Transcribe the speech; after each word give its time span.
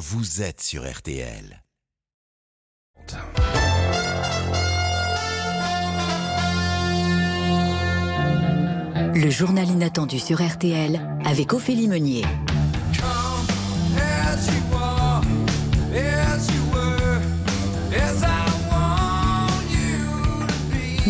vous 0.00 0.40
êtes 0.40 0.62
sur 0.62 0.90
RTL. 0.90 1.62
Le 9.14 9.28
journal 9.28 9.68
inattendu 9.68 10.18
sur 10.18 10.42
RTL 10.42 10.98
avec 11.26 11.52
Ophélie 11.52 11.86
Meunier. 11.86 12.24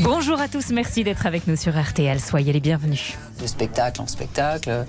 Bonjour 0.02 0.40
à 0.40 0.48
tous, 0.48 0.70
merci 0.70 1.04
d'être 1.04 1.26
avec 1.26 1.46
nous 1.46 1.56
sur 1.56 1.78
RTL. 1.78 2.20
Soyez 2.20 2.52
les 2.52 2.60
bienvenus. 2.60 3.18
De 3.40 3.46
spectacle 3.46 4.00
en 4.00 4.06
spectacle, 4.06 4.86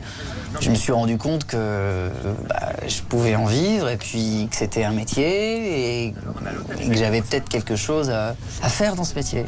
je 0.61 0.69
me 0.69 0.75
suis 0.75 0.91
rendu 0.91 1.17
compte 1.17 1.45
que 1.45 2.09
bah, 2.47 2.73
je 2.87 3.01
pouvais 3.01 3.35
en 3.35 3.45
vivre 3.45 3.89
et 3.89 3.97
puis 3.97 4.47
que 4.49 4.55
c'était 4.55 4.85
un 4.85 4.91
métier 4.91 6.05
et, 6.07 6.13
que 6.13 6.93
j'avais 6.93 7.21
peut-être 7.21 7.49
quelque 7.49 7.75
chose 7.75 8.09
à, 8.09 8.35
à 8.61 8.69
faire 8.69 8.95
dans 8.95 9.03
ce 9.03 9.15
métier. 9.15 9.45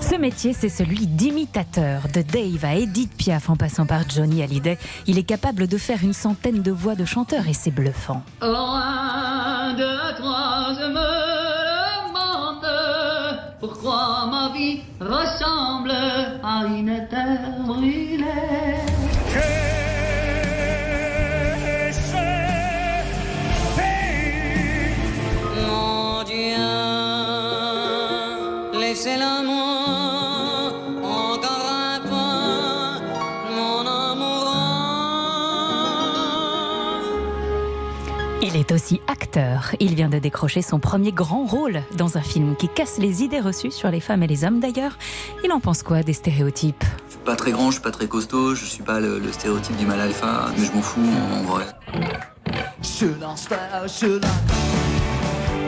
Ce 0.00 0.14
métier, 0.14 0.52
c'est 0.52 0.68
celui 0.68 1.06
d'imitateur. 1.06 2.02
De 2.14 2.22
Dave 2.22 2.64
à 2.64 2.76
Edith 2.76 3.12
Piaf 3.16 3.50
en 3.50 3.56
passant 3.56 3.86
par 3.86 4.08
Johnny 4.08 4.42
Hallyday, 4.42 4.78
il 5.06 5.18
est 5.18 5.24
capable 5.24 5.66
de 5.66 5.78
faire 5.78 5.98
une 6.02 6.12
centaine 6.14 6.62
de 6.62 6.70
voix 6.70 6.94
de 6.94 7.04
chanteurs 7.04 7.48
et 7.48 7.54
c'est 7.54 7.70
bluffant. 7.70 8.22
Je 8.40 8.46
me 10.92 11.35
pourquoi 13.60 14.26
ma 14.30 14.52
vie 14.54 14.82
ressemble 15.00 15.92
à 16.42 16.64
une 16.66 17.06
terre 17.08 17.62
brûlée? 17.66 18.85
Est 38.66 38.72
aussi 38.72 39.00
acteur. 39.06 39.74
Il 39.80 39.94
vient 39.94 40.08
de 40.08 40.18
décrocher 40.18 40.62
son 40.62 40.78
premier 40.78 41.12
grand 41.12 41.44
rôle 41.44 41.82
dans 41.96 42.16
un 42.16 42.20
film 42.20 42.56
qui 42.56 42.68
casse 42.68 42.98
les 42.98 43.22
idées 43.22 43.40
reçues 43.40 43.70
sur 43.70 43.90
les 43.90 44.00
femmes 44.00 44.22
et 44.22 44.26
les 44.26 44.44
hommes 44.44 44.60
d'ailleurs. 44.60 44.98
Il 45.44 45.52
en 45.52 45.60
pense 45.60 45.82
quoi 45.82 46.02
des 46.02 46.12
stéréotypes? 46.12 46.84
Je 47.06 47.12
suis 47.12 47.20
pas 47.24 47.36
très 47.36 47.52
grand, 47.52 47.66
je 47.70 47.74
suis 47.74 47.82
pas 47.82 47.90
très 47.90 48.08
costaud, 48.08 48.54
je 48.54 48.64
suis 48.64 48.82
pas 48.82 49.00
le, 49.00 49.18
le 49.18 49.32
stéréotype 49.32 49.76
du 49.76 49.86
mal 49.86 50.00
alpha, 50.00 50.46
mais 50.56 50.64
je 50.64 50.72
m'en 50.72 50.82
fous 50.82 51.00
en, 51.00 51.38
en 51.38 51.42
vrai. 51.42 51.66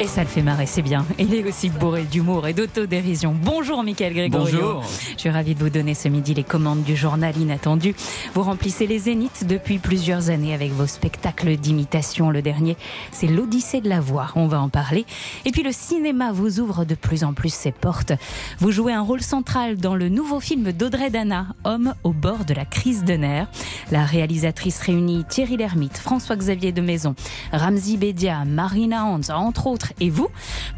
Et 0.01 0.07
ça 0.07 0.23
le 0.23 0.29
fait 0.29 0.43
marrer, 0.43 0.67
c'est 0.67 0.83
bien. 0.83 1.05
Il 1.19 1.35
est 1.35 1.43
aussi 1.45 1.71
bourré 1.71 2.05
d'humour 2.05 2.47
et 2.47 2.53
d'autodérision. 2.53 3.35
Bonjour 3.35 3.83
Mickaël 3.83 4.15
Grégorio. 4.15 4.61
Bonjour. 4.61 4.85
Je 5.15 5.19
suis 5.19 5.31
ravie 5.31 5.57
de 5.57 5.59
vous 5.59 5.71
donner 5.71 5.95
ce 5.95 6.07
midi 6.09 6.35
les 6.35 6.45
commandes 6.45 6.85
du 6.85 6.95
journal 6.95 7.37
inattendu. 7.37 7.97
Vous 8.33 8.43
remplissez 8.43 8.87
les 8.87 9.01
zéniths 9.01 9.45
depuis 9.45 9.79
plusieurs 9.79 10.31
années 10.31 10.55
avec 10.55 10.71
vos 10.71 10.87
spectacles 10.87 11.57
d'imitation. 11.57 12.31
Le 12.31 12.43
dernier, 12.43 12.77
c'est 13.11 13.27
l'Odyssée 13.27 13.81
de 13.81 13.89
la 13.89 13.99
voix. 13.99 14.29
On 14.37 14.47
va 14.47 14.61
en 14.61 14.69
parler. 14.69 15.05
Et 15.45 15.51
puis 15.51 15.65
le 15.65 15.73
cinéma 15.73 16.31
vous 16.31 16.61
ouvre 16.61 16.85
de 16.85 16.95
plus 16.95 17.25
en 17.25 17.33
plus 17.33 17.53
ses 17.53 17.73
portes. 17.73 18.13
Vous 18.61 18.71
jouez 18.71 18.93
un 18.93 19.03
rôle 19.03 19.23
central 19.23 19.79
dans 19.79 19.97
le 19.97 20.09
nouveau 20.09 20.39
film 20.39 20.71
d'Audrey 20.71 21.11
Dana, 21.11 21.47
Homme 21.65 21.95
au 22.05 22.13
bord 22.13 22.45
de 22.45 22.55
la 22.55 22.65
crise 22.65 23.03
de 23.03 23.15
nerfs. 23.15 23.49
La 23.91 24.05
réalisatrice 24.05 24.79
réunit 24.79 25.25
Thierry 25.29 25.57
Lhermitte, 25.57 25.99
François-Xavier 25.99 26.71
de 26.71 26.83
Maison, 26.83 27.17
Ramzi 27.53 27.97
Bedia, 27.97 28.45
Marina 28.45 29.05
Hans, 29.05 29.31
entre 29.31 29.67
autres, 29.67 29.88
et 30.01 30.11
vous, 30.11 30.29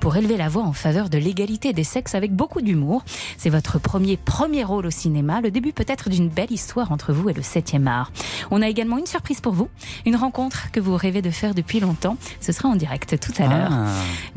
pour 0.00 0.16
élever 0.16 0.36
la 0.36 0.48
voix 0.48 0.62
en 0.62 0.72
faveur 0.72 1.08
de 1.08 1.19
l'égalité 1.19 1.72
des 1.72 1.84
sexes 1.84 2.14
avec 2.14 2.34
beaucoup 2.34 2.61
d'humour. 2.61 3.03
C'est 3.36 3.50
votre 3.50 3.78
premier 3.78 4.17
premier 4.17 4.64
rôle 4.64 4.86
au 4.86 4.90
cinéma, 4.90 5.40
le 5.40 5.51
début 5.51 5.73
peut-être 5.73 6.11
d'une 6.11 6.29
belle 6.29 6.52
histoire 6.52 6.92
entre 6.92 7.12
vous 7.12 7.29
et 7.29 7.33
le 7.33 7.42
7e 7.42 7.86
art. 7.86 8.12
On 8.51 8.62
a 8.62 8.68
également 8.68 8.98
une 8.98 9.07
surprise 9.07 9.40
pour 9.40 9.52
vous, 9.52 9.68
une 10.07 10.17
rencontre 10.17 10.70
que 10.70 10.80
vous 10.80 10.96
rêvez 10.96 11.23
de 11.23 11.30
faire 11.30 11.55
depuis 11.55 11.80
longtemps. 11.80 12.17
Ce 12.40 12.52
sera 12.52 12.68
en 12.68 12.77
direct 12.77 13.18
tout 13.20 13.42
à 13.42 13.48
l'heure. 13.48 13.73
Ah. 13.73 13.86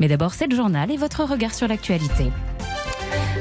Mais 0.00 0.08
d'abord, 0.08 0.34
c'est 0.34 0.46
le 0.46 0.56
journal 0.56 0.90
et 0.90 0.96
votre 0.96 1.24
regard 1.24 1.54
sur 1.54 1.68
l'actualité. 1.68 2.30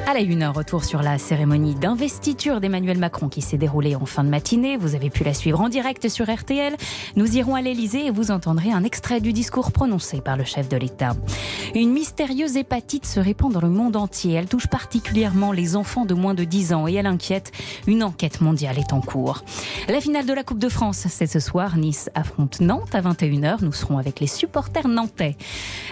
À 0.06 0.14
la 0.14 0.20
une, 0.20 0.44
un 0.44 0.52
retour 0.52 0.84
sur 0.84 1.02
la 1.02 1.18
cérémonie 1.18 1.76
d'investiture 1.76 2.60
d'Emmanuel 2.60 2.98
Macron 2.98 3.30
qui 3.30 3.42
s'est 3.42 3.58
déroulée 3.58 3.96
en 3.96 4.06
fin 4.06 4.26
de 4.26 4.30
matinée. 4.30 4.76
Vous 4.76 4.96
avez 4.96 5.10
pu 5.10 5.24
la 5.24 5.34
suivre 5.34 5.62
en 5.62 5.70
direct 5.70 6.10
sur 6.10 6.30
RTL. 6.30 6.76
Nous 7.16 7.38
irons 7.38 7.56
à 7.56 7.62
l'Elysée 7.62 8.08
et 8.08 8.12
vous 8.12 8.30
entendrez 8.30 8.72
un 8.72 8.84
extrait 8.84 9.22
du 9.22 9.32
discours 9.32 9.72
prononcé 9.72 10.20
par 10.20 10.36
le 10.36 10.44
chef 10.44 10.68
de 10.68 10.76
l'État. 10.76 11.16
Une 11.74 11.92
mystérieuse 11.92 12.58
hépatite 12.58 13.06
se 13.06 13.22
répand 13.22 13.52
dans 13.52 13.62
le 13.62 13.70
monde 13.70 13.96
entier. 13.96 14.34
Elle 14.34 14.48
touche 14.48 14.68
particulièrement 14.68 15.54
les 15.54 15.78
enfants 15.78 16.06
de 16.06 16.14
moins 16.14 16.34
de 16.34 16.44
10 16.44 16.74
ans 16.74 16.88
et 16.88 16.96
elle 16.96 17.08
inquiète. 17.08 17.54
Une 17.88 18.04
enquête 18.04 18.42
mondiale 18.42 18.78
est 18.80 18.92
en 18.92 19.00
cours. 19.00 19.46
La 19.88 20.02
finale 20.02 20.26
de 20.26 20.34
la 20.34 20.44
Coupe 20.44 20.60
de 20.60 20.70
France, 20.70 21.08
c'est 21.08 21.28
ce 21.28 21.40
soir. 21.40 21.78
Nice 21.78 22.10
affronte 22.14 22.60
Nantes 22.60 22.94
à 22.94 23.02
21h. 23.02 23.64
Nous 23.64 23.74
serons 23.74 24.00
avec 24.00 24.20
les 24.20 24.28
supporters 24.28 24.90
nantais. 24.90 25.38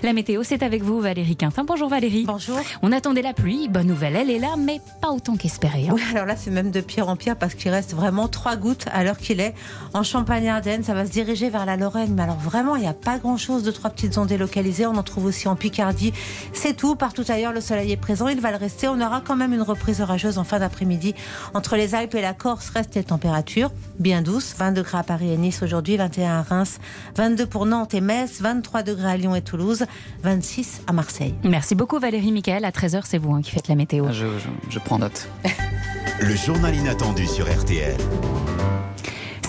La 0.04 0.12
météo, 0.12 0.44
c'est 0.44 0.64
avec 0.64 0.84
vous, 0.84 1.00
Valérie 1.00 1.38
Quintin. 1.38 1.64
Bonjour 1.64 1.88
Valérie. 1.88 2.26
Bonjour. 2.28 2.60
On 2.82 2.92
attendait 2.92 3.22
la 3.22 3.34
pluie. 3.34 3.70
Bonne 3.70 3.88
nouvelle, 3.88 4.01
elle 4.04 4.30
est 4.30 4.40
là, 4.40 4.56
mais 4.58 4.82
pas 5.02 5.10
autant 5.12 5.36
qu'espéré. 5.36 5.88
hein. 5.90 5.94
Oui, 5.94 6.02
alors 6.12 6.26
là, 6.26 6.36
c'est 6.36 6.52
même 6.52 6.72
de 6.72 6.82
pire 6.82 7.10
en 7.10 7.16
pire 7.16 7.36
parce 7.36 7.54
qu'il 7.56 7.72
reste 7.72 7.94
vraiment 7.94 8.28
trois 8.28 8.56
gouttes 8.56 8.86
à 8.92 9.04
l'heure 9.04 9.18
qu'il 9.18 9.40
est. 9.40 9.54
En 9.94 10.04
Champagne-Ardenne, 10.04 10.84
ça 10.84 10.94
va 10.94 11.06
se 11.06 11.12
diriger 11.12 11.50
vers 11.50 11.66
la 11.66 11.78
Lorraine. 11.78 12.14
Mais 12.16 12.24
alors 12.24 12.38
vraiment, 12.38 12.76
il 12.76 12.82
n'y 12.82 12.88
a 12.88 12.94
pas 12.94 13.18
grand-chose 13.18 13.64
de 13.64 13.72
trois 13.72 13.90
petites 13.90 14.18
ondes 14.18 14.28
délocalisées. 14.28 14.86
On 14.86 14.96
en 14.96 15.04
trouve 15.04 15.26
aussi 15.26 15.48
en 15.48 15.56
Picardie. 15.56 16.14
C'est 16.54 16.76
tout. 16.76 16.96
Partout 16.96 17.24
ailleurs, 17.30 17.54
le 17.54 17.62
soleil 17.62 17.92
est 17.92 17.98
présent. 17.98 18.28
Il 18.28 18.40
va 18.42 18.52
le 18.52 18.58
rester. 18.58 18.88
On 18.88 19.00
aura 19.02 19.22
quand 19.22 19.36
même 19.36 19.54
une 19.54 19.62
reprise 19.62 20.02
orageuse 20.02 20.38
en 20.38 20.44
fin 20.44 20.60
d'après-midi. 20.60 21.16
Entre 21.54 21.76
les 21.76 21.96
Alpes 21.96 22.16
et 22.16 22.22
la 22.22 22.34
Corse, 22.34 22.70
restent 22.70 22.96
les 22.96 23.04
températures 23.04 23.72
bien 24.00 24.22
douces. 24.22 24.56
20 24.58 24.72
degrés 24.74 24.98
à 25.00 25.04
Paris 25.04 25.32
et 25.32 25.38
Nice 25.38 25.62
aujourd'hui, 25.64 25.98
21 25.98 26.40
à 26.40 26.42
Reims, 26.44 26.80
22 27.16 27.46
pour 27.46 27.66
Nantes 27.66 27.94
et 27.94 28.02
Metz, 28.02 28.42
23 28.42 28.84
degrés 28.84 29.12
à 29.12 29.18
Lyon 29.18 29.36
et 29.36 29.42
Toulouse, 29.42 29.86
26 30.24 30.82
à 30.88 30.94
Marseille. 30.94 31.34
Merci 31.44 31.76
beaucoup 31.76 32.00
Valérie 32.00 32.32
Michael. 32.32 32.66
À 32.66 32.72
13h, 32.72 33.02
c'est 33.06 33.18
vous 33.18 33.34
hein, 33.34 33.42
qui 33.42 33.52
faites 33.52 33.68
la 33.68 33.76
météo. 33.76 33.91
Je, 33.92 34.26
je- 34.26 34.70
je 34.70 34.80
prends 34.80 35.00
note. 35.00 35.30
Le 36.22 36.36
journal 36.36 36.76
inattendu 36.76 37.26
sur 37.26 37.46
RTL. 37.52 37.96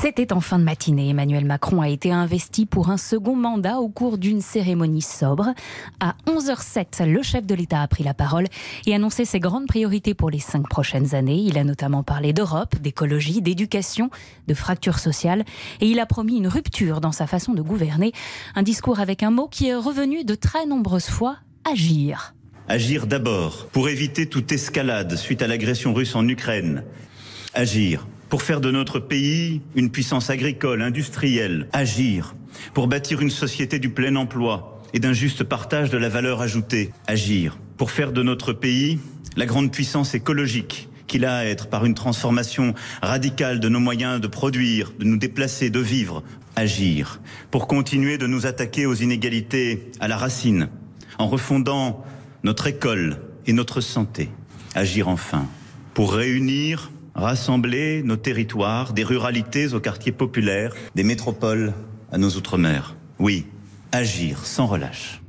C'était 0.00 0.32
en 0.32 0.40
fin 0.40 0.58
de 0.58 0.64
matinée. 0.64 1.10
Emmanuel 1.10 1.44
Macron 1.44 1.80
a 1.80 1.88
été 1.88 2.10
investi 2.10 2.66
pour 2.66 2.90
un 2.90 2.96
second 2.96 3.36
mandat 3.36 3.78
au 3.78 3.88
cours 3.88 4.18
d'une 4.18 4.40
cérémonie 4.40 5.00
sobre. 5.02 5.50
À 6.00 6.16
11h07, 6.26 7.06
le 7.06 7.22
chef 7.22 7.46
de 7.46 7.54
l'État 7.54 7.82
a 7.82 7.86
pris 7.86 8.02
la 8.02 8.12
parole 8.14 8.46
et 8.86 8.94
annoncé 8.96 9.24
ses 9.24 9.38
grandes 9.38 9.68
priorités 9.68 10.14
pour 10.14 10.28
les 10.28 10.40
cinq 10.40 10.68
prochaines 10.68 11.14
années. 11.14 11.38
Il 11.38 11.56
a 11.56 11.62
notamment 11.62 12.02
parlé 12.02 12.32
d'Europe, 12.32 12.74
d'écologie, 12.80 13.42
d'éducation, 13.42 14.10
de 14.48 14.54
fracture 14.54 14.98
sociale 14.98 15.44
et 15.80 15.86
il 15.86 16.00
a 16.00 16.06
promis 16.06 16.36
une 16.36 16.48
rupture 16.48 17.00
dans 17.00 17.12
sa 17.12 17.28
façon 17.28 17.52
de 17.54 17.62
gouverner. 17.62 18.12
Un 18.56 18.64
discours 18.64 18.98
avec 18.98 19.22
un 19.22 19.30
mot 19.30 19.46
qui 19.46 19.68
est 19.68 19.76
revenu 19.76 20.24
de 20.24 20.34
très 20.34 20.66
nombreuses 20.66 21.06
fois, 21.10 21.36
agir. 21.70 22.34
Agir 22.72 23.06
d'abord 23.06 23.66
pour 23.70 23.90
éviter 23.90 24.24
toute 24.24 24.50
escalade 24.50 25.14
suite 25.16 25.42
à 25.42 25.46
l'agression 25.46 25.92
russe 25.92 26.16
en 26.16 26.26
Ukraine. 26.26 26.84
Agir 27.52 28.06
pour 28.30 28.40
faire 28.40 28.62
de 28.62 28.70
notre 28.70 28.98
pays 28.98 29.60
une 29.74 29.90
puissance 29.90 30.30
agricole, 30.30 30.80
industrielle. 30.80 31.68
Agir 31.74 32.34
pour 32.72 32.86
bâtir 32.86 33.20
une 33.20 33.28
société 33.28 33.78
du 33.78 33.90
plein 33.90 34.16
emploi 34.16 34.80
et 34.94 35.00
d'un 35.00 35.12
juste 35.12 35.44
partage 35.44 35.90
de 35.90 35.98
la 35.98 36.08
valeur 36.08 36.40
ajoutée. 36.40 36.92
Agir 37.06 37.58
pour 37.76 37.90
faire 37.90 38.10
de 38.10 38.22
notre 38.22 38.54
pays 38.54 38.98
la 39.36 39.44
grande 39.44 39.70
puissance 39.70 40.14
écologique 40.14 40.88
qu'il 41.06 41.26
a 41.26 41.36
à 41.36 41.44
être 41.44 41.68
par 41.68 41.84
une 41.84 41.92
transformation 41.92 42.72
radicale 43.02 43.60
de 43.60 43.68
nos 43.68 43.80
moyens 43.80 44.18
de 44.18 44.28
produire, 44.28 44.94
de 44.98 45.04
nous 45.04 45.18
déplacer, 45.18 45.68
de 45.68 45.80
vivre. 45.80 46.22
Agir 46.56 47.20
pour 47.50 47.66
continuer 47.66 48.16
de 48.16 48.26
nous 48.26 48.46
attaquer 48.46 48.86
aux 48.86 48.94
inégalités 48.94 49.90
à 50.00 50.08
la 50.08 50.16
racine 50.16 50.70
en 51.18 51.28
refondant 51.28 52.02
notre 52.44 52.66
école 52.66 53.18
et 53.46 53.52
notre 53.52 53.80
santé. 53.80 54.30
Agir 54.74 55.08
enfin 55.08 55.46
pour 55.94 56.14
réunir, 56.14 56.90
rassembler 57.14 58.02
nos 58.02 58.16
territoires, 58.16 58.92
des 58.92 59.04
ruralités 59.04 59.74
aux 59.74 59.80
quartiers 59.80 60.12
populaires, 60.12 60.74
des 60.94 61.04
métropoles 61.04 61.74
à 62.10 62.18
nos 62.18 62.30
outre-mer. 62.30 62.96
Oui, 63.18 63.46
agir 63.92 64.46
sans 64.46 64.66
relâche. 64.66 65.20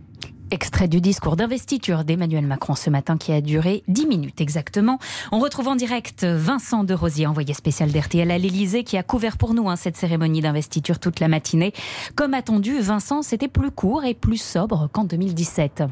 Extrait 0.52 0.88
du 0.88 1.02
discours 1.02 1.36
d'investiture 1.36 2.04
d'Emmanuel 2.04 2.46
Macron 2.46 2.76
ce 2.76 2.90
matin 2.90 3.18
qui 3.18 3.32
a 3.32 3.42
duré 3.42 3.84
10 3.88 4.06
minutes 4.06 4.40
exactement. 4.40 5.00
On 5.32 5.40
retrouve 5.40 5.68
en 5.68 5.76
direct 5.76 6.24
Vincent 6.24 6.84
de 6.84 6.94
Rosier, 6.94 7.26
envoyé 7.26 7.54
spécial 7.56 7.92
d'RTL 7.92 8.30
à 8.30 8.38
l'Elysée, 8.38 8.84
qui 8.84 8.96
a 8.96 9.04
couvert 9.04 9.38
pour 9.38 9.56
nous 9.56 9.68
hein, 9.68 9.76
cette 9.76 9.98
cérémonie 9.98 10.42
d'investiture 10.42 11.00
toute 11.00 11.20
la 11.20 11.28
matinée. 11.28 11.74
Comme 12.16 12.36
attendu, 12.36 12.80
Vincent, 12.80 13.24
c'était 13.24 13.48
plus 13.48 13.72
court 13.72 14.06
et 14.06 14.14
plus 14.14 14.42
sobre 14.42 14.90
qu'en 14.94 15.06
2017. 15.06 15.84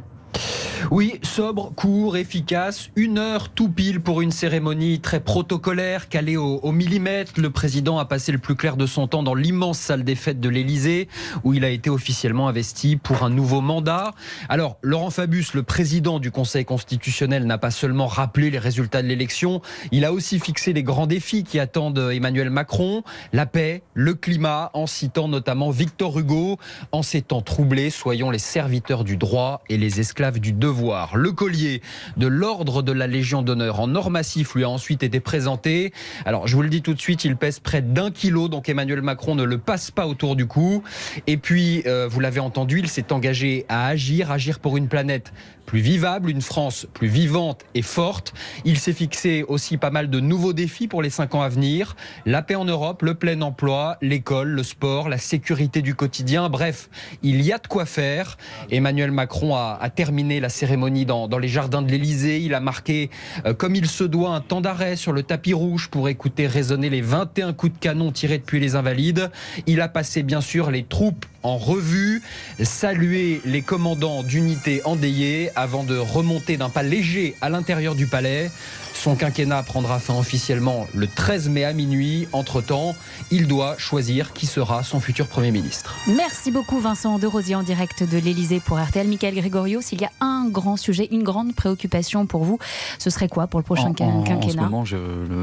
Oui, 0.89 1.19
sobre, 1.21 1.73
court, 1.73 2.17
efficace. 2.17 2.89
Une 2.95 3.17
heure 3.17 3.49
tout 3.49 3.69
pile 3.69 4.01
pour 4.01 4.21
une 4.21 4.31
cérémonie 4.31 4.99
très 4.99 5.19
protocolaire, 5.19 6.09
calée 6.09 6.37
au, 6.37 6.71
millimètre. 6.71 7.33
Le 7.37 7.49
président 7.49 7.99
a 7.99 8.05
passé 8.05 8.31
le 8.31 8.39
plus 8.39 8.55
clair 8.55 8.77
de 8.77 8.85
son 8.85 9.07
temps 9.07 9.23
dans 9.23 9.35
l'immense 9.35 9.77
salle 9.77 10.03
des 10.03 10.15
fêtes 10.15 10.39
de 10.39 10.49
l'Élysée, 10.49 11.07
où 11.43 11.53
il 11.53 11.63
a 11.65 11.69
été 11.69 11.89
officiellement 11.89 12.47
investi 12.47 12.95
pour 12.95 13.23
un 13.23 13.29
nouveau 13.29 13.61
mandat. 13.61 14.13
Alors, 14.49 14.77
Laurent 14.81 15.11
Fabius, 15.11 15.53
le 15.53 15.63
président 15.63 16.19
du 16.19 16.31
Conseil 16.31 16.65
constitutionnel, 16.65 17.45
n'a 17.45 17.57
pas 17.57 17.71
seulement 17.71 18.07
rappelé 18.07 18.49
les 18.49 18.59
résultats 18.59 19.01
de 19.01 19.07
l'élection, 19.07 19.61
il 19.91 20.05
a 20.05 20.11
aussi 20.11 20.39
fixé 20.39 20.73
les 20.73 20.83
grands 20.83 21.07
défis 21.07 21.43
qui 21.43 21.59
attendent 21.59 22.09
Emmanuel 22.11 22.49
Macron, 22.49 23.03
la 23.33 23.45
paix, 23.45 23.83
le 23.93 24.13
climat, 24.13 24.71
en 24.73 24.87
citant 24.87 25.27
notamment 25.27 25.69
Victor 25.69 26.17
Hugo. 26.19 26.57
En 26.91 27.03
ces 27.03 27.21
temps 27.21 27.41
troublés, 27.41 27.89
soyons 27.89 28.31
les 28.31 28.39
serviteurs 28.39 29.03
du 29.03 29.17
droit 29.17 29.61
et 29.69 29.77
les 29.77 29.99
esclaves 29.99 30.20
du 30.29 30.53
devoir. 30.53 31.15
Le 31.15 31.31
collier 31.31 31.81
de 32.17 32.27
l'ordre 32.27 32.83
de 32.83 32.91
la 32.91 33.07
Légion 33.07 33.41
d'honneur 33.41 33.79
en 33.79 33.95
or 33.95 34.11
massif 34.11 34.53
lui 34.53 34.63
a 34.63 34.69
ensuite 34.69 35.01
été 35.01 35.19
présenté. 35.19 35.91
Alors, 36.25 36.47
je 36.47 36.55
vous 36.55 36.61
le 36.61 36.69
dis 36.69 36.83
tout 36.83 36.93
de 36.93 36.99
suite, 36.99 37.25
il 37.25 37.35
pèse 37.35 37.59
près 37.59 37.81
d'un 37.81 38.11
kilo, 38.11 38.47
donc 38.47 38.69
Emmanuel 38.69 39.01
Macron 39.01 39.33
ne 39.33 39.43
le 39.43 39.57
passe 39.57 39.89
pas 39.89 40.05
autour 40.05 40.35
du 40.35 40.45
cou. 40.45 40.83
Et 41.25 41.37
puis, 41.37 41.81
euh, 41.87 42.07
vous 42.07 42.19
l'avez 42.19 42.39
entendu, 42.39 42.79
il 42.79 42.87
s'est 42.87 43.11
engagé 43.11 43.65
à 43.67 43.87
agir, 43.87 44.31
agir 44.31 44.59
pour 44.59 44.77
une 44.77 44.87
planète 44.87 45.33
plus 45.71 45.79
vivable, 45.79 46.29
une 46.29 46.41
France 46.41 46.85
plus 46.93 47.07
vivante 47.07 47.61
et 47.75 47.81
forte. 47.81 48.33
Il 48.65 48.77
s'est 48.77 48.91
fixé 48.91 49.45
aussi 49.47 49.77
pas 49.77 49.89
mal 49.89 50.09
de 50.09 50.19
nouveaux 50.19 50.51
défis 50.51 50.89
pour 50.89 51.01
les 51.01 51.09
cinq 51.09 51.33
ans 51.33 51.43
à 51.43 51.47
venir. 51.47 51.95
La 52.25 52.41
paix 52.41 52.55
en 52.55 52.65
Europe, 52.65 53.03
le 53.03 53.15
plein 53.15 53.39
emploi, 53.41 53.97
l'école, 54.01 54.49
le 54.49 54.63
sport, 54.63 55.07
la 55.07 55.17
sécurité 55.17 55.81
du 55.81 55.95
quotidien. 55.95 56.49
Bref, 56.49 56.89
il 57.23 57.41
y 57.41 57.53
a 57.53 57.57
de 57.57 57.67
quoi 57.67 57.85
faire. 57.85 58.37
Emmanuel 58.69 59.11
Macron 59.11 59.55
a, 59.55 59.89
terminé 59.95 60.41
la 60.41 60.49
cérémonie 60.49 61.05
dans, 61.05 61.29
dans 61.29 61.39
les 61.39 61.47
jardins 61.47 61.81
de 61.81 61.89
l'Élysée. 61.89 62.41
Il 62.41 62.53
a 62.53 62.59
marqué, 62.59 63.09
euh, 63.45 63.53
comme 63.53 63.73
il 63.73 63.87
se 63.87 64.03
doit, 64.03 64.31
un 64.31 64.41
temps 64.41 64.59
d'arrêt 64.59 64.97
sur 64.97 65.13
le 65.13 65.23
tapis 65.23 65.53
rouge 65.53 65.87
pour 65.87 66.09
écouter 66.09 66.47
résonner 66.47 66.89
les 66.89 67.01
21 67.01 67.53
coups 67.53 67.71
de 67.71 67.79
canon 67.79 68.11
tirés 68.11 68.39
depuis 68.39 68.59
les 68.59 68.75
Invalides. 68.75 69.31
Il 69.67 69.79
a 69.79 69.87
passé 69.87 70.21
bien 70.21 70.41
sûr 70.41 70.69
les 70.69 70.83
troupes 70.83 71.25
en 71.43 71.57
revue, 71.57 72.21
salué 72.61 73.41
les 73.45 73.61
commandants 73.61 74.23
d'unités 74.23 74.81
endeuillés 74.85 75.49
avant 75.55 75.83
de 75.83 75.97
remonter 75.97 76.57
d'un 76.57 76.69
pas 76.69 76.83
léger 76.83 77.35
à 77.41 77.49
l'intérieur 77.49 77.95
du 77.95 78.07
palais. 78.07 78.51
Son 78.93 79.15
quinquennat 79.15 79.63
prendra 79.63 79.97
fin 79.99 80.13
officiellement 80.15 80.85
le 80.93 81.07
13 81.07 81.49
mai 81.49 81.63
à 81.63 81.73
minuit. 81.73 82.27
Entre-temps, 82.33 82.93
il 83.31 83.47
doit 83.47 83.75
choisir 83.79 84.31
qui 84.33 84.45
sera 84.45 84.83
son 84.83 84.99
futur 84.99 85.25
Premier 85.27 85.49
ministre. 85.49 85.95
Merci 86.15 86.51
beaucoup 86.51 86.79
Vincent 86.79 87.17
de 87.17 87.25
Rosier 87.25 87.55
en 87.55 87.63
direct 87.63 88.03
de 88.03 88.17
l'Elysée 88.19 88.59
pour 88.59 88.77
RTL. 88.79 89.07
Michael 89.07 89.33
Gregorio, 89.35 89.81
s'il 89.81 90.01
y 90.01 90.05
a 90.05 90.11
un 90.19 90.47
grand 90.49 90.77
sujet, 90.77 91.07
une 91.11 91.23
grande 91.23 91.55
préoccupation 91.55 92.27
pour 92.27 92.43
vous, 92.43 92.59
ce 92.99 93.09
serait 93.09 93.27
quoi 93.29 93.47
pour 93.47 93.59
le 93.59 93.63
prochain 93.63 93.87
en, 93.89 93.93
quin- 93.93 94.05
en- 94.05 94.19
en 94.19 94.23
ce 94.23 94.29
quinquennat? 94.29 94.63
moment, 94.69 94.83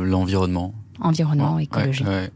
l'environnement. 0.05 0.75
Environnement, 1.01 1.57
Ouais, 1.57 1.65
écologie. 1.65 2.05
ouais, 2.05 2.09
ouais. 2.11 2.31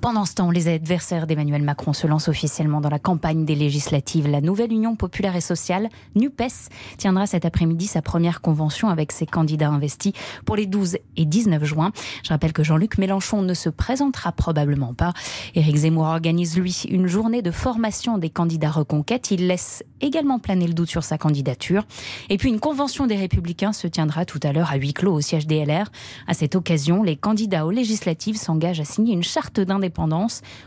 Pendant 0.00 0.24
ce 0.24 0.34
temps, 0.34 0.50
les 0.50 0.68
adversaires 0.68 1.26
d'Emmanuel 1.26 1.62
Macron 1.62 1.92
se 1.92 2.06
lancent 2.06 2.28
officiellement 2.28 2.80
dans 2.80 2.88
la 2.88 2.98
campagne 2.98 3.44
des 3.44 3.54
législatives. 3.54 4.28
La 4.28 4.40
nouvelle 4.40 4.72
Union 4.72 4.96
populaire 4.96 5.36
et 5.36 5.42
sociale, 5.42 5.88
NUPES, 6.14 6.70
tiendra 6.96 7.26
cet 7.26 7.44
après-midi 7.44 7.86
sa 7.86 8.00
première 8.00 8.40
convention 8.40 8.88
avec 8.88 9.12
ses 9.12 9.26
candidats 9.26 9.68
investis 9.68 10.12
pour 10.46 10.56
les 10.56 10.66
12 10.66 10.96
et 11.16 11.24
19 11.26 11.64
juin. 11.64 11.92
Je 12.24 12.30
rappelle 12.30 12.52
que 12.52 12.62
Jean-Luc 12.62 12.96
Mélenchon 12.98 13.42
ne 13.42 13.52
se 13.52 13.68
présentera 13.68 14.32
probablement 14.32 14.94
pas. 14.94 15.12
Éric 15.54 15.76
Zemmour 15.76 16.06
organise, 16.06 16.56
lui, 16.58 16.84
une 16.88 17.06
journée 17.06 17.42
de 17.42 17.50
formation 17.50 18.16
des 18.16 18.30
candidats 18.30 18.70
reconquête. 18.70 19.30
Il 19.30 19.48
laisse 19.48 19.82
également 20.00 20.38
planer 20.38 20.66
le 20.66 20.72
doute 20.72 20.88
sur 20.88 21.04
sa 21.04 21.18
candidature. 21.18 21.84
Et 22.30 22.38
puis 22.38 22.48
une 22.48 22.60
convention 22.60 23.06
des 23.06 23.16
Républicains 23.16 23.72
se 23.72 23.86
tiendra 23.86 24.24
tout 24.24 24.40
à 24.42 24.52
l'heure 24.52 24.70
à 24.70 24.76
huis 24.76 24.94
clos 24.94 25.12
au 25.12 25.20
siège 25.20 25.46
des 25.46 25.64
LR. 25.64 25.90
À 26.26 26.34
cette 26.34 26.54
occasion, 26.54 27.02
les 27.02 27.16
candidats 27.16 27.66
aux 27.66 27.70
législatives 27.70 28.36
s'engagent 28.36 28.80
à 28.80 28.84
signer 28.84 29.12
une 29.12 29.22
charte 29.22 29.60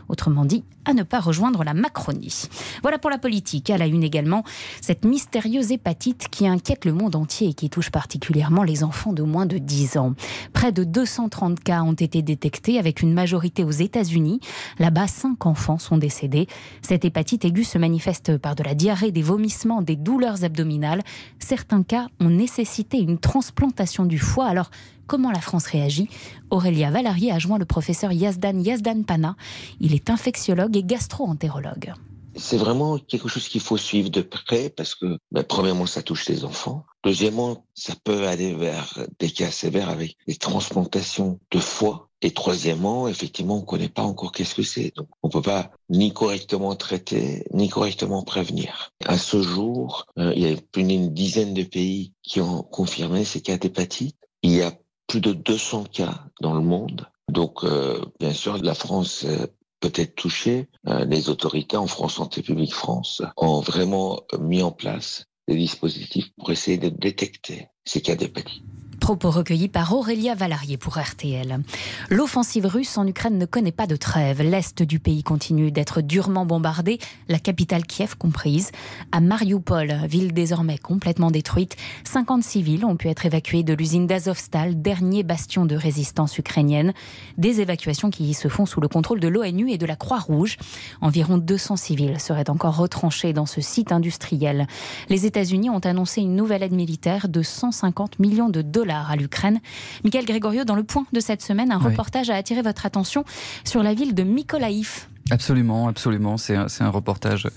autrement 0.08 0.44
dit, 0.44 0.64
à 0.84 0.92
ne 0.92 1.02
pas 1.02 1.20
rejoindre 1.20 1.64
la 1.64 1.74
Macronie. 1.74 2.48
Voilà 2.82 2.98
pour 2.98 3.10
la 3.10 3.18
politique. 3.18 3.70
À 3.70 3.78
la 3.78 3.86
une 3.86 4.02
également, 4.02 4.44
cette 4.80 5.04
mystérieuse 5.04 5.72
hépatite 5.72 6.28
qui 6.30 6.46
inquiète 6.46 6.84
le 6.84 6.92
monde 6.92 7.16
entier 7.16 7.48
et 7.48 7.54
qui 7.54 7.70
touche 7.70 7.90
particulièrement 7.90 8.62
les 8.62 8.84
enfants 8.84 9.12
de 9.12 9.22
moins 9.22 9.46
de 9.46 9.58
10 9.58 9.96
ans. 9.96 10.14
Près 10.52 10.72
de 10.72 10.84
230 10.84 11.60
cas 11.60 11.82
ont 11.82 11.94
été 11.94 12.22
détectés 12.22 12.78
avec 12.78 13.02
une 13.02 13.12
majorité 13.12 13.64
aux 13.64 13.70
États-Unis. 13.70 14.40
Là-bas, 14.78 15.06
5 15.06 15.46
enfants 15.46 15.78
sont 15.78 15.98
décédés. 15.98 16.46
Cette 16.82 17.04
hépatite 17.04 17.44
aiguë 17.44 17.64
se 17.64 17.78
manifeste 17.78 18.36
par 18.38 18.54
de 18.54 18.62
la 18.62 18.74
diarrhée, 18.74 19.10
des 19.10 19.22
vomissements, 19.22 19.82
des 19.82 19.96
douleurs 19.96 20.44
abdominales. 20.44 21.02
Certains 21.38 21.82
cas 21.82 22.08
ont 22.20 22.30
nécessité 22.30 22.98
une 22.98 23.18
transplantation 23.18 24.04
du 24.04 24.18
foie. 24.18 24.46
Alors, 24.46 24.70
comment 25.06 25.30
la 25.30 25.40
France 25.40 25.66
réagit 25.66 26.08
Aurélia 26.50 26.90
Valarié 26.90 27.32
a 27.32 27.38
joint 27.38 27.58
le 27.58 27.64
professeur 27.64 28.12
Yazdan 28.12 28.60
Yazdan 28.60 29.02
Pana. 29.02 29.36
Il 29.80 29.94
est 29.94 30.10
infectiologue 30.10 30.76
et 30.76 30.84
gastro-entérologue. 30.84 31.94
C'est 32.36 32.56
vraiment 32.56 32.98
quelque 32.98 33.28
chose 33.28 33.48
qu'il 33.48 33.60
faut 33.60 33.76
suivre 33.76 34.10
de 34.10 34.20
près 34.20 34.68
parce 34.68 34.94
que, 34.94 35.18
ben, 35.30 35.44
premièrement, 35.44 35.86
ça 35.86 36.02
touche 36.02 36.28
les 36.28 36.44
enfants. 36.44 36.84
Deuxièmement, 37.04 37.64
ça 37.74 37.94
peut 38.02 38.26
aller 38.26 38.54
vers 38.54 38.98
des 39.20 39.30
cas 39.30 39.50
sévères 39.50 39.88
avec 39.88 40.16
des 40.26 40.34
transplantations 40.34 41.38
de 41.52 41.58
foie. 41.58 42.08
Et 42.22 42.32
troisièmement, 42.32 43.06
effectivement, 43.06 43.58
on 43.58 43.60
ne 43.60 43.66
connaît 43.66 43.88
pas 43.88 44.02
encore 44.02 44.32
qu'est-ce 44.32 44.54
que 44.54 44.62
c'est. 44.62 44.92
Donc, 44.96 45.08
on 45.22 45.28
peut 45.28 45.42
pas 45.42 45.70
ni 45.90 46.12
correctement 46.12 46.74
traiter, 46.74 47.44
ni 47.52 47.68
correctement 47.68 48.22
prévenir. 48.22 48.92
À 49.04 49.18
ce 49.18 49.42
jour, 49.42 50.06
euh, 50.18 50.32
il 50.34 50.42
y 50.42 50.52
a 50.52 50.56
plus 50.72 50.84
d'une 50.84 51.12
dizaine 51.12 51.54
de 51.54 51.62
pays 51.62 52.14
qui 52.22 52.40
ont 52.40 52.62
confirmé 52.62 53.24
ces 53.24 53.42
cas 53.42 53.58
d'hépatite. 53.58 54.16
Il 54.42 54.52
y 54.52 54.62
a 54.62 54.72
plus 55.14 55.20
de 55.20 55.32
200 55.32 55.84
cas 55.92 56.24
dans 56.40 56.54
le 56.54 56.60
monde. 56.60 57.06
Donc, 57.28 57.62
euh, 57.62 58.04
bien 58.18 58.32
sûr, 58.32 58.58
la 58.58 58.74
France 58.74 59.24
euh, 59.24 59.46
peut 59.78 59.92
être 59.94 60.16
touchée. 60.16 60.68
Euh, 60.88 61.04
les 61.04 61.28
autorités 61.28 61.76
en 61.76 61.86
France 61.86 62.14
Santé 62.14 62.42
publique 62.42 62.74
France 62.74 63.22
ont 63.36 63.60
vraiment 63.60 64.22
mis 64.40 64.60
en 64.64 64.72
place 64.72 65.26
des 65.46 65.54
dispositifs 65.54 66.32
pour 66.36 66.50
essayer 66.50 66.78
de 66.78 66.88
détecter 66.88 67.68
ces 67.84 68.02
cas 68.02 68.16
d'hépatite. 68.16 68.64
Propos 69.04 69.30
recueillis 69.30 69.68
par 69.68 69.92
Aurélia 69.92 70.34
Valarié 70.34 70.78
pour 70.78 70.96
RTL. 70.96 71.60
L'offensive 72.08 72.64
russe 72.64 72.96
en 72.96 73.06
Ukraine 73.06 73.36
ne 73.36 73.44
connaît 73.44 73.70
pas 73.70 73.86
de 73.86 73.96
trêve. 73.96 74.40
L'est 74.40 74.82
du 74.82 74.98
pays 74.98 75.22
continue 75.22 75.70
d'être 75.70 76.00
durement 76.00 76.46
bombardé, 76.46 76.98
la 77.28 77.38
capitale 77.38 77.84
Kiev 77.84 78.16
comprise. 78.16 78.72
À 79.12 79.20
Mariupol, 79.20 79.92
ville 80.08 80.32
désormais 80.32 80.78
complètement 80.78 81.30
détruite, 81.30 81.76
50 82.04 82.42
civils 82.42 82.86
ont 82.86 82.96
pu 82.96 83.08
être 83.08 83.26
évacués 83.26 83.62
de 83.62 83.74
l'usine 83.74 84.06
d'Azovstal, 84.06 84.80
dernier 84.80 85.22
bastion 85.22 85.66
de 85.66 85.76
résistance 85.76 86.38
ukrainienne. 86.38 86.94
Des 87.36 87.60
évacuations 87.60 88.08
qui 88.08 88.32
se 88.32 88.48
font 88.48 88.64
sous 88.64 88.80
le 88.80 88.88
contrôle 88.88 89.20
de 89.20 89.28
l'ONU 89.28 89.70
et 89.70 89.76
de 89.76 89.84
la 89.84 89.96
Croix-Rouge. 89.96 90.56
Environ 91.02 91.36
200 91.36 91.76
civils 91.76 92.20
seraient 92.20 92.48
encore 92.48 92.78
retranchés 92.78 93.34
dans 93.34 93.44
ce 93.44 93.60
site 93.60 93.92
industriel. 93.92 94.66
Les 95.10 95.26
États-Unis 95.26 95.68
ont 95.68 95.80
annoncé 95.80 96.22
une 96.22 96.36
nouvelle 96.36 96.62
aide 96.62 96.72
militaire 96.72 97.28
de 97.28 97.42
150 97.42 98.18
millions 98.18 98.48
de 98.48 98.62
dollars 98.62 98.93
à 99.00 99.16
l'Ukraine. 99.16 99.60
Michael 100.04 100.24
Gregorio, 100.24 100.64
dans 100.64 100.76
le 100.76 100.84
point 100.84 101.06
de 101.12 101.20
cette 101.20 101.42
semaine, 101.42 101.72
un 101.72 101.78
Oui. 101.78 101.86
reportage 101.86 102.30
a 102.30 102.36
attiré 102.36 102.62
votre 102.62 102.86
attention 102.86 103.24
sur 103.64 103.82
la 103.82 103.94
ville 103.94 104.14
de 104.14 104.22
Mykolaïv. 104.22 105.06
Absolument, 105.30 105.88
absolument. 105.88 106.36
C'est 106.36 106.56
un, 106.56 106.90
reportage 106.90 107.48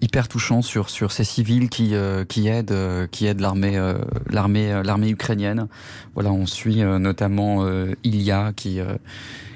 hyper 0.00 0.28
touchant 0.28 0.62
sur 0.62 0.88
sur 0.88 1.12
ces 1.12 1.24
civils 1.24 1.68
qui 1.68 1.94
euh, 1.94 2.24
qui 2.24 2.46
aident 2.48 2.70
euh, 2.70 3.06
qui 3.06 3.26
aident 3.26 3.40
l'armée 3.40 3.76
euh, 3.76 3.98
l'armée 4.28 4.80
l'armée 4.84 5.10
ukrainienne. 5.10 5.66
Voilà, 6.14 6.30
on 6.30 6.46
suit 6.46 6.82
notamment 6.82 7.66
Ilya 8.04 8.52
qui 8.54 8.80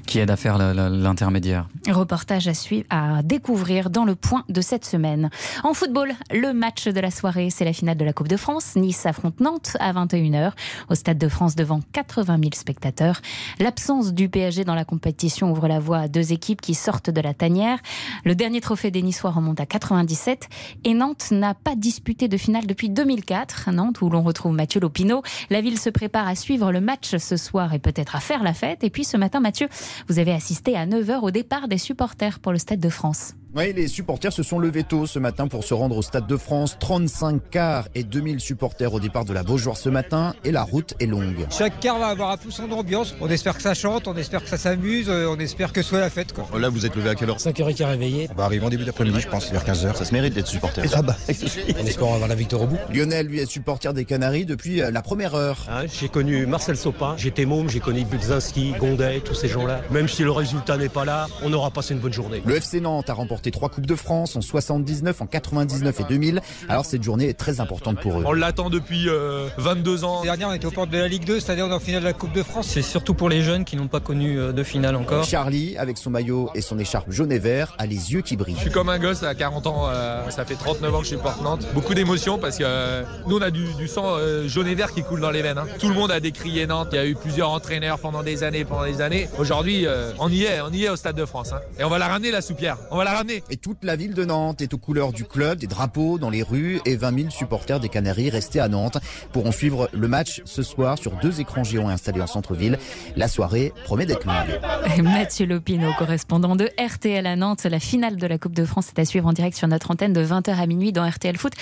qui 0.07 0.19
aide 0.19 0.31
à 0.31 0.37
faire 0.37 0.59
l'intermédiaire. 0.59 1.69
Reportage 1.89 2.49
à 2.49 2.55
suivre, 2.55 2.85
à 2.91 3.23
découvrir 3.23 3.91
dans 3.91 4.05
le 4.05 4.15
point 4.15 4.45
de 4.49 4.61
cette 4.61 4.85
semaine. 4.85 5.31
En 5.63 5.75
football, 5.75 6.13
le 6.31 6.53
match 6.53 6.87
de 6.89 7.01
la 7.01 7.11
soirée, 7.11 7.51
c'est 7.51 7.65
la 7.65 7.73
finale 7.73 7.97
de 7.97 8.05
la 8.05 8.13
Coupe 8.13 8.29
de 8.29 8.37
France. 8.37 8.77
Nice 8.77 9.07
affronte 9.07 9.41
Nantes 9.41 9.77
à 9.81 9.93
21h 9.93 10.53
au 10.89 10.95
Stade 10.95 11.19
de 11.19 11.29
France 11.29 11.55
devant 11.55 11.81
80 11.93 12.39
000 12.41 12.51
spectateurs. 12.55 13.21
L'absence 13.59 14.13
du 14.13 14.29
PSG 14.29 14.65
dans 14.65 14.75
la 14.75 14.85
compétition 14.85 15.51
ouvre 15.51 15.69
la 15.69 15.81
voie 15.81 15.99
à 15.99 16.09
deux 16.09 16.33
équipes 16.33 16.61
qui 16.61 16.75
sortent 16.75 17.11
de 17.11 17.21
la 17.21 17.35
tanière. 17.35 17.79
Le 18.25 18.35
dernier 18.35 18.61
trophée 18.61 18.91
des 18.91 19.03
Niçois 19.03 19.31
remonte 19.31 19.61
à 19.61 19.67
97 19.67 20.49
et 20.85 20.95
Nantes 20.95 21.31
n'a 21.31 21.55
pas 21.55 21.75
disputé 21.77 22.29
de 22.29 22.37
finale 22.37 22.67
depuis 22.67 22.89
2004. 22.89 23.71
Nantes 23.73 24.01
où 24.03 24.11
l'on 24.11 24.23
retrouve 24.23 24.53
Mathieu 24.53 24.81
Lopineau. 24.81 25.23
La 25.51 25.61
ville 25.61 25.79
se 25.79 25.91
prépare 25.91 26.29
à 26.29 26.35
suivre 26.35 26.73
le 26.73 26.81
match 26.81 27.17
ce 27.17 27.37
soir 27.37 27.75
et 27.75 27.79
peut-être 27.79 28.17
à 28.17 28.21
faire 28.21 28.43
la 28.43 28.55
fête. 28.55 28.85
Et 28.85 28.91
puis 28.91 29.05
ce 29.05 29.17
matin, 29.17 29.41
Mathieu, 29.41 29.69
vous 30.09 30.19
avez 30.19 30.33
assisté 30.33 30.77
à 30.77 30.87
9h 30.87 31.21
au 31.21 31.31
départ 31.31 31.69
des 31.69 31.79
supporters 31.79 32.41
pour 32.41 32.53
le 32.53 32.59
Stade 32.59 32.81
de 32.81 32.89
France. 32.89 33.35
Oui, 33.57 33.73
les 33.73 33.87
supporters 33.87 34.33
se 34.33 34.43
sont 34.43 34.59
levés 34.59 34.83
tôt 34.83 35.07
ce 35.07 35.21
matin 35.21 35.47
pour 35.47 35.63
se 35.63 35.75
rendre 35.75 35.97
au 35.97 36.03
Stade 36.03 36.27
de 36.27 36.37
France. 36.37 36.77
35 36.81 37.41
cars 37.51 37.87
et 37.95 38.03
2000 38.03 38.41
supporters 38.41 38.93
au 38.93 38.99
départ 38.99 39.25
de 39.25 39.33
la 39.33 39.45
Beaujoire 39.45 39.77
ce 39.77 39.89
matin 39.89 40.35
et 40.43 40.51
la 40.51 40.65
route 40.65 40.95
est 40.99 41.07
longue. 41.07 41.47
Chaque 41.51 41.79
car 41.79 42.01
va 42.01 42.09
avoir 42.09 42.31
un 42.33 42.37
peu 42.37 42.51
son 42.51 42.69
ambiance. 42.73 43.15
On 43.21 43.29
espère 43.29 43.55
que 43.55 43.63
ça 43.63 43.75
chante, 43.75 44.09
on 44.09 44.17
espère 44.17 44.43
que 44.43 44.49
ça 44.49 44.57
s'amuse, 44.57 45.09
euh, 45.09 45.29
on 45.29 45.39
espère 45.39 45.73
que 45.73 45.83
ce 45.83 45.91
soit 45.91 46.01
la 46.01 46.11
fête. 46.11 46.33
Quoi. 46.33 46.49
Là, 46.59 46.69
vous 46.69 46.85
êtes 46.85 46.97
levé 46.97 47.11
à 47.11 47.15
quelle 47.15 47.31
heure? 47.31 47.39
5h15 47.39 47.85
réveillé. 47.85 48.29
On 48.33 48.35
va 48.35 48.47
arriver 48.47 48.67
en 48.67 48.71
début 48.71 48.85
d'après-midi, 48.85 49.21
je 49.21 49.29
pense, 49.29 49.49
vers 49.53 49.65
15h. 49.65 49.95
Ça 49.95 50.05
se 50.05 50.13
mérite 50.13 50.35
d'être 50.35 50.49
supporter. 50.49 50.83
Ah 50.93 51.03
bah, 51.03 51.17
on 51.29 51.87
espère 51.87 52.09
avoir 52.09 52.27
la 52.27 52.35
victoire 52.35 52.63
au 52.63 52.67
bout. 52.67 52.79
Lionel, 52.93 53.29
lui, 53.29 53.39
est 53.39 53.47
supporter 53.47 53.95
des 53.95 54.05
Canaries 54.05 54.47
depuis 54.47 54.83
euh, 54.83 54.91
la 54.91 55.01
première 55.01 55.37
heure. 55.37 55.59
Ah, 55.69 55.83
j'ai 55.87 56.09
connu 56.09 56.45
Marcel 56.47 56.77
Sopin, 56.77 57.15
j'étais 57.17 57.45
môme, 57.45 57.71
j'ai 57.71 57.79
connu 57.79 58.05
Budzinski, 58.05 58.75
Gondet, 58.81 59.21
tous 59.21 59.35
ces 59.35 59.47
gens-là. 59.47 59.81
Même 59.93 60.09
si 60.09 60.25
le 60.25 60.33
résultat 60.33 60.77
n'est 60.77 60.89
pas 60.89 61.05
là, 61.05 61.29
on 61.45 61.53
aura 61.53 61.71
passé 61.71 61.95
une 61.95 62.01
bonne 62.01 62.13
journée. 62.13 62.43
Le 62.45 62.57
FC 62.57 62.81
Nantes 62.81 63.09
a 63.11 63.15
remporté 63.15 63.44
trois 63.51 63.69
Coupes 63.69 63.87
de 63.87 63.95
France 63.97 64.37
en 64.37 64.41
79, 64.41 65.21
en 65.23 65.27
99 65.27 66.01
et 66.01 66.05
2000. 66.05 66.41
Alors 66.69 66.85
cette 66.85 67.03
journée 67.03 67.29
est 67.29 67.35
très 67.39 67.61
importante 67.61 68.01
pour 68.01 68.21
eux. 68.21 68.25
On 68.27 68.33
l'attend 68.33 68.71
depuis 68.71 69.09
euh, 69.09 69.49
22 69.59 70.05
ans. 70.05 70.17
L'année 70.25 70.27
dernière, 70.27 70.49
on 70.49 70.53
était 70.53 70.67
aux 70.67 70.71
portes 70.71 70.91
de 70.91 70.99
la 70.99 71.09
Ligue 71.09 71.25
2, 71.25 71.41
c'est-à-dire 71.41 71.67
on 71.67 71.71
est 71.71 71.75
en 71.75 71.81
finale 71.81 72.03
de 72.03 72.07
la 72.07 72.13
Coupe 72.13 72.33
de 72.33 72.43
France. 72.43 72.67
C'est 72.69 72.83
surtout 72.83 73.15
pour 73.15 73.29
les 73.29 73.43
jeunes 73.43 73.65
qui 73.65 73.77
n'ont 73.77 73.89
pas 73.89 74.01
connu 74.01 74.39
euh, 74.39 74.53
de 74.53 74.63
finale 74.63 74.97
encore. 74.97 75.25
Charlie, 75.25 75.77
avec 75.79 75.99
son 75.99 76.11
maillot 76.11 76.51
et 76.55 76.61
son 76.61 76.79
écharpe 76.79 77.11
jaune 77.11 77.33
et 77.33 77.39
vert, 77.39 77.75
a 77.79 77.87
les 77.87 78.13
yeux 78.13 78.21
qui 78.23 78.37
brillent. 78.37 78.55
Je 78.57 78.61
suis 78.63 78.71
comme 78.71 78.89
un 78.89 78.99
gosse 78.99 79.23
à 79.23 79.35
40 79.35 79.67
ans, 79.67 79.85
euh, 79.89 80.29
ça 80.31 80.45
fait 80.45 80.55
39 80.55 80.95
ans 80.95 80.99
que 80.99 81.05
je 81.05 81.11
supporte 81.11 81.43
Nantes. 81.43 81.67
Beaucoup 81.75 81.95
d'émotions 81.95 82.39
parce 82.39 82.59
que 82.59 82.65
euh, 82.67 83.03
nous 83.27 83.37
on 83.39 83.43
a 83.43 83.51
du, 83.51 83.73
du 83.75 83.89
sang 83.89 84.05
euh, 84.19 84.47
jaune 84.49 84.67
et 84.69 84.75
vert 84.75 84.93
qui 84.93 85.03
coule 85.03 85.21
dans 85.21 85.31
les 85.31 85.43
veines. 85.43 85.59
hein. 85.59 85.67
Tout 85.79 85.89
le 85.89 85.95
monde 85.95 86.11
a 86.11 86.21
décrié 86.21 86.67
Nantes, 86.67 86.89
il 86.93 86.97
y 86.97 86.99
a 86.99 87.07
eu 87.07 87.15
plusieurs 87.15 87.51
entraîneurs 87.51 87.99
pendant 87.99 88.23
des 88.23 88.43
années, 88.45 88.65
pendant 88.65 88.85
des 88.85 89.01
années. 89.01 89.29
Aujourd'hui, 89.39 89.87
euh, 89.87 90.13
on 90.19 90.31
y 90.31 90.45
est, 90.45 90.61
on 90.61 90.71
y 90.73 90.85
est 90.85 90.89
au 90.89 90.97
Stade 90.97 91.17
de 91.17 91.25
France. 91.25 91.53
hein. 91.53 91.61
Et 91.79 91.85
on 91.85 91.89
va 91.89 91.99
la 91.99 92.09
ramener 92.09 92.31
la 92.31 92.41
soupière, 92.43 92.77
on 92.91 92.97
va 92.97 93.05
la 93.05 93.13
ramener. 93.13 93.34
Et 93.51 93.57
toute 93.57 93.83
la 93.85 93.97
ville 93.97 94.15
de 94.15 94.25
Nantes 94.25 94.61
est 94.61 94.75
aux 94.75 94.79
couleurs 94.79 95.13
du 95.13 95.25
club, 95.25 95.59
des 95.59 95.67
drapeaux 95.67 96.19
dans 96.19 96.31
les 96.31 96.43
rues 96.43 96.81
et 96.85 96.97
20 96.97 97.17
000 97.19 97.31
supporters 97.31 97.81
des 97.81 97.89
Canaries 97.89 98.31
restés 98.31 98.61
à 98.61 98.69
Nantes 98.69 98.99
pourront 99.33 99.53
suivre 99.53 99.89
le 99.93 100.09
match 100.09 100.43
ce 100.45 100.63
soir 100.63 100.99
sur 100.99 101.13
deux 101.23 101.41
écrans 101.41 101.65
géants 101.65 101.89
installés 101.89 102.21
en 102.21 102.27
centre-ville. 102.27 102.79
La 103.17 103.29
soirée 103.29 103.73
promet 103.85 104.07
d'être 104.07 104.27
longue. 104.27 104.61
Mathieu 105.03 105.47
Lopino, 105.47 105.91
correspondant 105.99 106.57
de 106.57 106.69
RTL 106.79 107.27
à 107.27 107.37
Nantes. 107.37 107.65
La 107.65 107.81
finale 107.81 108.17
de 108.17 108.27
la 108.27 108.39
Coupe 108.39 108.55
de 108.55 108.65
France 108.65 108.89
est 108.97 109.01
à 109.01 109.05
suivre 109.05 109.27
en 109.27 109.33
direct 109.33 109.57
sur 109.57 109.69
notre 109.69 109.91
antenne 109.91 110.13
de 110.13 110.25
20h 110.25 110.55
à 110.57 110.67
minuit 110.67 110.93
dans 110.93 111.09
RTL 111.09 111.37
Foot. 111.37 111.53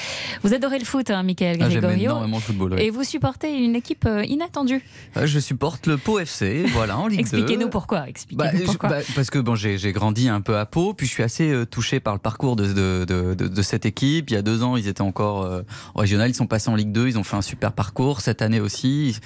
Vous 0.43 0.55
adorez 0.55 0.79
le 0.79 0.85
foot, 0.85 1.11
hein, 1.11 1.23
Michael 1.23 1.59
Ah, 1.61 1.69
Gregorio. 1.69 2.02
énormément 2.11 2.37
le 2.38 2.43
football. 2.43 2.75
ouais. 2.75 2.87
Et 2.87 2.91
vous 2.91 3.05
supportez 3.05 3.55
une 3.57 3.75
équipe 3.76 4.05
euh, 4.07 4.25
inattendue. 4.25 4.83
Ah, 5.14 5.26
Je 5.26 5.38
supporte 5.38 5.87
le 5.87 5.97
Pau 5.99 6.19
FC, 6.19 6.64
voilà, 6.73 6.99
en 6.99 7.07
Ligue 7.07 7.19
2. 7.21 7.21
Expliquez-nous 7.23 7.69
pourquoi. 7.69 8.09
Expliquez-nous 8.09 8.50
Bah, 8.52 8.57
je- 8.59 8.64
pourquoi. 8.64 8.88
bah, 8.88 8.97
parce 9.14 9.31
que 9.31 9.38
bon, 9.38 9.55
j'ai 9.55 9.79
j'ai 9.79 9.93
grandi 9.93 10.29
un 10.29 10.41
peu 10.41 10.57
à 10.59 10.67
Pau, 10.67 10.95
puis 10.95 11.07
je 11.07 11.12
suis 11.12 11.23
assez 11.23 11.50
euh, 11.62 11.66
touché 11.66 12.00
par 12.00 12.14
le 12.14 12.19
parcours 12.19 12.57
de, 12.57 12.73
de, 13.04 13.35
de, 13.35 13.62
cette 13.62 13.87
équipe. 13.87 14.31
Il 14.31 14.35
y 14.35 14.37
a 14.37 14.42
deux 14.42 14.62
ans, 14.62 14.76
ils 14.76 14.88
étaient 14.88 15.02
encore 15.02 15.42
euh, 15.42 15.62
en 15.95 16.00
régional, 16.00 16.31
ils 16.31 16.35
sont 16.35 16.47
passés 16.47 16.71
en 16.71 16.75
Ligue 16.75 16.92
2, 16.92 17.09
ils 17.09 17.19
ont 17.19 17.25
fait 17.25 17.37
un 17.37 17.42
super 17.42 17.73
parcours. 17.73 18.21
Cette 18.21 18.42
année 18.42 18.61
aussi, 18.61 19.19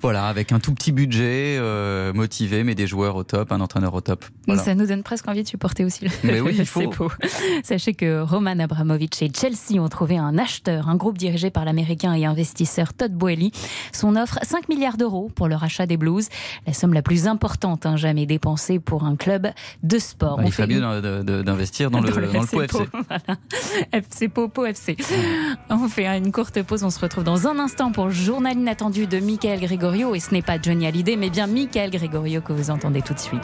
voilà, 0.00 0.26
avec 0.26 0.52
un 0.52 0.60
tout 0.60 0.72
petit 0.74 0.92
budget, 0.92 1.56
euh, 1.58 2.12
motivé, 2.12 2.64
mais 2.64 2.74
des 2.74 2.86
joueurs 2.86 3.16
au 3.16 3.24
top, 3.24 3.52
un 3.52 3.60
entraîneur 3.60 3.94
au 3.94 4.00
top. 4.00 4.24
Voilà. 4.46 4.62
Ça 4.62 4.74
nous 4.74 4.86
donne 4.86 5.02
presque 5.02 5.28
envie 5.28 5.42
de 5.42 5.48
supporter 5.48 5.84
aussi 5.84 6.04
le 6.04 6.10
Mais 6.24 6.40
oui, 6.40 6.54
il 6.58 6.66
faut. 6.66 6.92
Sachez 7.64 7.94
que 7.94 8.22
Roman 8.22 8.58
Abramovich 8.58 9.22
et 9.22 9.30
Chelsea 9.34 9.80
ont 9.80 9.88
trouvé 9.88 10.18
un 10.18 10.38
acheteur, 10.38 10.88
un 10.88 10.96
groupe 10.96 11.18
dirigé 11.18 11.50
par 11.50 11.64
l'américain 11.64 12.14
et 12.14 12.24
investisseur 12.24 12.94
Todd 12.94 13.12
Boehly. 13.12 13.52
Son 13.92 14.16
offre 14.16 14.38
5 14.42 14.68
milliards 14.68 14.96
d'euros 14.96 15.30
pour 15.34 15.48
le 15.48 15.56
rachat 15.56 15.86
des 15.86 15.96
Blues, 15.96 16.28
la 16.66 16.72
somme 16.72 16.94
la 16.94 17.02
plus 17.02 17.26
importante 17.26 17.86
hein, 17.86 17.96
jamais 17.96 18.26
dépensée 18.26 18.78
pour 18.78 19.04
un 19.04 19.16
club 19.16 19.48
de 19.82 19.98
sport. 19.98 20.36
Bah, 20.36 20.44
il 20.46 20.52
fait 20.52 20.66
mieux 20.66 20.80
dans, 21.90 22.00
le, 22.00 22.10
dans 22.10 22.40
le 22.40 22.46
Pau 22.46 22.62
FC. 22.62 22.78
Voilà. 22.92 23.38
FC 23.92 24.30
FC. 24.66 24.96
On 25.70 25.88
fait 25.88 26.06
une 26.06 26.32
courte 26.32 26.62
pause, 26.62 26.84
on 26.84 26.90
se 26.90 27.00
retrouve 27.00 27.24
dans 27.24 27.46
un 27.46 27.58
instant 27.58 27.92
pour 27.92 28.06
le 28.06 28.12
journal 28.12 28.56
inattendu 28.56 29.06
de 29.06 29.18
Michael 29.18 29.60
Gregorio. 29.60 30.14
Et 30.14 30.20
ce 30.20 30.32
n'est 30.32 30.42
pas 30.42 30.60
Johnny 30.60 30.86
Hallyday, 30.86 31.16
mais 31.16 31.30
bien 31.30 31.46
Michael 31.46 31.90
Gregorio 31.90 32.40
que 32.40 32.52
vous 32.52 32.70
entendez 32.70 33.02
tout 33.02 33.14
de 33.14 33.18
suite. 33.18 33.40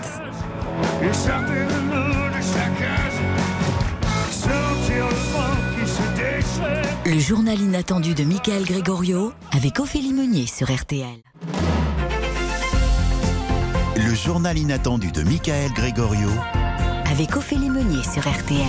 Le 7.06 7.18
journal 7.18 7.60
inattendu 7.60 8.14
de 8.14 8.24
Michael 8.24 8.64
Gregorio 8.64 9.32
avec 9.52 9.78
Ophélie 9.78 10.12
Meunier 10.12 10.46
sur 10.46 10.74
RTL. 10.74 11.06
Le 13.96 14.14
journal 14.14 14.58
inattendu 14.58 15.12
de 15.12 15.22
Michael 15.22 15.72
Gregorio 15.72 16.28
Avec 17.14 17.36
Ophélie 17.36 17.70
Meunier 17.70 18.02
sur 18.02 18.28
RTL. 18.28 18.60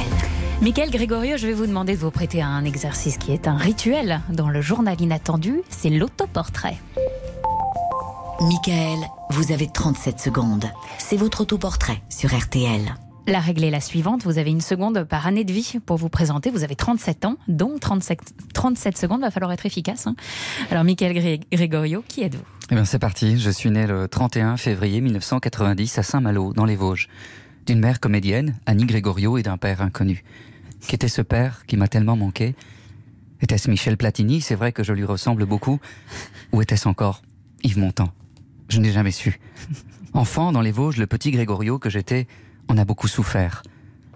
Michael 0.61 0.89
Gregorio, 0.91 1.37
je 1.37 1.47
vais 1.47 1.53
vous 1.53 1.65
demander 1.65 1.93
de 1.93 1.99
vous 1.99 2.11
prêter 2.11 2.41
à 2.41 2.47
un 2.47 2.63
exercice 2.63 3.17
qui 3.17 3.31
est 3.31 3.47
un 3.47 3.57
rituel 3.57 4.21
dans 4.29 4.49
le 4.49 4.61
journal 4.61 4.99
inattendu, 5.01 5.61
c'est 5.69 5.89
l'autoportrait. 5.89 6.77
Michael, 8.41 8.99
vous 9.31 9.51
avez 9.51 9.67
37 9.67 10.19
secondes. 10.19 10.65
C'est 10.99 11.17
votre 11.17 11.41
autoportrait 11.41 12.01
sur 12.09 12.35
RTL. 12.37 12.95
La 13.27 13.39
règle 13.39 13.63
est 13.63 13.71
la 13.71 13.81
suivante, 13.81 14.23
vous 14.23 14.37
avez 14.37 14.51
une 14.51 14.61
seconde 14.61 15.03
par 15.03 15.25
année 15.25 15.43
de 15.43 15.51
vie 15.51 15.79
pour 15.83 15.97
vous 15.97 16.09
présenter, 16.09 16.51
vous 16.51 16.63
avez 16.63 16.75
37 16.75 17.25
ans, 17.25 17.37
donc 17.47 17.79
37, 17.79 18.19
37 18.53 18.97
secondes, 18.97 19.21
va 19.21 19.31
falloir 19.31 19.51
être 19.51 19.65
efficace. 19.65 20.05
hein. 20.05 20.15
Alors 20.69 20.83
Michael 20.83 21.39
Gregorio, 21.51 22.03
qui 22.07 22.21
êtes-vous? 22.21 22.43
Eh 22.71 22.75
bien, 22.75 22.85
c'est 22.85 22.99
parti. 22.99 23.39
Je 23.39 23.49
suis 23.51 23.69
né 23.69 23.85
le 23.87 24.07
31 24.07 24.57
février 24.57 25.01
1990 25.01 25.97
à 25.99 26.03
Saint-Malo, 26.03 26.53
dans 26.53 26.65
les 26.65 26.75
Vosges. 26.75 27.09
D'une 27.65 27.79
mère 27.79 27.99
comédienne, 27.99 28.59
Annie 28.67 28.85
Grégorio, 28.85 29.39
et 29.39 29.43
d'un 29.43 29.57
père 29.57 29.81
inconnu. 29.81 30.23
Qu'était 30.87 31.07
ce 31.07 31.23
père 31.23 31.65
qui 31.65 31.77
m'a 31.77 31.87
tellement 31.87 32.15
manqué? 32.15 32.53
Était-ce 33.41 33.71
Michel 33.71 33.97
Platini? 33.97 34.39
C'est 34.39 34.53
vrai 34.53 34.71
que 34.71 34.83
je 34.83 34.93
lui 34.93 35.03
ressemble 35.03 35.47
beaucoup. 35.47 35.79
Ou 36.51 36.61
était-ce 36.61 36.87
encore 36.87 37.23
Yves 37.63 37.79
Montand? 37.79 38.13
Je 38.69 38.79
n'ai 38.79 38.91
jamais 38.91 39.09
su. 39.11 39.39
Enfant, 40.13 40.51
dans 40.51 40.61
les 40.61 40.71
Vosges, 40.71 40.97
le 40.97 41.07
petit 41.07 41.31
Grégorio 41.31 41.79
que 41.79 41.89
j'étais 41.89 42.27
en 42.67 42.77
a 42.77 42.85
beaucoup 42.85 43.07
souffert. 43.07 43.63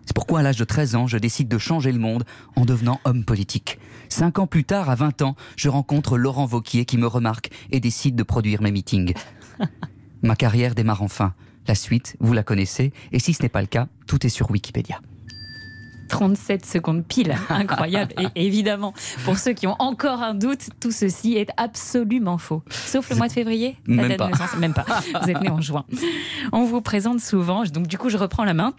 C'est 0.05 0.13
pourquoi, 0.13 0.39
à 0.39 0.43
l'âge 0.43 0.57
de 0.57 0.63
13 0.63 0.95
ans, 0.95 1.07
je 1.07 1.17
décide 1.17 1.47
de 1.47 1.57
changer 1.57 1.91
le 1.91 1.99
monde 1.99 2.25
en 2.55 2.65
devenant 2.65 2.99
homme 3.03 3.25
politique. 3.25 3.79
Cinq 4.09 4.37
ans 4.37 4.47
plus 4.47 4.63
tard, 4.63 4.91
à 4.91 4.95
20 4.95 5.23
ans, 5.23 5.35
je 5.55 5.69
rencontre 5.69 6.19
Laurent 6.19 6.45
Vauquier 6.45 6.85
qui 6.85 6.97
me 6.97 7.07
remarque 7.07 7.49
et 7.71 7.79
décide 7.79 8.15
de 8.15 8.23
produire 8.23 8.61
mes 8.61 8.71
meetings. 8.71 9.13
Ma 10.21 10.35
carrière 10.35 10.75
démarre 10.75 11.01
enfin. 11.01 11.33
La 11.69 11.75
suite, 11.75 12.15
vous 12.19 12.33
la 12.33 12.41
connaissez, 12.41 12.91
et 13.11 13.19
si 13.19 13.35
ce 13.35 13.43
n'est 13.43 13.47
pas 13.47 13.61
le 13.61 13.67
cas, 13.67 13.89
tout 14.07 14.25
est 14.25 14.29
sur 14.29 14.49
Wikipédia. 14.49 15.01
37 16.09 16.65
secondes 16.65 17.05
pile, 17.05 17.35
incroyable. 17.49 18.13
Et 18.35 18.45
évidemment, 18.47 18.93
pour 19.23 19.37
ceux 19.37 19.53
qui 19.53 19.67
ont 19.67 19.75
encore 19.79 20.21
un 20.21 20.33
doute, 20.33 20.69
tout 20.81 20.91
ceci 20.91 21.35
est 21.37 21.49
absolument 21.55 22.37
faux. 22.37 22.61
Sauf 22.69 23.09
le 23.09 23.15
mois 23.15 23.27
de 23.27 23.31
février, 23.33 23.77
Même 23.87 24.17
pas. 24.17 24.29
même 24.57 24.73
pas. 24.73 24.85
Vous 25.21 25.29
êtes 25.29 25.41
né 25.41 25.49
en 25.49 25.61
juin. 25.61 25.85
On 26.51 26.65
vous 26.65 26.81
présente 26.81 27.21
souvent, 27.21 27.63
donc 27.65 27.87
du 27.87 27.97
coup 27.97 28.09
je 28.09 28.17
reprends 28.17 28.43
la 28.43 28.53
main, 28.53 28.73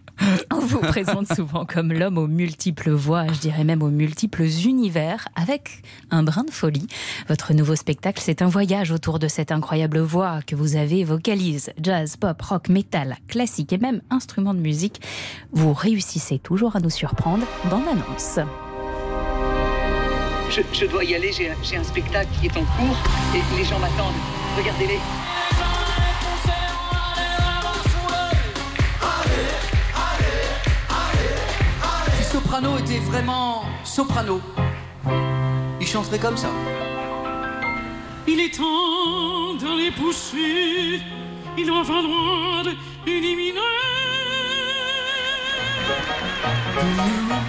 on 0.53 0.59
vous 0.59 0.81
présente 0.81 1.33
souvent 1.33 1.65
comme 1.65 1.93
l'homme 1.93 2.19
aux 2.19 2.27
multiples 2.27 2.91
voix, 2.91 3.27
je 3.33 3.39
dirais 3.39 3.65
même 3.65 3.83
aux 3.83 3.91
multiples 3.91 4.43
univers, 4.67 5.29
avec 5.37 5.83
un 6.11 6.23
brin 6.23 6.45
de 6.45 6.51
folie. 6.51 6.87
Votre 7.29 7.55
nouveau 7.55 7.77
spectacle, 7.77 8.21
c'est 8.25 8.43
un 8.43 8.49
voyage 8.49 8.91
autour 8.91 9.19
de 9.19 9.29
cette 9.29 9.53
incroyable 9.53 10.01
voix 10.01 10.41
que 10.47 10.57
vous 10.57 10.77
avez, 10.77 11.05
vocalise, 11.05 11.71
jazz, 11.81 12.17
pop, 12.17 12.41
rock, 12.43 12.69
métal, 12.69 13.17
classique 13.29 13.73
et 13.73 13.79
même 13.79 14.03
instrument 14.11 14.55
de 14.55 14.61
musique. 14.61 15.01
Vous 15.53 15.73
réussissez 15.73 16.39
toujours 16.39 16.75
à 16.77 16.81
nous 16.81 16.91
surprendre. 16.91 17.20
Bande 17.25 17.45
annonce. 17.89 18.39
Je, 20.51 20.63
je 20.73 20.87
dois 20.87 21.05
y 21.05 21.15
aller, 21.15 21.33
j'ai 21.33 21.77
un 21.77 21.85
spectacle 21.85 22.29
qui 22.41 22.47
est 22.47 22.57
en 22.57 22.65
cours 22.65 22.97
et 23.35 23.57
les 23.57 23.65
gens 23.65 23.79
m'attendent. 23.79 24.15
Regardez-les. 24.57 24.99
Soprano 32.23 32.79
était 32.79 32.99
vraiment 32.99 33.65
soprano, 33.85 34.41
il 35.81 35.87
chanterait 35.87 36.19
comme 36.19 36.37
ça. 36.37 36.49
Il 38.27 38.41
est 38.41 38.57
temps 38.57 39.55
de 39.55 39.79
les 39.79 39.91
pousser, 39.91 41.01
il 41.59 41.71
va 41.71 41.83
falloir 46.41 46.87
éliminer. 46.87 47.41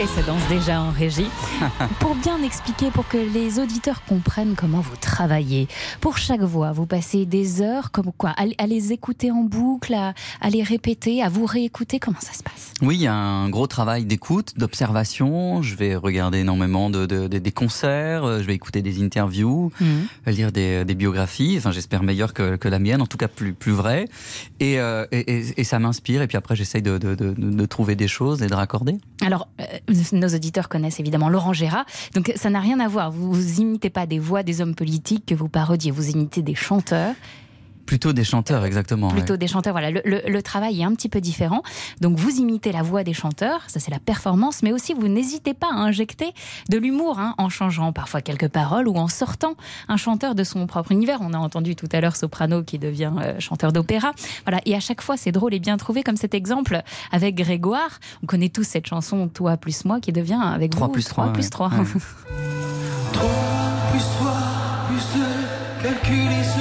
Et 0.00 0.06
ça 0.06 0.22
danse 0.22 0.46
déjà 0.48 0.80
en 0.80 0.92
régie. 0.92 1.26
pour 1.98 2.14
bien 2.14 2.40
expliquer, 2.44 2.92
pour 2.92 3.08
que 3.08 3.16
les 3.16 3.58
auditeurs 3.58 4.04
comprennent 4.04 4.54
comment 4.56 4.80
vous 4.80 4.94
travaillez, 5.00 5.66
pour 6.00 6.18
chaque 6.18 6.40
voix, 6.42 6.70
vous 6.70 6.86
passez 6.86 7.26
des 7.26 7.62
heures 7.62 7.90
comme 7.90 8.12
quoi 8.16 8.30
à, 8.36 8.44
à 8.58 8.66
les 8.68 8.92
écouter 8.92 9.32
en 9.32 9.42
boucle, 9.42 9.94
à, 9.94 10.14
à 10.40 10.50
les 10.50 10.62
répéter, 10.62 11.20
à 11.20 11.28
vous 11.28 11.46
réécouter. 11.46 11.98
Comment 11.98 12.20
ça 12.20 12.32
se 12.32 12.44
passe? 12.44 12.72
Oui, 12.80 12.94
il 12.94 13.00
y 13.02 13.06
a 13.08 13.12
un 13.14 13.48
gros 13.48 13.66
travail 13.66 14.04
d'écoute, 14.04 14.52
d'observation. 14.56 15.62
Je 15.62 15.74
vais 15.74 15.96
regarder 15.96 16.38
énormément 16.38 16.90
de, 16.90 17.04
de- 17.04 17.26
de- 17.26 17.38
des 17.38 17.52
concerts, 17.52 18.24
euh, 18.24 18.38
je 18.40 18.44
vais 18.44 18.54
écouter 18.54 18.82
des 18.82 19.02
interviews, 19.02 19.72
Mhm. 19.80 20.06
lire 20.28 20.52
des, 20.52 20.84
des 20.84 20.94
biographies. 20.94 21.56
Enfin, 21.58 21.72
j'espère 21.72 22.04
meilleures 22.04 22.34
que, 22.34 22.54
que 22.54 22.68
la 22.68 22.78
mienne, 22.78 23.02
en 23.02 23.06
tout 23.08 23.18
cas 23.18 23.26
plus, 23.28 23.52
plus 23.52 23.72
vraies. 23.72 24.04
Et, 24.60 24.78
euh, 24.78 25.06
et, 25.10 25.38
et- 25.38 25.60
et 25.60 25.64
ça 25.64 25.80
m'inspire. 25.80 26.22
Et 26.22 26.28
puis 26.28 26.36
après, 26.36 26.54
j'essaye 26.54 26.82
de, 26.82 26.98
de, 26.98 27.16
de, 27.16 27.34
de 27.36 27.66
trouver 27.66 27.96
des 27.96 28.06
choses 28.08 28.42
et 28.42 28.46
de 28.46 28.54
raccorder. 28.54 28.96
Alors, 29.26 29.48
euh, 29.60 29.64
nos 30.12 30.28
auditeurs 30.28 30.68
connaissent 30.68 31.00
évidemment 31.00 31.28
Laurent 31.28 31.52
Gérard, 31.52 31.86
donc 32.14 32.32
ça 32.36 32.50
n'a 32.50 32.60
rien 32.60 32.80
à 32.80 32.88
voir. 32.88 33.10
Vous, 33.10 33.32
vous 33.32 33.60
imitez 33.60 33.90
pas 33.90 34.06
des 34.06 34.18
voix 34.18 34.42
des 34.42 34.60
hommes 34.60 34.74
politiques 34.74 35.26
que 35.26 35.34
vous 35.34 35.48
parodiez, 35.48 35.90
vous 35.90 36.10
imitez 36.10 36.42
des 36.42 36.54
chanteurs. 36.54 37.14
Plutôt 37.88 38.12
des 38.12 38.22
chanteurs, 38.22 38.64
exactement. 38.66 39.08
plutôt 39.08 39.32
ouais. 39.32 39.38
des 39.38 39.46
chanteurs. 39.48 39.72
Voilà, 39.72 39.90
le, 39.90 40.02
le- 40.04 40.20
le 40.28 40.42
travail 40.42 40.80
est 40.80 40.84
un 40.84 40.92
petit 40.94 41.08
peu 41.08 41.22
différent. 41.22 41.62
Donc 42.02 42.18
vous 42.18 42.36
imitez 42.36 42.70
la 42.70 42.82
voix 42.82 43.02
des 43.02 43.14
chanteurs, 43.14 43.62
ça 43.66 43.80
c'est 43.80 43.90
la 43.90 43.98
performance, 43.98 44.62
mais 44.62 44.72
aussi 44.72 44.92
vous 44.92 45.08
n'hésitez 45.08 45.54
pas 45.54 45.68
à 45.72 45.76
injecter 45.76 46.32
de 46.68 46.76
l'humour 46.76 47.18
hein, 47.18 47.34
en 47.38 47.48
changeant 47.48 47.92
parfois 47.94 48.20
quelques 48.20 48.48
paroles 48.48 48.88
ou 48.88 48.96
en 48.96 49.08
sortant 49.08 49.54
un 49.88 49.96
chanteur 49.96 50.34
de 50.34 50.44
son 50.44 50.66
propre 50.66 50.92
univers. 50.92 51.20
On 51.22 51.32
a 51.32 51.38
entendu 51.38 51.76
tout 51.76 51.88
à 51.92 52.00
l'heure 52.02 52.14
Soprano 52.16 52.62
qui 52.62 52.78
devient 52.78 53.12
euh, 53.22 53.40
chanteur 53.40 53.72
d'opéra. 53.72 54.12
Voilà, 54.44 54.60
et 54.66 54.74
à 54.74 54.80
chaque 54.80 55.00
fois 55.00 55.16
c'est 55.16 55.32
drôle 55.32 55.54
et 55.54 55.58
bien 55.58 55.78
trouvé 55.78 56.02
comme 56.02 56.16
cet 56.18 56.34
exemple 56.34 56.82
avec 57.10 57.36
Grégoire. 57.36 58.00
On 58.22 58.26
connaît 58.26 58.50
tous 58.50 58.64
cette 58.64 58.86
chanson 58.86 59.28
Toi 59.28 59.56
plus 59.56 59.86
moi 59.86 59.98
qui 59.98 60.12
devient 60.12 60.38
avec 60.42 60.72
3 60.72 60.88
vous 60.88 60.92
plus 60.92 61.04
3, 61.06 61.32
plus 61.32 61.44
ouais. 61.44 61.48
3. 61.48 61.68
Ouais. 61.70 61.84
Plus 63.90 64.04
toi, 64.18 64.34
plus 64.88 65.18
deux, 65.18 65.82
calculer 65.82 66.42
ce 66.44 66.60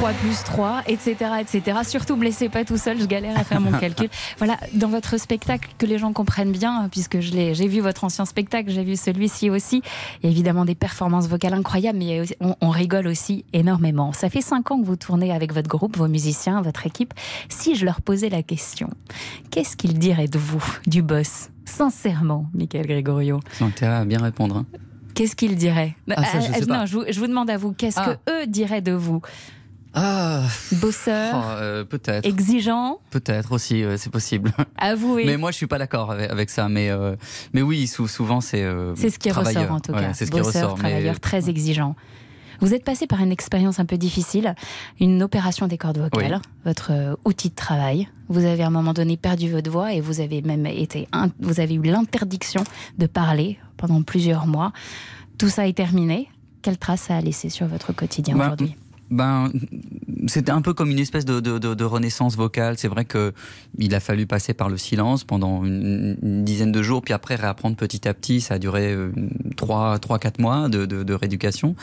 3 0.00 0.12
plus 0.14 0.42
3, 0.44 0.82
etc., 0.86 1.14
etc. 1.40 1.78
Surtout, 1.86 2.16
me 2.16 2.24
laissez 2.24 2.48
pas 2.48 2.64
tout 2.64 2.78
seul, 2.78 2.98
je 2.98 3.04
galère 3.04 3.38
à 3.38 3.44
faire 3.44 3.60
mon 3.60 3.70
calcul. 3.78 4.08
Voilà, 4.38 4.56
dans 4.72 4.88
votre 4.88 5.18
spectacle, 5.20 5.68
que 5.76 5.84
les 5.84 5.98
gens 5.98 6.14
comprennent 6.14 6.52
bien, 6.52 6.88
puisque 6.90 7.20
je 7.20 7.32
l'ai, 7.32 7.54
j'ai 7.54 7.68
vu 7.68 7.80
votre 7.80 8.04
ancien 8.04 8.24
spectacle, 8.24 8.70
j'ai 8.70 8.82
vu 8.82 8.96
celui-ci 8.96 9.50
aussi. 9.50 9.82
Il 10.22 10.26
y 10.26 10.28
a 10.28 10.30
évidemment 10.30 10.64
des 10.64 10.74
performances 10.74 11.28
vocales 11.28 11.52
incroyables, 11.52 11.98
mais 11.98 12.22
on, 12.40 12.56
on 12.62 12.70
rigole 12.70 13.08
aussi 13.08 13.44
énormément. 13.52 14.14
Ça 14.14 14.30
fait 14.30 14.40
5 14.40 14.70
ans 14.70 14.80
que 14.80 14.86
vous 14.86 14.96
tournez 14.96 15.32
avec 15.32 15.52
votre 15.52 15.68
groupe, 15.68 15.98
vos 15.98 16.08
musiciens, 16.08 16.62
votre 16.62 16.86
équipe. 16.86 17.12
Si 17.50 17.74
je 17.74 17.84
leur 17.84 18.00
posais 18.00 18.30
la 18.30 18.42
question, 18.42 18.88
qu'est-ce 19.50 19.76
qu'ils 19.76 19.98
diraient 19.98 20.28
de 20.28 20.38
vous, 20.38 20.64
du 20.86 21.02
boss? 21.02 21.50
Sincèrement, 21.66 22.46
Michael 22.54 22.86
Gregorio. 22.86 23.40
Ont 23.60 23.66
intérêt 23.66 23.96
à 23.96 24.04
bien 24.06 24.22
répondre. 24.22 24.56
hein. 24.56 24.66
Qu'est-ce 25.14 25.36
qu'ils 25.36 25.56
diraient? 25.56 25.94
Ah, 26.10 26.24
ça, 26.24 26.40
je 26.40 26.46
Euh, 26.52 26.60
Non, 26.60 26.66
pas. 26.66 26.86
je 26.86 26.94
vous, 26.96 27.04
je 27.10 27.20
vous 27.20 27.26
demande 27.26 27.50
à 27.50 27.58
vous, 27.58 27.72
qu'est-ce 27.72 28.00
Ah. 28.00 28.14
que 28.24 28.30
eux 28.44 28.46
diraient 28.46 28.80
de 28.80 28.92
vous? 28.92 29.20
Ah, 29.94 30.42
Bosseur, 30.72 31.34
oh, 31.34 31.50
euh, 31.60 31.84
peut-être. 31.84 32.24
exigeant, 32.24 32.98
Peut-être 33.10 33.52
aussi, 33.52 33.82
euh, 33.82 33.96
c'est 33.96 34.10
possible. 34.10 34.52
avoué. 34.78 35.24
Mais 35.24 35.36
moi, 35.36 35.50
je 35.50 35.56
suis 35.56 35.66
pas 35.66 35.78
d'accord 35.78 36.12
avec, 36.12 36.30
avec 36.30 36.50
ça. 36.50 36.68
Mais, 36.68 36.90
euh, 36.90 37.16
mais 37.52 37.62
oui, 37.62 37.86
sou- 37.88 38.06
souvent, 38.08 38.40
c'est. 38.40 38.64
C'est 38.94 39.10
ce 39.10 39.18
qui 39.18 39.30
ressort 39.32 39.72
en 39.72 39.80
tout 39.80 39.92
Ouais, 39.92 40.00
cas. 40.00 40.12
C'est 40.14 40.26
ce 40.26 40.30
qui 40.30 40.40
ressort. 40.40 40.74
mais- 40.76 40.80
travailleur, 40.90 41.18
très 41.20 41.48
exigeant. 41.50 41.96
Vous 42.60 42.74
êtes 42.74 42.84
passé 42.84 43.06
par 43.06 43.20
une 43.20 43.32
expérience 43.32 43.80
un 43.80 43.86
peu 43.86 43.96
difficile, 43.96 44.54
une 45.00 45.22
opération 45.22 45.66
des 45.66 45.78
cordes 45.78 45.96
vocales, 45.98 46.40
votre 46.66 47.16
outil 47.24 47.48
de 47.48 47.54
travail. 47.54 48.06
Vous 48.28 48.44
avez 48.44 48.62
à 48.62 48.66
un 48.66 48.70
moment 48.70 48.92
donné 48.92 49.16
perdu 49.16 49.50
votre 49.50 49.70
voix 49.70 49.94
et 49.94 50.02
vous 50.02 50.20
avez 50.20 50.42
même 50.42 50.66
été, 50.66 51.08
vous 51.40 51.58
avez 51.58 51.74
eu 51.74 51.80
l'interdiction 51.82 52.62
de 52.98 53.06
parler 53.06 53.58
pendant 53.78 54.02
plusieurs 54.02 54.46
mois. 54.46 54.72
Tout 55.38 55.48
ça 55.48 55.66
est 55.66 55.72
terminé. 55.72 56.28
Quelle 56.60 56.76
trace 56.76 57.00
ça 57.00 57.16
a 57.16 57.20
laissé 57.22 57.48
sur 57.48 57.66
votre 57.66 57.94
quotidien 57.94 58.36
Ben, 58.36 58.44
aujourd'hui? 58.44 58.76
Ben, 59.10 59.50
c'était 60.28 60.52
un 60.52 60.62
peu 60.62 60.72
comme 60.74 60.90
une 60.90 60.98
espèce 60.98 61.24
de, 61.24 61.40
de- 61.40 61.58
de- 61.58 61.74
de 61.74 61.84
renaissance 61.84 62.36
vocale. 62.36 62.76
C'est 62.78 62.88
vrai 62.88 63.04
que 63.04 63.32
il 63.78 63.94
a 63.94 64.00
fallu 64.00 64.26
passer 64.26 64.54
par 64.54 64.68
le 64.68 64.76
silence 64.76 65.24
pendant 65.24 65.64
une, 65.64 66.16
une 66.22 66.44
dizaine 66.44 66.70
de 66.72 66.82
jours, 66.82 67.02
puis 67.02 67.12
après 67.12 67.34
réapprendre 67.34 67.76
petit 67.76 68.06
à 68.06 68.14
petit. 68.14 68.40
Ça 68.40 68.54
a 68.54 68.58
duré 68.58 68.92
euh, 68.92 69.10
trois, 69.56 69.98
trois, 69.98 70.18
quatre 70.18 70.38
mois 70.38 70.68
de, 70.68 70.86
de- 70.86 71.02
de 71.02 71.14
rééducation. 71.14 71.74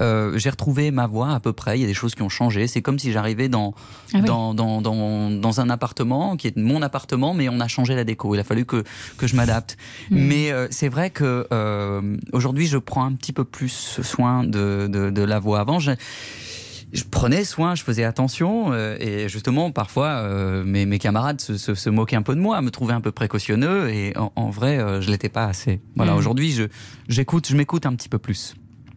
Euh, 0.00 0.36
J'ai 0.38 0.50
retrouvé 0.50 0.90
ma 0.90 1.06
voix 1.06 1.30
à 1.34 1.40
peu 1.40 1.52
près. 1.52 1.78
Il 1.78 1.82
y 1.82 1.84
a 1.84 1.88
des 1.88 1.94
choses 1.94 2.14
qui 2.14 2.22
ont 2.22 2.28
changé. 2.28 2.66
C'est 2.66 2.82
comme 2.82 2.98
si 2.98 3.12
j'arrivais 3.12 3.48
dans, 3.48 3.74
Ah 4.12 4.18
oui. 4.18 4.22
dans, 4.22 4.52
dans, 4.54 4.82
dans, 4.82 5.30
dans 5.30 5.60
un 5.60 5.70
appartement 5.70 6.36
qui 6.36 6.48
est 6.48 6.56
mon 6.56 6.82
appartement, 6.82 7.32
mais 7.34 7.48
on 7.48 7.60
a 7.60 7.68
changé 7.68 7.94
la 7.94 8.04
déco. 8.04 8.34
Il 8.34 8.40
a 8.40 8.44
fallu 8.44 8.66
que, 8.66 8.84
que 9.16 9.26
je 9.26 9.36
m'adapte. 9.36 9.76
Mm. 10.10 10.16
Mais 10.18 10.52
euh, 10.52 10.66
c'est 10.70 10.88
vrai 10.88 11.10
que 11.10 11.46
euh, 11.52 12.16
aujourd'hui, 12.32 12.66
je 12.66 12.76
prends 12.78 13.04
un 13.04 13.12
petit 13.12 13.32
peu 13.32 13.44
plus 13.44 14.00
soin 14.02 14.44
de, 14.44 14.86
de, 14.86 15.10
de 15.10 15.22
la 15.22 15.38
voix. 15.38 15.60
Avant, 15.60 15.78
je, 15.78 15.92
je 16.94 17.04
prenais 17.04 17.44
soin, 17.44 17.74
je 17.74 17.82
faisais 17.82 18.04
attention, 18.04 18.72
euh, 18.72 18.96
et 19.00 19.28
justement, 19.28 19.70
parfois, 19.72 20.08
euh, 20.22 20.64
mes, 20.64 20.86
mes 20.86 20.98
camarades 20.98 21.40
se, 21.40 21.58
se, 21.58 21.74
se 21.74 21.90
moquaient 21.90 22.16
un 22.16 22.22
peu 22.22 22.34
de 22.34 22.40
moi, 22.40 22.60
me 22.62 22.70
trouvaient 22.70 22.94
un 22.94 23.00
peu 23.00 23.12
précautionneux, 23.12 23.90
et 23.90 24.16
en, 24.16 24.32
en 24.36 24.50
vrai, 24.50 24.78
euh, 24.78 25.00
je 25.00 25.10
l'étais 25.10 25.28
pas 25.28 25.44
assez. 25.46 25.80
Voilà, 25.96 26.12
Mm. 26.14 26.16
aujourd'hui, 26.16 26.52
je, 26.52 26.64
j'écoute, 27.08 27.48
je 27.48 27.56
m'écoute 27.56 27.84
un 27.86 27.94
petit 27.94 28.08
peu 28.08 28.18
plus. 28.18 28.54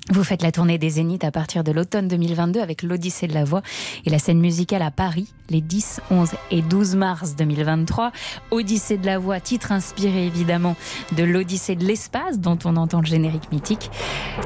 Vous 0.10 0.24
faites 0.24 0.42
la 0.42 0.54
tournée 0.54 0.78
des 0.78 0.92
Zéniths 0.92 1.26
à 1.26 1.32
partir 1.32 1.66
de 1.66 1.72
l'automne 1.74 2.08
2022 2.08 2.62
avec 2.62 2.82
l'Odyssée 2.82 3.28
de 3.28 3.34
la 3.34 3.44
Voix 3.44 3.62
et 4.06 4.10
la 4.10 4.20
scène 4.20 4.40
musicale 4.40 4.82
à 4.82 4.90
Paris 4.90 5.34
les 5.50 5.60
10, 5.62 6.02
11 6.12 6.30
et 6.52 6.62
12 6.62 6.96
mars 6.96 7.36
2023. 7.36 8.12
Odyssée 8.52 8.98
de 8.98 9.06
la 9.06 9.20
Voix, 9.20 9.40
titre 9.42 9.72
inspiré 9.74 10.26
évidemment 10.26 10.76
de 11.18 11.24
l'Odyssée 11.24 11.76
de 11.76 11.84
l'espace 11.84 12.40
dont 12.40 12.58
on 12.64 12.78
entend 12.78 13.02
le 13.02 13.06
générique 13.06 13.52
mythique. 13.52 13.92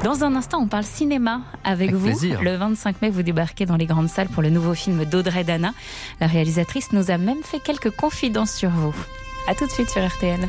Dans 0.02 0.24
un 0.24 0.34
instant, 0.34 0.58
on 0.60 0.66
parle 0.66 0.84
cinéma 0.84 1.42
avec, 1.64 1.90
Avec 1.90 1.94
vous. 1.94 2.06
plaisir. 2.06 2.42
Le 2.42 2.56
25 2.56 3.00
mai, 3.02 3.10
vous 3.10 3.22
débarquez 3.22 3.64
dans 3.64 3.76
les 3.76 3.86
grandes 3.86 4.08
salles 4.08 4.28
pour 4.28 4.42
le 4.42 4.50
nouveau 4.50 4.74
film 4.74 5.04
d'Audrey 5.04 5.44
Dana. 5.44 5.74
La 6.20 6.26
réalisatrice 6.26 6.92
nous 6.92 7.10
a 7.10 7.18
même 7.18 7.42
fait 7.42 7.60
quelques 7.60 7.90
confidences 7.90 8.52
sur 8.54 8.70
vous. 8.70 8.94
À 9.48 9.54
tout 9.54 9.66
de 9.66 9.70
suite 9.72 9.90
sur 9.90 10.04
RTL. 10.04 10.40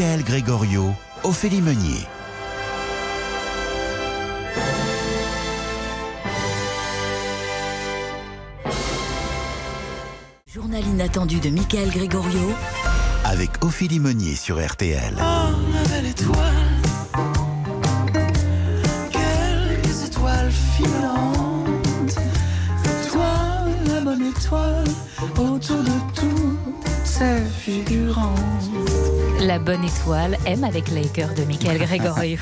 Michael 0.00 0.22
Gregorio, 0.22 0.94
Ophélie 1.24 1.60
Meunier. 1.60 2.06
Journal 10.46 10.82
inattendu 10.86 11.38
de 11.40 11.50
Michael 11.50 11.90
Gregorio 11.90 12.54
Avec 13.26 13.62
Ophélie 13.62 14.00
Meunier 14.00 14.36
sur 14.36 14.58
RTL. 14.58 15.16
Oh, 15.18 15.89
La 29.50 29.58
bonne 29.58 29.82
étoile, 29.82 30.38
M 30.46 30.62
avec 30.62 30.92
Laker 30.92 31.34
de 31.34 31.42
Michael 31.42 31.78
Gregorio, 31.80 32.38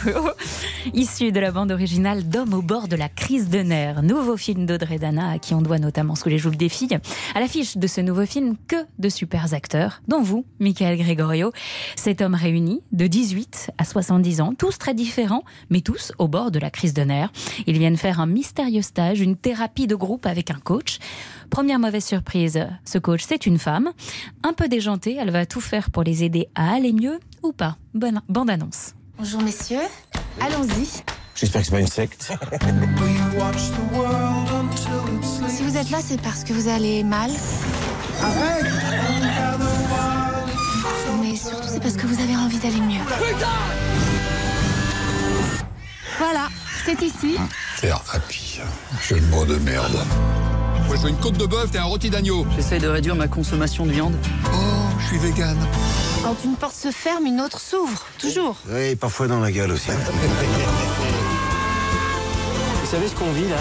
issu 0.92 1.33
de 1.33 1.40
la 1.40 1.53
bande 1.53 1.73
originale 1.73 2.29
d'Homme 2.29 2.53
au 2.53 2.61
bord 2.61 2.87
de 2.87 2.97
la 2.97 3.09
crise 3.09 3.49
de 3.49 3.61
nerfs, 3.61 4.03
nouveau 4.03 4.37
film 4.37 4.66
d'Audrey 4.66 4.99
Dana 4.99 5.31
à 5.31 5.38
qui 5.38 5.55
on 5.55 5.62
doit 5.62 5.79
notamment 5.79 6.16
Sous 6.16 6.29
les 6.29 6.37
joues 6.37 6.51
des 6.51 6.68
filles. 6.68 6.99
À 7.35 7.40
l'affiche 7.40 7.79
de 7.79 7.87
ce 7.87 8.03
nouveau 8.03 8.27
film, 8.27 8.57
que 8.66 8.77
de 8.99 9.09
super 9.09 9.55
acteurs, 9.55 10.03
dont 10.07 10.21
vous, 10.21 10.44
Michael 10.61 10.99
Gregorio. 10.99 11.51
Cet 11.97 12.21
homme 12.21 12.35
réuni 12.35 12.83
de 12.92 13.07
18 13.07 13.71
à 13.79 13.87
70 13.87 14.42
ans, 14.42 14.53
tous 14.53 14.77
très 14.77 14.92
différents, 14.92 15.44
mais 15.71 15.81
tous 15.81 16.12
au 16.18 16.29
bord 16.29 16.51
de 16.51 16.59
la 16.59 16.68
crise 16.68 16.92
de 16.92 17.05
nerfs. 17.05 17.33
Ils 17.66 17.79
viennent 17.79 17.97
faire 17.97 18.21
un 18.21 18.27
mystérieux 18.27 18.83
stage, 18.83 19.21
une 19.21 19.37
thérapie 19.37 19.87
de 19.87 19.97
groupe 19.97 20.27
avec 20.27 20.51
un 20.51 20.59
coach. 20.62 20.99
Première 21.50 21.78
mauvaise 21.78 22.04
surprise, 22.04 22.66
ce 22.84 22.98
coach, 22.98 23.24
c'est 23.26 23.46
une 23.46 23.58
femme, 23.58 23.90
un 24.44 24.52
peu 24.52 24.68
déjantée, 24.68 25.16
elle 25.18 25.30
va 25.30 25.46
tout 25.46 25.61
faire 25.61 25.90
pour 25.90 26.02
les 26.02 26.22
aider 26.22 26.48
à 26.54 26.74
aller 26.74 26.92
mieux 26.92 27.18
ou 27.42 27.52
pas. 27.52 27.76
Bonne 27.94 28.20
bande 28.28 28.50
annonce. 28.50 28.94
Bonjour 29.18 29.42
messieurs, 29.42 29.80
allons-y. 30.40 31.02
J'espère 31.34 31.62
que 31.62 31.66
c'est 31.66 31.72
pas 31.72 31.80
une 31.80 31.87
secte. 31.87 32.32
Si 35.48 35.62
vous 35.62 35.76
êtes 35.76 35.90
là, 35.90 35.98
c'est 36.04 36.20
parce 36.20 36.44
que 36.44 36.52
vous 36.52 36.68
allez 36.68 37.02
mal. 37.02 37.30
Mais 41.22 41.37
surtout, 41.37 41.68
c'est 41.68 41.80
parce 41.80 41.96
que 41.96 42.06
vous 42.06 42.20
avez 42.20 42.37
envie 42.37 42.58
d'aller 42.58 42.80
mieux. 42.80 43.00
Voilà, 46.18 46.48
c'est 46.84 47.00
ici. 47.02 47.37
Thérapie. 47.80 48.61
Jeu 49.00 49.20
de 49.20 49.26
mots 49.26 49.46
de 49.46 49.56
merde. 49.56 50.04
Moi, 50.88 50.96
je 50.96 51.03
veux 51.03 51.11
une 51.11 51.18
côte 51.18 51.37
de 51.37 51.44
bœuf 51.44 51.74
et 51.74 51.79
un 51.79 51.85
rôti 51.85 52.09
d'agneau. 52.09 52.46
J'essaye 52.57 52.81
de 52.81 52.88
réduire 52.88 53.14
ma 53.14 53.29
consommation 53.29 53.85
de 53.85 53.92
viande. 53.92 54.14
Oh, 54.46 54.57
je 54.98 55.07
suis 55.07 55.18
vegan. 55.18 55.55
Quand 56.24 56.35
une 56.44 56.57
porte 56.57 56.74
se 56.74 56.90
ferme, 56.90 57.27
une 57.27 57.42
autre 57.42 57.61
s'ouvre. 57.61 58.07
Toujours. 58.18 58.57
Oui, 58.70 58.96
parfois 58.96 59.29
dans 59.29 59.38
la 59.38 59.53
gueule 59.53 59.70
aussi. 59.70 59.90
Vous 62.81 62.87
savez 62.90 63.07
ce 63.07 63.14
qu'on 63.14 63.31
vit 63.33 63.48
là? 63.48 63.59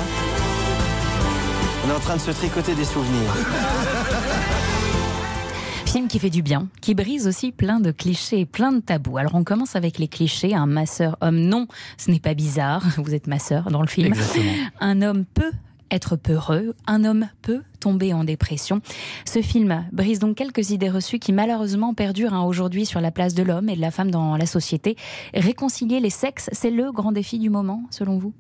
On 1.86 1.90
est 1.90 1.94
en 1.94 2.00
train 2.00 2.16
de 2.16 2.22
se 2.22 2.32
tricoter 2.32 2.76
des 2.76 2.86
souvenirs. 2.86 3.30
Film 5.86 6.08
qui 6.08 6.20
fait 6.20 6.30
du 6.30 6.42
bien, 6.42 6.70
qui 6.80 6.96
brise 6.96 7.28
aussi 7.28 7.52
plein 7.52 7.82
de 7.82 7.92
clichés 7.92 8.40
et 8.40 8.46
plein 8.46 8.72
de 8.72 8.80
tabous. 8.80 9.18
Alors 9.18 9.36
on 9.36 9.44
commence 9.44 9.76
avec 9.76 9.98
les 9.98 10.08
clichés. 10.08 10.56
Un 10.56 10.66
masseur 10.66 11.18
homme, 11.20 11.40
non, 11.40 11.68
ce 11.98 12.10
n'est 12.10 12.22
pas 12.22 12.34
bizarre. 12.34 12.84
Vous 12.98 13.14
êtes 13.14 13.28
masseur 13.28 13.70
dans 13.70 13.82
le 13.82 13.88
film. 13.88 14.08
Exactement. 14.08 14.54
Un 14.80 15.02
homme 15.02 15.26
peut 15.26 15.52
être 15.92 16.16
peureux, 16.16 16.76
un 16.86 17.04
homme 17.04 17.28
peut 17.42 17.62
tomber 17.80 18.14
en 18.14 18.24
dépression. 18.24 18.82
Ce 19.26 19.42
film 19.42 19.86
brise 19.92 20.20
donc 20.20 20.38
quelques 20.38 20.72
idées 20.72 20.90
reçues 20.90 21.20
qui 21.20 21.34
malheureusement 21.34 21.94
perdurent 21.94 22.34
hein, 22.34 22.44
aujourd'hui 22.44 22.86
sur 22.86 23.02
la 23.02 23.12
place 23.12 23.34
de 23.34 23.44
l'homme 23.44 23.70
et 23.70 23.76
de 23.76 23.82
la 23.82 23.92
femme 23.92 24.12
dans 24.12 24.38
la 24.38 24.46
société. 24.46 24.96
Réconcilier 25.34 26.00
les 26.00 26.10
sexes, 26.10 26.50
c'est 26.52 26.72
le 26.72 26.92
grand 26.92 27.12
défi 27.12 27.40
du 27.40 27.50
moment, 27.50 27.84
selon 27.90 28.18
vous? 28.18 28.34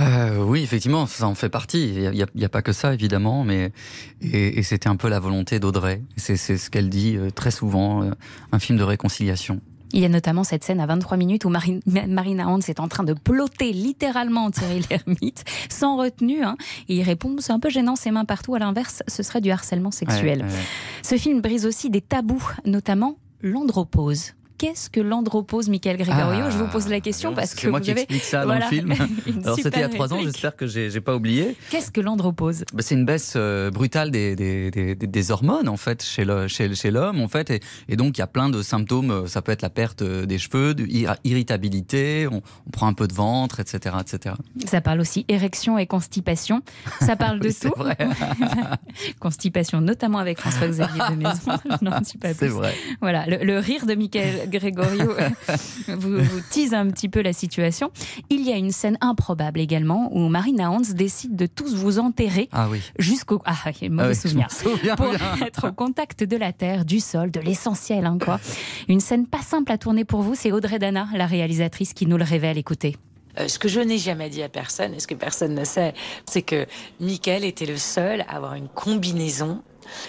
Euh, 0.00 0.44
oui, 0.44 0.62
effectivement, 0.62 1.06
ça 1.06 1.26
en 1.26 1.34
fait 1.34 1.48
partie. 1.48 1.94
Il 1.94 2.26
n'y 2.34 2.44
a, 2.44 2.48
pas 2.48 2.62
que 2.62 2.72
ça, 2.72 2.92
évidemment, 2.92 3.44
mais 3.44 3.72
et, 4.20 4.62
c'était 4.62 4.88
un 4.88 4.96
peu 4.96 5.08
la 5.08 5.20
volonté 5.20 5.58
d'Audrey. 5.58 6.02
C'est 6.16 6.36
c'est 6.36 6.58
ce 6.58 6.70
qu'elle 6.70 6.90
dit 6.90 7.16
euh, 7.16 7.30
très 7.30 7.50
souvent, 7.50 8.02
euh, 8.02 8.10
un 8.52 8.58
film 8.58 8.78
de 8.78 8.84
réconciliation. 8.84 9.60
Il 9.96 10.02
y 10.02 10.04
a 10.04 10.08
notamment 10.10 10.44
cette 10.44 10.62
scène 10.62 10.78
à 10.80 10.86
23 10.86 11.16
minutes 11.16 11.44
où 11.46 11.48
Marine- 11.48 11.80
Marina 12.06 12.46
Hans 12.48 12.60
est 12.60 12.80
en 12.80 12.86
train 12.88 13.02
de 13.02 13.14
plotter 13.14 13.72
littéralement 13.72 14.50
Thierry 14.50 14.82
Lhermitte, 14.90 15.44
sans 15.70 15.96
retenue. 15.96 16.44
hein. 16.44 16.56
et 16.88 16.96
il 16.96 17.02
répond 17.02 17.34
c'est 17.38 17.52
un 17.52 17.58
peu 17.60 17.70
gênant, 17.70 17.96
ses 17.96 18.10
mains 18.10 18.26
partout. 18.26 18.54
À 18.54 18.58
l'inverse, 18.58 19.02
ce 19.08 19.22
serait 19.22 19.40
du 19.40 19.50
harcèlement 19.50 19.90
sexuel. 19.90 20.40
Ouais, 20.42 20.44
ouais, 20.44 20.52
ouais. 20.52 20.62
Ce 21.02 21.16
film 21.16 21.40
brise 21.40 21.64
aussi 21.64 21.88
des 21.90 22.02
tabous, 22.02 22.46
notamment 22.66 23.16
l'andropause. 23.40 24.34
Qu'est-ce 24.58 24.88
que 24.90 25.00
l'andropause, 25.00 25.68
Michael 25.68 25.96
Gregorio? 25.98 26.44
Ah, 26.46 26.50
Je 26.50 26.56
vous 26.58 26.66
pose 26.68 26.88
la 26.88 27.00
question 27.00 27.34
parce 27.34 27.54
que 27.54 27.60
C'est 27.62 27.68
moi 27.68 27.78
vous 27.78 27.84
qui 27.84 27.90
avez 27.90 28.00
explique 28.02 28.22
ça 28.24 28.44
Voilà, 28.44 28.60
dans 28.60 28.70
le 28.70 28.76
film. 28.76 28.92
Alors 29.44 29.56
c'était 29.56 29.78
il 29.78 29.80
y 29.80 29.84
a 29.84 29.88
trois 29.88 30.12
ans, 30.14 30.20
j'espère 30.22 30.56
que 30.56 30.66
j'ai 30.66 31.00
pas 31.00 31.14
oublié. 31.14 31.56
Qu'est-ce 31.70 31.90
que 31.90 32.00
l'andropause 32.00 32.64
Bah, 32.72 32.82
c'est 32.82 32.94
une 32.94 33.04
baisse 33.04 33.34
euh, 33.36 33.70
brutale 33.70 34.10
des, 34.10 34.34
des, 34.36 34.70
des, 34.70 34.94
des- 34.94 35.06
des 35.06 35.30
hormones 35.30 35.68
en 35.68 35.76
fait 35.76 36.02
chez 36.02 36.24
le 36.24 36.48
chez, 36.48 36.74
chez 36.74 36.90
l'homme 36.90 37.20
en 37.20 37.28
fait 37.28 37.50
et, 37.50 37.60
et 37.88 37.96
donc 37.96 38.16
il 38.18 38.20
y 38.20 38.22
a 38.22 38.26
plein 38.26 38.48
de 38.48 38.62
symptômes 38.62 39.10
euh, 39.10 39.26
ça 39.26 39.42
peut 39.42 39.52
être 39.52 39.62
la 39.62 39.70
perte 39.70 40.02
euh, 40.02 40.26
des 40.26 40.38
cheveux 40.38 40.74
de 40.74 40.86
irritabilité 41.24 42.26
on, 42.30 42.42
on 42.66 42.70
prend 42.70 42.86
un 42.86 42.92
peu 42.92 43.06
de 43.08 43.14
ventre 43.14 43.60
etc 43.60 43.96
etc 44.00 44.34
Ça 44.66 44.80
parle 44.80 45.00
aussi 45.00 45.24
érection 45.28 45.78
et 45.78 45.86
constipation. 45.86 46.62
Ça 47.00 47.16
parle 47.16 47.40
de 47.40 47.48
Oui, 47.48 47.54
tout. 47.60 47.72
vrai. 47.76 47.96
constipation, 49.20 49.80
notamment 49.80 50.18
avec 50.18 50.38
François-Xavier 50.38 51.02
de 51.10 51.14
Maison. 51.16 51.52
Je 51.80 51.84
n'en 51.84 52.00
dis 52.00 52.16
pas 52.18 52.34
C'est 52.34 52.48
vrai. 52.48 52.74
Voilà, 53.00 53.26
le, 53.26 53.44
le 53.44 53.58
rire 53.58 53.86
de 53.86 53.94
Michael 53.94 54.45
Gregorio 54.48 55.12
vous, 55.88 56.18
vous 56.18 56.40
tease 56.50 56.74
un 56.74 56.88
petit 56.88 57.08
peu 57.08 57.22
la 57.22 57.32
situation. 57.32 57.90
Il 58.30 58.42
y 58.42 58.52
a 58.52 58.56
une 58.56 58.72
scène 58.72 58.98
improbable 59.00 59.60
également 59.60 60.10
où 60.12 60.28
Marina 60.28 60.70
Hans 60.70 60.80
décide 60.94 61.36
de 61.36 61.46
tous 61.46 61.74
vous 61.74 61.98
enterrer 61.98 62.48
ah 62.52 62.68
oui 62.70 62.80
jusqu'au 62.98 63.42
ah 63.44 63.54
mauvais 63.82 64.02
Ah 64.02 64.08
oui, 64.08 64.14
souvenir 64.14 64.48
pour 64.96 65.10
bien. 65.10 65.46
être 65.46 65.68
au 65.68 65.72
contact 65.72 66.24
de 66.24 66.36
la 66.36 66.52
terre, 66.52 66.84
du 66.84 67.00
sol, 67.00 67.30
de 67.30 67.40
l'essentiel 67.40 68.06
hein, 68.06 68.18
quoi. 68.22 68.40
Une 68.88 69.00
scène 69.00 69.26
pas 69.26 69.42
simple 69.42 69.72
à 69.72 69.78
tourner 69.78 70.04
pour 70.04 70.22
vous, 70.22 70.34
c'est 70.34 70.52
Audrey 70.52 70.78
Dana, 70.78 71.08
la 71.14 71.26
réalisatrice, 71.26 71.92
qui 71.92 72.06
nous 72.06 72.16
le 72.16 72.24
révèle. 72.24 72.58
Écoutez. 72.58 72.96
Euh, 73.38 73.48
ce 73.48 73.58
que 73.58 73.68
je 73.68 73.80
n'ai 73.80 73.98
jamais 73.98 74.30
dit 74.30 74.42
à 74.42 74.48
personne, 74.48 74.94
et 74.94 75.00
ce 75.00 75.06
que 75.06 75.14
personne 75.14 75.54
ne 75.54 75.64
sait, 75.64 75.94
c'est 76.26 76.42
que 76.42 76.66
Michael 77.00 77.44
était 77.44 77.66
le 77.66 77.76
seul 77.76 78.22
à 78.22 78.36
avoir 78.36 78.54
une 78.54 78.68
combinaison 78.68 79.62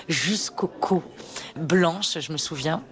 jusqu'au 0.08 0.68
cou, 0.68 1.04
blanche, 1.56 2.18
je 2.20 2.32
me 2.32 2.38
souviens. 2.38 2.84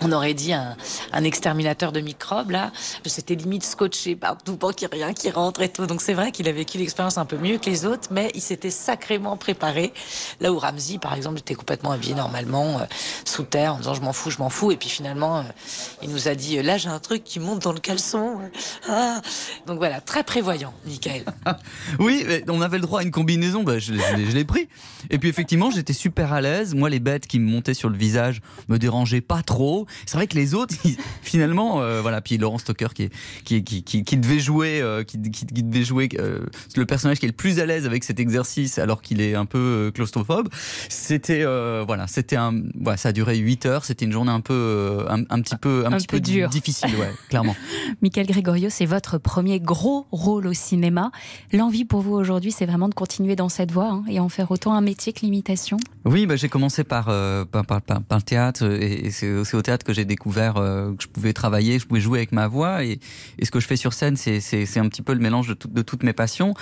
On 0.00 0.10
aurait 0.12 0.34
dit 0.34 0.52
un, 0.52 0.76
exterminateur 1.24 1.92
de 1.92 2.00
microbes, 2.00 2.50
là. 2.50 2.72
C'était 3.04 3.34
limite 3.34 3.64
scotché 3.64 4.16
partout 4.16 4.56
pour 4.56 4.74
qu'il 4.74 4.88
ait 4.90 4.94
rien 4.94 5.12
qui 5.12 5.30
rentre 5.30 5.60
et 5.62 5.68
tout. 5.68 5.86
Donc 5.86 6.00
c'est 6.00 6.14
vrai 6.14 6.32
qu'il 6.32 6.48
a 6.48 6.52
vécu 6.52 6.78
l'expérience 6.78 7.18
un 7.18 7.24
peu 7.24 7.36
mieux 7.36 7.58
que 7.58 7.66
les 7.66 7.84
autres, 7.84 8.08
mais 8.10 8.30
il 8.34 8.40
s'était 8.40 8.70
sacrément 8.70 9.36
préparé. 9.36 9.92
Là 10.40 10.52
où 10.52 10.58
Ramsey, 10.58 10.98
par 10.98 11.14
exemple, 11.14 11.38
était 11.38 11.54
complètement 11.54 11.92
habillé 11.92 12.14
normalement, 12.14 12.80
euh, 12.80 12.84
sous 13.24 13.44
terre, 13.44 13.74
en 13.74 13.78
disant 13.78 13.94
je 13.94 14.00
m'en 14.00 14.12
fous, 14.12 14.30
je 14.30 14.38
m'en 14.38 14.50
fous. 14.50 14.72
Et 14.72 14.76
puis 14.76 14.88
finalement, 14.88 15.38
euh, 15.38 15.42
il 16.02 16.10
nous 16.10 16.28
a 16.28 16.34
dit, 16.34 16.58
euh, 16.58 16.62
là 16.62 16.78
j'ai 16.78 16.88
un 16.88 16.98
truc 16.98 17.22
qui 17.22 17.38
monte 17.38 17.62
dans 17.62 17.72
le 17.72 17.80
caleçon. 17.80 18.40
Ah. 18.88 19.20
Donc 19.66 19.78
voilà, 19.78 20.00
très 20.00 20.24
prévoyant, 20.24 20.72
Michael. 20.86 21.24
oui 21.98 22.24
mais 22.26 22.44
on 22.48 22.60
avait 22.60 22.78
le 22.78 22.82
droit 22.82 23.00
à 23.00 23.02
une 23.02 23.10
combinaison 23.10 23.62
bah, 23.62 23.78
je 23.78 23.92
l'ai 23.92 24.44
pris 24.44 24.68
et 25.10 25.18
puis 25.18 25.28
effectivement 25.28 25.70
j'étais 25.70 25.92
super 25.92 26.32
à 26.32 26.40
l'aise 26.40 26.74
moi 26.74 26.90
les 26.90 27.00
bêtes 27.00 27.26
qui 27.26 27.38
me 27.38 27.50
montaient 27.50 27.74
sur 27.74 27.88
le 27.88 27.96
visage 27.96 28.40
me 28.68 28.78
dérangeaient 28.78 29.20
pas 29.20 29.42
trop 29.42 29.81
c'est 30.06 30.16
vrai 30.16 30.26
que 30.26 30.34
les 30.36 30.54
autres 30.54 30.74
ils- 30.84 30.96
finalement 31.22 31.80
euh, 31.82 32.00
voilà 32.02 32.20
puis 32.20 32.38
Laurent 32.38 32.58
Stoker 32.58 32.94
qui 32.94 33.04
est- 33.04 33.10
qui 33.44 33.62
qui, 33.64 33.82
qui, 33.82 34.04
qui 34.04 34.16
devait 34.16 34.40
jouer 34.40 34.80
euh, 34.80 35.02
qui, 35.04 35.18
devait 35.18 35.84
jouer 35.84 36.08
euh, 36.18 36.46
le 36.76 36.86
personnage 36.86 37.18
qui 37.18 37.26
est 37.26 37.28
le 37.30 37.34
plus 37.34 37.58
à 37.60 37.66
l'aise 37.66 37.86
avec 37.86 38.04
cet 38.04 38.20
exercice 38.20 38.78
alors 38.78 39.02
qu'il 39.02 39.20
est 39.20 39.34
un 39.34 39.46
peu 39.46 39.58
euh, 39.58 39.90
claustrophobe 39.90 40.48
c'était 40.88 41.42
euh, 41.42 41.84
voilà 41.86 42.06
c'était 42.06 42.36
un 42.36 42.62
voilà, 42.80 42.96
ça 42.96 43.10
a 43.10 43.12
duré 43.12 43.36
8 43.38 43.66
heures 43.66 43.84
c'était 43.84 44.04
une 44.04 44.12
journée 44.12 44.30
un 44.32 44.40
peu 44.40 44.52
euh, 44.54 45.06
un, 45.08 45.22
un 45.30 45.40
petit 45.40 45.56
peu 45.56 45.84
un, 45.86 45.92
Un 45.92 45.96
petit 45.96 46.06
peu 46.06 46.16
peu 46.16 46.20
dure. 46.20 46.48
difficile 46.48 46.94
ouais 46.96 47.10
clairement 47.28 47.56
Michael 48.00 48.26
Gregorio, 48.26 48.68
c'est 48.70 48.86
votre 48.86 49.18
premier 49.18 49.60
gros 49.60 50.06
rôle 50.12 50.46
au 50.46 50.52
cinéma. 50.52 51.10
L'envie 51.52 51.84
pour 51.84 52.00
vous 52.00 52.12
aujourd'hui, 52.14 52.50
c'est 52.52 52.66
vraiment 52.66 52.88
de 52.88 52.94
continuer 52.94 53.36
dans 53.36 53.48
cette 53.48 53.70
voie 53.70 53.88
hein, 53.90 54.04
et 54.08 54.18
en 54.20 54.28
faire 54.28 54.50
autant 54.50 54.72
un 54.74 54.80
métier 54.80 55.12
que 55.12 55.20
l'imitation? 55.20 55.76
Oui, 56.04 56.26
bah, 56.26 56.36
j'ai 56.36 56.48
commencé 56.48 56.84
par, 56.84 57.06
euh, 57.08 57.44
par, 57.44 57.64
par, 57.64 57.80
le 58.10 58.22
théâtre 58.22 58.64
et, 58.64 59.06
et 59.06 59.10
c'est 59.10 59.32
au 59.32 59.62
théâtre 59.62 59.71
que 59.82 59.92
j'ai 59.92 60.04
découvert 60.04 60.56
euh, 60.56 60.92
que 60.94 61.02
je 61.02 61.08
pouvais 61.08 61.32
travailler, 61.32 61.78
je 61.78 61.86
pouvais 61.86 62.00
jouer 62.00 62.18
avec 62.18 62.32
ma 62.32 62.46
voix 62.48 62.84
et, 62.84 62.98
et 63.38 63.44
ce 63.44 63.50
que 63.50 63.60
je 63.60 63.66
fais 63.66 63.76
sur 63.76 63.92
scène, 63.92 64.16
c'est 64.16 64.40
c'est- 64.40 64.66
c'est 64.66 64.80
un 64.80 64.88
petit 64.88 65.02
peu 65.02 65.12
le 65.14 65.20
mélange 65.20 65.48
de, 65.48 65.54
tout- 65.54 65.68
de 65.68 65.82
toutes 65.82 66.02
mes 66.02 66.12
passions. 66.12 66.54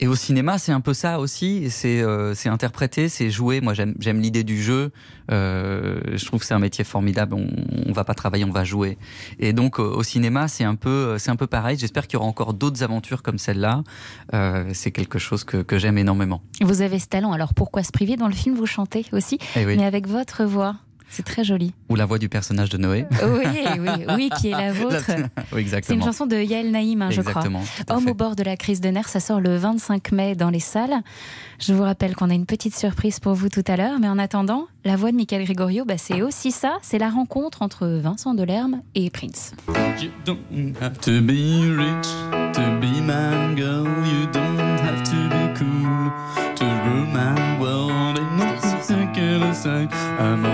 Et 0.00 0.08
au 0.08 0.14
cinéma, 0.14 0.58
c'est 0.58 0.72
un 0.72 0.80
peu 0.80 0.94
ça 0.94 1.20
aussi, 1.20 1.70
c'est 1.70 2.02
euh, 2.02 2.34
c'est 2.34 2.48
interpréter, 2.48 3.08
c'est 3.08 3.30
jouer. 3.30 3.60
Moi, 3.60 3.72
j'aime 3.74 3.94
j'aime 4.00 4.20
l'idée 4.20 4.44
du 4.44 4.60
jeu. 4.62 4.90
Euh, 5.30 6.00
je 6.14 6.24
trouve 6.24 6.40
que 6.40 6.46
c'est 6.46 6.54
un 6.54 6.58
métier 6.58 6.84
formidable. 6.84 7.34
On, 7.34 7.46
on 7.86 7.92
va 7.92 8.04
pas 8.04 8.14
travailler, 8.14 8.44
on 8.44 8.50
va 8.50 8.64
jouer. 8.64 8.98
Et 9.38 9.52
donc 9.52 9.78
au, 9.78 10.02
cinéma, 10.02 10.48
c'est 10.48 10.64
un 10.64 10.74
peu 10.74 11.16
c'est 11.18 11.30
un 11.30 11.36
peu 11.36 11.46
pareil. 11.46 11.76
J'espère 11.78 12.06
qu'il 12.06 12.14
y 12.14 12.20
aura 12.20 12.26
encore 12.28 12.54
d'autres 12.54 12.82
aventures 12.82 13.22
comme 13.22 13.38
celle-là. 13.38 13.82
C'est 14.72 14.90
quelque 14.92 15.18
chose 15.18 15.44
que, 15.44 15.58
que 15.58 15.78
j'aime 15.78 15.98
énormément. 15.98 16.42
Vous 16.62 16.82
avez 16.82 16.98
ce 16.98 17.06
talent, 17.06 17.32
alors 17.32 17.54
pourquoi 17.54 17.82
se 17.82 17.92
priver 17.92 18.16
Dans 18.16 18.28
le 18.28 18.34
film, 18.34 18.54
vous 18.56 18.66
chantez 18.66 19.04
aussi, 19.12 19.38
Eh 19.56 19.64
oui. 19.66 19.76
mais 19.76 19.84
avec 19.84 20.06
votre 20.06 20.44
voix. 20.44 20.76
C'est 21.08 21.24
très 21.24 21.44
joli. 21.44 21.72
Ou 21.88 21.94
la 21.94 22.04
voix 22.04 22.18
du 22.18 22.28
personnage 22.28 22.68
de 22.68 22.78
Noé. 22.78 23.06
Oui, 23.22 23.44
oui, 23.78 24.04
oui, 24.16 24.30
qui 24.38 24.48
est 24.48 24.50
la 24.50 24.72
vôtre. 24.74 25.04
oui, 25.08 25.24
C'est 25.52 25.58
exactement. 25.60 25.98
une 26.00 26.04
chanson 26.04 26.26
de 26.26 26.36
Yael 26.36 26.70
Naïm, 26.70 27.00
hein, 27.02 27.10
je 27.10 27.20
Exactement, 27.20 27.62
crois. 27.84 27.96
Homme 27.96 28.08
au 28.08 28.14
bord 28.14 28.36
de 28.36 28.42
la 28.42 28.56
crise 28.56 28.80
de 28.80 28.88
nerfs, 28.88 29.08
ça 29.08 29.20
sort 29.20 29.40
le 29.40 29.56
25 29.56 30.12
mai 30.12 30.34
dans 30.34 30.50
les 30.50 30.60
salles. 30.60 30.96
Je 31.58 31.72
vous 31.72 31.82
rappelle 31.84 32.14
qu'on 32.16 32.28
a 32.28 32.34
une 32.34 32.44
petite 32.44 32.76
surprise 32.76 33.18
pour 33.20 33.34
vous 33.34 33.48
tout 33.48 33.64
à 33.66 33.76
l'heure, 33.76 33.98
mais 34.00 34.08
en 34.08 34.18
attendant, 34.18 34.66
la 34.84 34.96
voix 34.96 35.10
de 35.10 35.16
Michael 35.16 35.44
Gregorio, 35.44 35.84
bah, 35.84 35.96
c'est 35.96 36.20
aussi 36.22 36.50
ça, 36.50 36.76
c'est 36.82 36.98
la 36.98 37.08
rencontre 37.08 37.62
entre 37.62 37.86
Vincent 37.86 38.34
Delerme 38.34 38.82
et 38.94 39.08
Prince. 39.08 39.52
You 40.00 40.10
don't 40.26 40.74
have 40.82 40.98
to 41.00 41.22
be 41.22 41.62
rich 41.78 42.06
to 42.52 42.60
be 42.80 43.00
my 43.00 43.54
girl. 43.56 43.86
You 44.04 44.26
don't 44.32 44.58
have 44.80 45.02
to 45.04 45.16
be 45.30 45.58
cool 45.58 46.10
to 46.56 46.64
rule 46.64 47.06
my 47.06 47.58
world. 47.58 48.18
I'm 50.18 50.44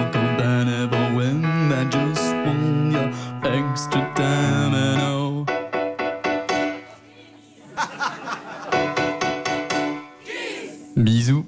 Bisous. 11.02 11.44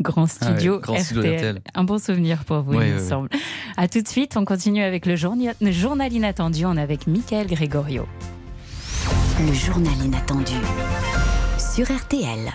Grand 0.00 0.26
studio, 0.26 0.74
Ah 0.74 0.76
ouais, 0.76 0.82
grand 0.82 0.98
studio 1.02 1.22
RTL. 1.22 1.36
RTL. 1.36 1.60
Un 1.74 1.84
bon 1.84 1.98
souvenir 1.98 2.44
pour 2.44 2.60
vous, 2.60 2.74
Ouais, 2.74 2.88
il 2.88 2.94
me 2.94 3.00
ouais, 3.00 3.08
semble. 3.08 3.28
À 3.76 3.88
tout 3.88 4.00
de 4.00 4.08
suite, 4.08 4.36
on 4.36 4.44
continue 4.44 4.82
avec 4.82 5.06
le 5.06 5.16
journal 5.16 6.12
inattendu. 6.12 6.64
On 6.66 6.76
est 6.76 6.80
avec 6.82 7.06
Michael 7.06 7.48
Gregorio. 7.48 8.06
Le 9.44 9.52
journal 9.52 9.92
inattendu 10.04 10.54
sur 11.58 11.86
RTL. 11.90 12.52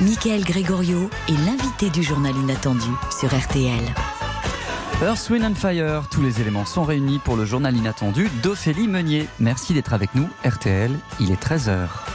Michael 0.00 0.44
Gregorio 0.44 1.08
est 1.28 1.46
l'invité 1.46 1.88
du 1.90 2.02
journal 2.02 2.34
inattendu 2.36 2.88
sur 3.18 3.28
RTL. 3.34 3.82
Earth, 5.02 5.28
Wind 5.28 5.44
and 5.44 5.54
Fire, 5.54 6.04
tous 6.08 6.22
les 6.22 6.40
éléments 6.40 6.64
sont 6.64 6.84
réunis 6.84 7.18
pour 7.18 7.36
le 7.36 7.44
journal 7.44 7.76
inattendu 7.76 8.30
d'Ophélie 8.42 8.88
Meunier. 8.88 9.26
Merci 9.40 9.74
d'être 9.74 9.92
avec 9.92 10.14
nous, 10.14 10.28
RTL, 10.44 10.92
il 11.20 11.30
est 11.30 11.42
13h. 11.42 12.13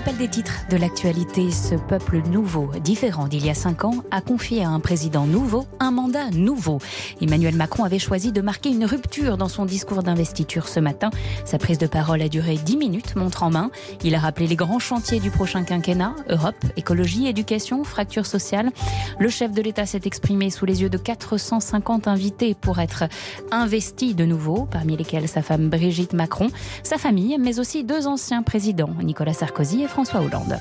Rappel 0.00 0.16
des 0.16 0.28
titres 0.28 0.64
de 0.70 0.78
l'actualité, 0.78 1.50
ce 1.50 1.74
peuple 1.74 2.22
nouveau, 2.30 2.70
différent 2.82 3.28
d'il 3.28 3.44
y 3.44 3.50
a 3.50 3.54
cinq 3.54 3.84
ans, 3.84 3.96
a 4.10 4.22
confié 4.22 4.64
à 4.64 4.70
un 4.70 4.80
président 4.80 5.26
nouveau 5.26 5.66
un 5.78 5.90
mandat 5.90 6.30
nouveau. 6.30 6.78
Emmanuel 7.20 7.54
Macron 7.54 7.84
avait 7.84 7.98
choisi 7.98 8.32
de 8.32 8.40
marquer 8.40 8.70
une 8.70 8.86
rupture 8.86 9.36
dans 9.36 9.48
son 9.48 9.66
discours 9.66 10.02
d'investiture 10.02 10.68
ce 10.68 10.80
matin. 10.80 11.10
Sa 11.44 11.58
prise 11.58 11.76
de 11.76 11.86
parole 11.86 12.22
a 12.22 12.30
duré 12.30 12.56
dix 12.56 12.78
minutes, 12.78 13.14
montre 13.14 13.42
en 13.42 13.50
main. 13.50 13.70
Il 14.02 14.14
a 14.14 14.20
rappelé 14.20 14.46
les 14.46 14.56
grands 14.56 14.78
chantiers 14.78 15.20
du 15.20 15.30
prochain 15.30 15.64
quinquennat, 15.64 16.14
Europe, 16.30 16.64
écologie, 16.78 17.26
éducation, 17.26 17.84
fracture 17.84 18.24
sociale. 18.24 18.70
Le 19.18 19.28
chef 19.28 19.52
de 19.52 19.60
l'État 19.60 19.84
s'est 19.84 20.00
exprimé 20.04 20.48
sous 20.48 20.64
les 20.64 20.80
yeux 20.80 20.88
de 20.88 20.96
450 20.98 22.08
invités 22.08 22.54
pour 22.54 22.78
être 22.78 23.04
investi 23.50 24.14
de 24.14 24.24
nouveau, 24.24 24.66
parmi 24.70 24.96
lesquels 24.96 25.28
sa 25.28 25.42
femme 25.42 25.68
Brigitte 25.68 26.14
Macron, 26.14 26.48
sa 26.84 26.96
famille, 26.96 27.36
mais 27.38 27.60
aussi 27.60 27.84
deux 27.84 28.06
anciens 28.06 28.42
présidents, 28.42 28.94
Nicolas 29.02 29.34
Sarkozy 29.34 29.82
et 29.82 29.89
François 29.90 30.20
Hollande. 30.20 30.58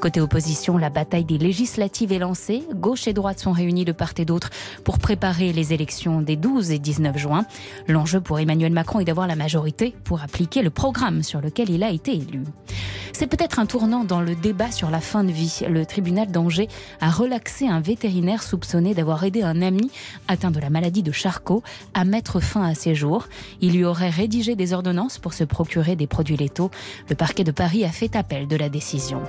Côté 0.00 0.20
opposition, 0.20 0.76
la 0.76 0.90
bataille 0.90 1.24
des 1.24 1.38
législatives 1.38 2.12
est 2.12 2.18
lancée. 2.18 2.64
Gauche 2.74 3.06
et 3.06 3.12
droite 3.12 3.38
sont 3.38 3.52
réunis 3.52 3.84
de 3.84 3.92
part 3.92 4.12
et 4.18 4.24
d'autre 4.24 4.50
pour 4.84 4.98
préparer 4.98 5.52
les 5.52 5.72
élections 5.72 6.20
des 6.20 6.36
12 6.36 6.72
et 6.72 6.78
19 6.78 7.16
juin. 7.16 7.46
L'enjeu 7.88 8.20
pour 8.20 8.38
Emmanuel 8.40 8.72
Macron 8.72 9.00
est 9.00 9.04
d'avoir 9.04 9.26
la 9.26 9.36
majorité 9.36 9.94
pour 10.04 10.22
appliquer 10.22 10.62
le 10.62 10.70
programme 10.70 11.22
sur 11.22 11.40
lequel 11.40 11.70
il 11.70 11.82
a 11.82 11.90
été 11.90 12.12
élu. 12.12 12.42
C'est 13.12 13.26
peut-être 13.26 13.58
un 13.60 13.66
tournant 13.66 14.04
dans 14.04 14.20
le 14.20 14.34
débat 14.34 14.72
sur 14.72 14.90
la 14.90 15.00
fin 15.00 15.22
de 15.22 15.30
vie. 15.30 15.60
Le 15.68 15.86
tribunal 15.86 16.32
d'Angers 16.32 16.68
a 17.00 17.10
relaxé 17.10 17.68
un 17.68 17.80
vétérinaire 17.80 18.42
soupçonné 18.42 18.94
d'avoir 18.94 19.22
aidé 19.22 19.42
un 19.42 19.62
ami 19.62 19.90
atteint 20.28 20.50
de 20.50 20.58
la 20.58 20.70
maladie 20.70 21.02
de 21.02 21.12
Charcot 21.12 21.62
à 21.94 22.04
mettre 22.04 22.40
fin 22.40 22.64
à 22.64 22.74
ses 22.74 22.94
jours. 22.94 23.28
Il 23.60 23.74
lui 23.74 23.84
aurait 23.84 24.10
rédigé 24.10 24.56
des 24.56 24.72
ordonnances 24.72 25.18
pour 25.18 25.34
se 25.34 25.44
procurer 25.44 25.94
des 25.94 26.06
produits 26.06 26.36
létaux. 26.36 26.70
Le 27.10 27.14
parquet 27.14 27.44
de 27.44 27.52
Paris 27.52 27.84
a 27.84 27.90
fait 27.90 28.16
appel 28.16 28.48
de 28.48 28.56
la 28.56 28.68
décision. 28.72 29.22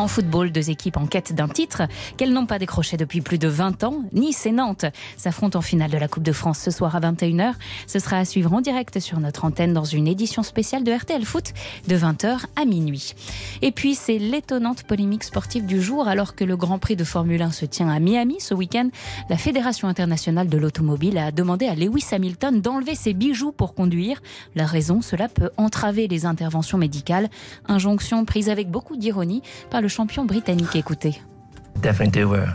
En 0.00 0.08
football, 0.08 0.50
deux 0.50 0.70
équipes 0.70 0.96
en 0.96 1.04
quête 1.04 1.34
d'un 1.34 1.46
titre 1.46 1.82
qu'elles 2.16 2.32
n'ont 2.32 2.46
pas 2.46 2.58
décroché 2.58 2.96
depuis 2.96 3.20
plus 3.20 3.36
de 3.36 3.48
20 3.48 3.84
ans. 3.84 4.02
Nice 4.14 4.46
et 4.46 4.50
Nantes 4.50 4.86
s'affrontent 5.18 5.58
en 5.58 5.60
finale 5.60 5.90
de 5.90 5.98
la 5.98 6.08
Coupe 6.08 6.22
de 6.22 6.32
France 6.32 6.58
ce 6.58 6.70
soir 6.70 6.96
à 6.96 7.00
21h. 7.00 7.52
Ce 7.86 7.98
sera 7.98 8.16
à 8.16 8.24
suivre 8.24 8.50
en 8.54 8.62
direct 8.62 8.98
sur 8.98 9.20
notre 9.20 9.44
antenne 9.44 9.74
dans 9.74 9.84
une 9.84 10.06
édition 10.06 10.42
spéciale 10.42 10.84
de 10.84 10.92
RTL 10.92 11.22
Foot 11.26 11.52
de 11.86 11.96
20h 11.98 12.38
à 12.56 12.64
minuit. 12.64 13.14
Et 13.60 13.72
puis, 13.72 13.94
c'est 13.94 14.16
l'étonnante 14.16 14.84
polémique 14.84 15.22
sportive 15.22 15.66
du 15.66 15.82
jour 15.82 16.08
alors 16.08 16.34
que 16.34 16.44
le 16.44 16.56
Grand 16.56 16.78
Prix 16.78 16.96
de 16.96 17.04
Formule 17.04 17.42
1 17.42 17.50
se 17.50 17.66
tient 17.66 17.90
à 17.90 18.00
Miami 18.00 18.36
ce 18.40 18.54
week-end. 18.54 18.88
La 19.28 19.36
Fédération 19.36 19.86
internationale 19.86 20.48
de 20.48 20.56
l'automobile 20.56 21.18
a 21.18 21.30
demandé 21.30 21.66
à 21.66 21.74
Lewis 21.74 22.06
Hamilton 22.10 22.62
d'enlever 22.62 22.94
ses 22.94 23.12
bijoux 23.12 23.52
pour 23.52 23.74
conduire. 23.74 24.22
La 24.54 24.64
raison, 24.64 25.02
cela 25.02 25.28
peut 25.28 25.50
entraver 25.58 26.08
les 26.08 26.24
interventions 26.24 26.78
médicales. 26.78 27.28
Injonction 27.68 28.24
prise 28.24 28.48
avec 28.48 28.70
beaucoup 28.70 28.96
d'ironie 28.96 29.42
par 29.68 29.82
le 29.82 29.89
champion 29.90 30.24
britannique. 30.24 30.74
Écoutez. 30.74 31.20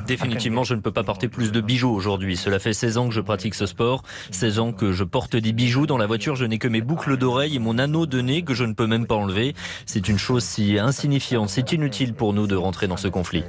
Définitivement, 0.06 0.64
je 0.64 0.76
ne 0.76 0.82
peux 0.82 0.92
pas 0.92 1.04
porter 1.04 1.28
plus 1.28 1.52
de 1.52 1.62
bijoux 1.62 1.90
aujourd'hui. 1.90 2.38
Cela 2.38 2.60
fait 2.60 2.74
16 2.74 2.98
ans 2.98 3.08
que 3.08 3.14
je 3.14 3.22
pratique 3.22 3.56
ce 3.56 3.66
sport, 3.66 4.04
16 4.32 4.60
ans 4.60 4.72
que 4.72 4.92
je 4.92 5.04
porte 5.04 5.36
des 5.36 5.52
bijoux. 5.52 5.88
Dans 5.88 5.98
la 5.98 6.06
voiture, 6.06 6.36
je 6.36 6.46
n'ai 6.46 6.60
que 6.60 6.68
mes 6.68 6.82
boucles 6.82 7.18
d'oreilles 7.18 7.56
et 7.56 7.60
mon 7.60 7.78
anneau 7.78 8.06
de 8.06 8.22
nez 8.22 8.44
que 8.44 8.54
je 8.54 8.66
ne 8.66 8.74
peux 8.74 8.88
même 8.88 9.08
pas 9.08 9.16
enlever. 9.16 9.56
C'est 9.86 10.10
une 10.10 10.20
chose 10.20 10.44
si 10.44 10.78
insignifiante, 10.78 11.50
c'est 11.50 11.72
inutile 11.72 12.14
pour 12.14 12.34
nous 12.34 12.46
de 12.46 12.56
rentrer 12.56 12.88
dans 12.88 12.98
ce 12.98 13.08
conflit. 13.08 13.44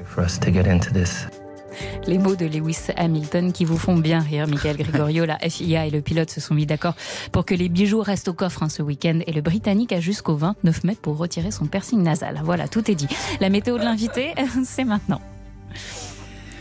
Les 2.07 2.19
mots 2.19 2.37
de 2.37 2.47
Lewis 2.47 2.89
Hamilton 2.97 3.53
qui 3.53 3.65
vous 3.65 3.79
font 3.79 3.97
bien 3.97 4.21
rire, 4.21 4.47
Michael 4.47 4.77
Gregorio. 4.77 5.25
La 5.25 5.39
FIA 5.39 5.87
et 5.87 5.91
le 5.91 6.01
pilote 6.01 6.31
se 6.31 6.41
sont 6.41 6.55
mis 6.55 6.67
d'accord 6.67 6.95
pour 7.33 7.45
que 7.45 7.55
les 7.55 7.69
bijoux 7.69 8.01
restent 8.01 8.29
au 8.29 8.33
coffre 8.33 8.63
hein, 8.63 8.69
ce 8.69 8.83
week-end 8.83 9.21
et 9.27 9.33
le 9.33 9.41
Britannique 9.41 9.93
a 9.93 10.01
jusqu'au 10.01 10.37
29 10.37 10.85
mai 10.85 10.97
pour 11.01 11.17
retirer 11.17 11.51
son 11.51 11.67
piercing 11.67 12.03
nasal. 12.03 12.41
Voilà, 12.45 12.69
tout 12.69 12.91
est 12.91 12.95
dit. 12.95 13.09
La 13.41 13.49
météo 13.49 13.79
de 13.79 13.85
l'invité, 13.85 14.35
c'est 14.65 14.85
maintenant. 14.85 15.21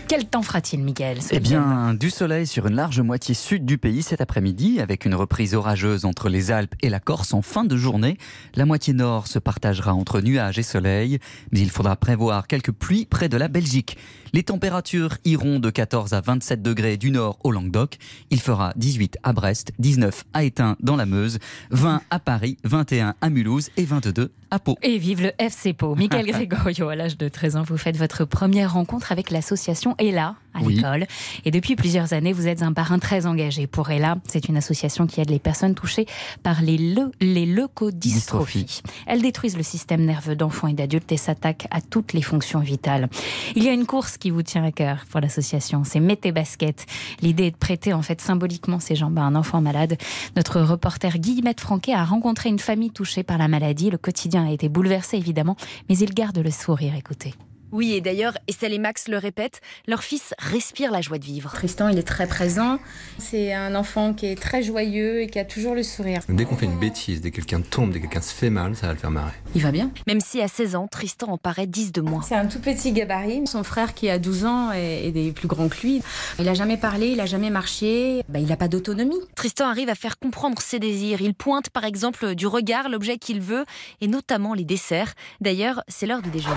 Quel 0.08 0.26
temps 0.28 0.44
fera-t-il, 0.44 0.86
ce 1.20 1.30
Eh 1.32 1.40
bien, 1.40 1.96
du 1.96 2.12
soleil 2.12 2.46
sur 2.46 2.68
une 2.68 2.76
large 2.76 3.02
moitié 3.02 3.34
sud 3.34 3.66
du 3.66 3.80
pays 3.80 4.04
cet 4.04 4.22
après-midi, 4.22 4.80
avec 4.80 5.06
une 5.06 5.16
reprise 5.16 5.56
orageuse 5.56 6.06
entre 6.06 6.30
les 6.30 6.52
Alpes 6.52 6.76
et 6.84 6.90
la 6.90 7.00
Corse 7.00 7.34
en 7.34 7.42
fin 7.42 7.64
de 7.64 7.76
journée. 7.76 8.18
La 8.56 8.66
moitié 8.66 8.94
nord 8.94 9.26
se 9.26 9.40
partagera 9.40 9.96
entre 9.96 10.22
nuages 10.22 10.60
et 10.60 10.64
soleil, 10.64 11.18
mais 11.52 11.60
il 11.62 11.72
faudra 11.72 11.96
prévoir 11.96 12.46
quelques 12.46 12.72
pluies 12.72 13.06
près 13.06 13.30
de 13.30 13.38
la 13.38 13.48
Belgique. 13.48 13.98
Les 14.32 14.44
températures 14.44 15.18
iront 15.26 15.60
de 15.60 15.70
14 15.72 16.14
à 16.14 16.22
27 16.22 16.62
degrés 16.62 16.98
du 16.98 17.10
nord 17.10 17.40
au 17.44 17.52
Languedoc. 17.52 17.98
Il 18.30 18.42
fera 18.42 18.74
18 18.76 19.18
à 19.24 19.34
Brest, 19.34 19.72
19 19.80 20.26
à 20.34 20.44
Étain 20.44 20.76
dans 20.82 20.98
la 20.98 21.06
Meuse, 21.06 21.40
20 21.72 22.02
à 22.12 22.20
Paris, 22.20 22.58
21 22.64 23.16
à 23.22 23.30
Mulhouse 23.30 23.70
et 23.78 23.86
22 23.86 24.32
à 24.56 24.60
Pau. 24.60 24.78
Et 24.82 24.98
vive 24.98 25.22
le 25.22 25.32
FC 25.38 25.74
Pau. 25.74 25.96
Michael 25.96 26.26
Gregorio, 26.32 26.88
à 26.90 26.96
l'âge 26.96 27.18
de 27.18 27.28
13 27.28 27.58
ans, 27.58 27.64
vous 27.64 27.78
faites 27.78 27.98
votre 27.98 28.24
première 28.26 28.74
rencontre 28.74 29.12
avec 29.12 29.30
l'association 29.30 29.96
Ella 30.00 30.36
à 30.54 30.60
Oui. 30.62 30.76
l'école. 30.76 31.06
Et 31.44 31.52
depuis 31.52 31.76
plusieurs 31.76 32.14
années, 32.14 32.32
vous 32.32 32.48
êtes 32.48 32.62
un 32.64 32.72
parrain 32.72 32.98
très 32.98 33.26
engagé 33.26 33.68
pour 33.68 33.90
Ella. 33.92 34.16
C'est 34.28 34.48
une 34.48 34.56
association 34.56 35.06
qui 35.08 35.20
aide 35.20 35.30
les 35.30 35.40
personnes 35.40 35.76
touchées 35.76 36.06
par 36.44 36.62
les, 36.62 36.78
leu- 36.78 37.12
les 37.20 37.46
leucodystrophies. 37.46 38.82
Elles 39.06 39.22
détruisent 39.22 39.58
le 39.58 39.64
système 39.64 40.06
nerveux 40.06 40.36
d'enfants 40.36 40.68
et 40.68 40.74
d'adultes 40.74 41.12
et 41.12 41.18
s'attaquent 41.18 41.68
à 41.72 41.82
toutes 41.82 42.14
les 42.14 42.22
fonctions 42.22 42.60
vitales. 42.60 43.10
Il 43.56 43.64
y 43.64 43.68
a 43.70 43.74
une 43.74 43.86
course 43.86 44.18
qui 44.18 44.30
vous 44.30 44.44
tient 44.44 44.64
à 44.64 44.72
cœur 44.72 45.06
pour 45.12 45.20
l'association, 45.20 45.84
c'est 45.84 46.00
Mettez 46.00 46.32
Basket. 46.32 46.86
L'idée 47.22 47.48
est 47.48 47.52
de 47.52 47.58
prêter 47.58 47.92
en 47.94 48.02
fait 48.02 48.22
symboliquement 48.22 48.80
ses 48.80 48.96
jambes 48.96 49.18
à 49.20 49.24
un 49.24 49.36
enfant 49.36 49.60
malade. 49.62 49.98
Notre 50.38 50.62
reporter 50.62 51.18
Guillemette 51.20 51.60
Franquet 51.60 51.94
a 51.94 52.06
rencontré 52.06 52.50
une 52.50 52.60
famille 52.60 52.92
touchée 52.92 53.24
par 53.24 53.38
la 53.38 53.48
maladie. 53.48 53.90
Le 53.90 53.98
quotidien 53.98 54.45
a 54.46 54.52
été 54.52 54.70
bouleversé 54.70 55.18
évidemment, 55.18 55.56
mais 55.90 55.98
il 55.98 56.14
garde 56.14 56.38
le 56.38 56.52
sourire. 56.52 56.96
Écoutez. 56.96 57.34
Oui, 57.76 57.92
et 57.92 58.00
d'ailleurs, 58.00 58.38
Estelle 58.48 58.72
et 58.72 58.80
Max 58.80 59.10
le 59.10 59.18
répètent, 59.18 59.60
leur 59.86 60.02
fils 60.02 60.34
respire 60.40 60.92
la 60.92 61.02
joie 61.02 61.18
de 61.18 61.26
vivre. 61.26 61.52
Tristan, 61.52 61.90
il 61.90 61.98
est 61.98 62.04
très 62.04 62.26
présent. 62.26 62.80
C'est 63.18 63.54
un 63.54 63.76
enfant 63.76 64.14
qui 64.14 64.28
est 64.28 64.42
très 64.42 64.64
joyeux 64.64 65.24
et 65.24 65.28
qui 65.28 65.40
a 65.40 65.44
toujours 65.44 65.76
le 65.76 65.84
sourire. 65.84 66.22
Dès 66.30 66.46
qu'on 66.46 66.56
fait 66.56 66.68
une 66.68 66.80
bêtise, 66.80 67.20
dès 67.20 67.32
que 67.32 67.36
quelqu'un 67.36 67.60
tombe, 67.60 67.92
dès 67.92 68.00
que 68.00 68.06
quelqu'un 68.06 68.22
se 68.22 68.34
fait 68.34 68.50
mal, 68.50 68.78
ça 68.78 68.88
va 68.88 68.94
le 68.94 69.00
faire 69.00 69.12
marrer. 69.12 69.34
Il 69.56 69.62
va 69.62 69.74
bien. 69.74 69.92
Même 70.08 70.22
si 70.22 70.42
à 70.42 70.48
16 70.48 70.78
ans, 70.78 70.88
Tristan 70.88 71.28
en 71.28 71.38
paraît 71.38 71.68
10 71.68 71.92
de 71.92 72.00
moins. 72.00 72.22
C'est 72.22 72.36
un 72.36 72.46
tout 72.46 72.62
petit 72.62 72.94
gabarit. 72.94 73.46
Son 73.46 73.66
frère 73.66 73.94
qui 73.94 74.10
a 74.10 74.20
12 74.20 74.46
ans 74.46 74.72
est, 74.72 75.10
est 75.10 75.34
plus 75.34 75.50
grand 75.50 75.68
que 75.68 75.82
lui. 75.82 76.02
Il 76.40 76.48
a 76.48 76.54
jamais 76.54 76.78
parlé, 76.78 77.08
il 77.08 77.20
a 77.20 77.26
jamais 77.26 77.50
marché. 77.50 78.24
Bah, 78.30 78.40
il 78.40 78.48
n'a 78.48 78.56
pas 78.56 78.70
d'autonomie. 78.70 79.20
Tristan 79.36 79.68
arrive 79.68 79.90
à 79.90 79.96
faire 79.96 80.18
comprendre 80.18 80.62
ses 80.62 80.80
désirs. 80.80 81.22
Il 81.22 81.34
pointe 81.34 81.70
par 81.72 81.84
exemple 81.84 82.36
du 82.36 82.48
regard 82.48 82.88
l'objet 82.88 83.18
qu'il 83.18 83.42
veut, 83.42 83.66
et 84.00 84.08
notamment 84.08 84.54
les 84.54 84.64
desserts. 84.64 85.14
D'ailleurs, 85.42 85.84
c'est 85.90 86.06
l'heure 86.06 86.22
du 86.22 86.30
déjeuner. 86.30 86.56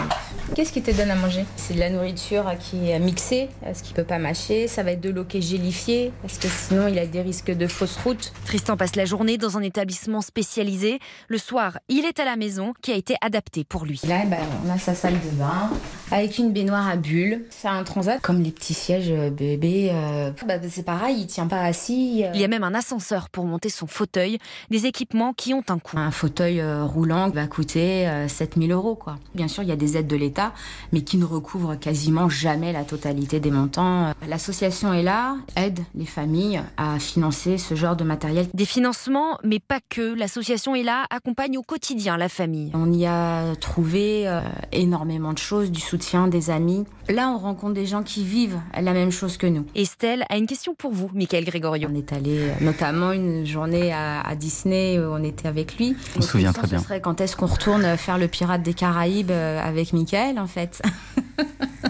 Qu'est-ce 0.55 0.73
qui 0.73 0.81
te 0.81 0.93
donne 0.93 1.08
à 1.11 1.15
manger 1.15 1.45
C'est 1.57 1.75
de 1.75 1.81
la 1.81 1.91
nourriture 1.91 2.45
qui 2.61 2.91
est 2.91 2.99
mixée, 2.99 3.49
ce 3.73 3.83
qu'il 3.83 3.95
peut 3.95 4.05
pas 4.05 4.19
mâcher. 4.19 4.69
Ça 4.69 4.83
va 4.83 4.93
être 4.93 5.01
de 5.01 5.11
l'eau 5.11 5.25
qui 5.25 5.39
est 5.39 5.43
gélifiée, 5.43 6.13
parce 6.23 6.39
que 6.39 6.49
sinon 6.49 6.89
il 6.89 6.99
a 6.99 7.07
des 7.07 7.23
risques 7.23 7.51
de 7.51 7.67
fausse 7.67 7.97
route. 7.99 8.33
Tristan 8.45 8.77
passe 8.77 8.97
la 8.97 9.05
journée 9.05 9.39
dans 9.39 9.57
un 9.59 9.63
établissement 9.63 10.21
spécialisé. 10.21 10.99
Le 11.29 11.39
soir, 11.39 11.79
il 11.89 12.05
est 12.05 12.21
à 12.21 12.25
la 12.25 12.37
maison 12.37 12.73
qui 12.83 12.93
a 12.93 12.97
été 12.97 13.17
adaptée 13.21 13.65
pour 13.65 13.85
lui. 13.85 14.01
Là, 14.09 14.25
bah, 14.27 14.37
on 14.67 14.71
a 14.71 14.79
sa 14.79 14.95
salle 14.95 15.15
de 15.15 15.37
bain 15.39 15.71
avec 16.11 16.39
une 16.39 16.53
baignoire 16.53 16.89
à 16.89 16.97
bulles. 16.97 17.45
C'est 17.51 17.69
un 17.69 17.83
transat 17.85 18.21
comme 18.23 18.43
les 18.43 18.51
petits 18.51 18.75
sièges 18.75 19.11
euh, 19.11 19.31
bébés. 19.31 19.91
euh, 19.93 20.31
bah, 20.47 20.55
c'est 20.69 20.83
pareil, 20.85 21.21
il 21.21 21.27
tient 21.27 21.47
pas 21.47 21.63
assis. 21.63 22.23
euh. 22.25 22.31
Il 22.35 22.41
y 22.41 22.45
a 22.45 22.49
même 22.49 22.65
un 22.65 22.75
ascenseur 22.75 23.29
pour 23.31 23.45
monter 23.45 23.69
son 23.69 23.87
fauteuil, 23.87 24.39
des 24.71 24.87
équipements 24.87 25.33
qui 25.33 25.55
ont 25.55 25.63
un 25.69 25.79
coût. 25.79 25.97
Un 25.99 26.11
fauteuil 26.11 26.63
roulant 26.83 27.29
va 27.31 27.47
coûter 27.47 28.09
euh, 28.09 28.29
7000 28.29 28.73
euros. 28.73 28.95
Quoi. 28.95 29.17
Bien 29.35 29.49
sûr, 29.49 29.63
il 29.63 29.69
y 29.69 29.73
a 29.73 29.77
des 29.77 29.97
aides 29.97 30.07
de 30.07 30.17
l'État, 30.17 30.53
mais 30.93 30.98
qui 31.03 31.17
ne 31.17 31.25
recouvrent 31.25 31.79
quasiment 31.79 32.29
jamais 32.29 32.73
la 32.73 32.85
totalité 32.85 33.41
des 33.41 33.51
montants. 33.51 34.13
L'association 34.29 34.93
est 34.93 35.03
là, 35.03 35.37
aide 35.57 35.81
les 35.95 36.07
familles 36.07 36.61
à 36.77 36.99
financer 36.99 37.59
ce 37.59 37.75
genre 37.75 37.97
de 37.97 38.05
matériel. 38.05 38.47
Des 38.55 38.65
financements, 38.65 39.39
mais 39.45 39.59
pas 39.61 39.81
que. 39.89 40.15
L'association 40.15 40.75
est 40.75 40.83
là, 40.83 41.05
accompagne 41.11 41.59
au 41.59 41.63
quotidien 41.63 42.17
la 42.17 42.29
famille. 42.29 42.71
On 42.75 42.93
y 42.93 43.07
a 43.07 43.55
trouvé 43.57 44.29
euh, 44.29 44.41
énormément 44.73 45.33
de 45.33 45.39
choses, 45.39 45.71
du 45.71 45.81
soutien 45.81 46.29
des 46.29 46.51
amis. 46.51 46.85
Là, 47.09 47.31
on 47.31 47.39
rencontre 47.39 47.75
des 47.75 47.87
gens 47.87 48.03
qui 48.03 48.25
vivent 48.25 48.61
la 48.79 48.93
même 48.93 49.11
chose 49.11 49.37
que 49.37 49.47
nous. 49.47 49.65
Estelle 49.75 50.25
a 50.29 50.37
une 50.37 50.47
question 50.47 50.75
pour 50.75 50.93
vous, 50.93 51.11
Michael 51.15 51.45
Gregorio. 51.45 51.89
On 51.91 51.95
est 51.95 52.13
allé 52.13 52.39
euh, 52.39 52.53
notamment 52.61 53.13
une 53.13 53.47
journée 53.47 53.93
à, 53.93 54.21
à 54.21 54.35
Disney 54.35 54.99
où 54.99 55.03
on 55.03 55.23
était 55.23 55.49
avec 55.49 55.79
lui. 55.79 55.97
On 56.17 56.21
se 56.21 56.29
souvient 56.29 56.53
très 56.53 56.67
bien. 56.67 56.79
Ce 56.79 56.85
serait 56.85 57.01
quand 57.01 57.21
est-ce 57.21 57.37
qu'on 57.37 57.47
retourne 57.47 57.97
faire 57.97 58.19
le 58.19 58.29
Pirate 58.29 58.63
des 58.63 58.75
Caraïbes 58.75 59.31
euh, 59.31 59.61
avec 59.63 59.93
Michael, 59.93 60.39
en 60.39 60.47
fait. 60.47 60.78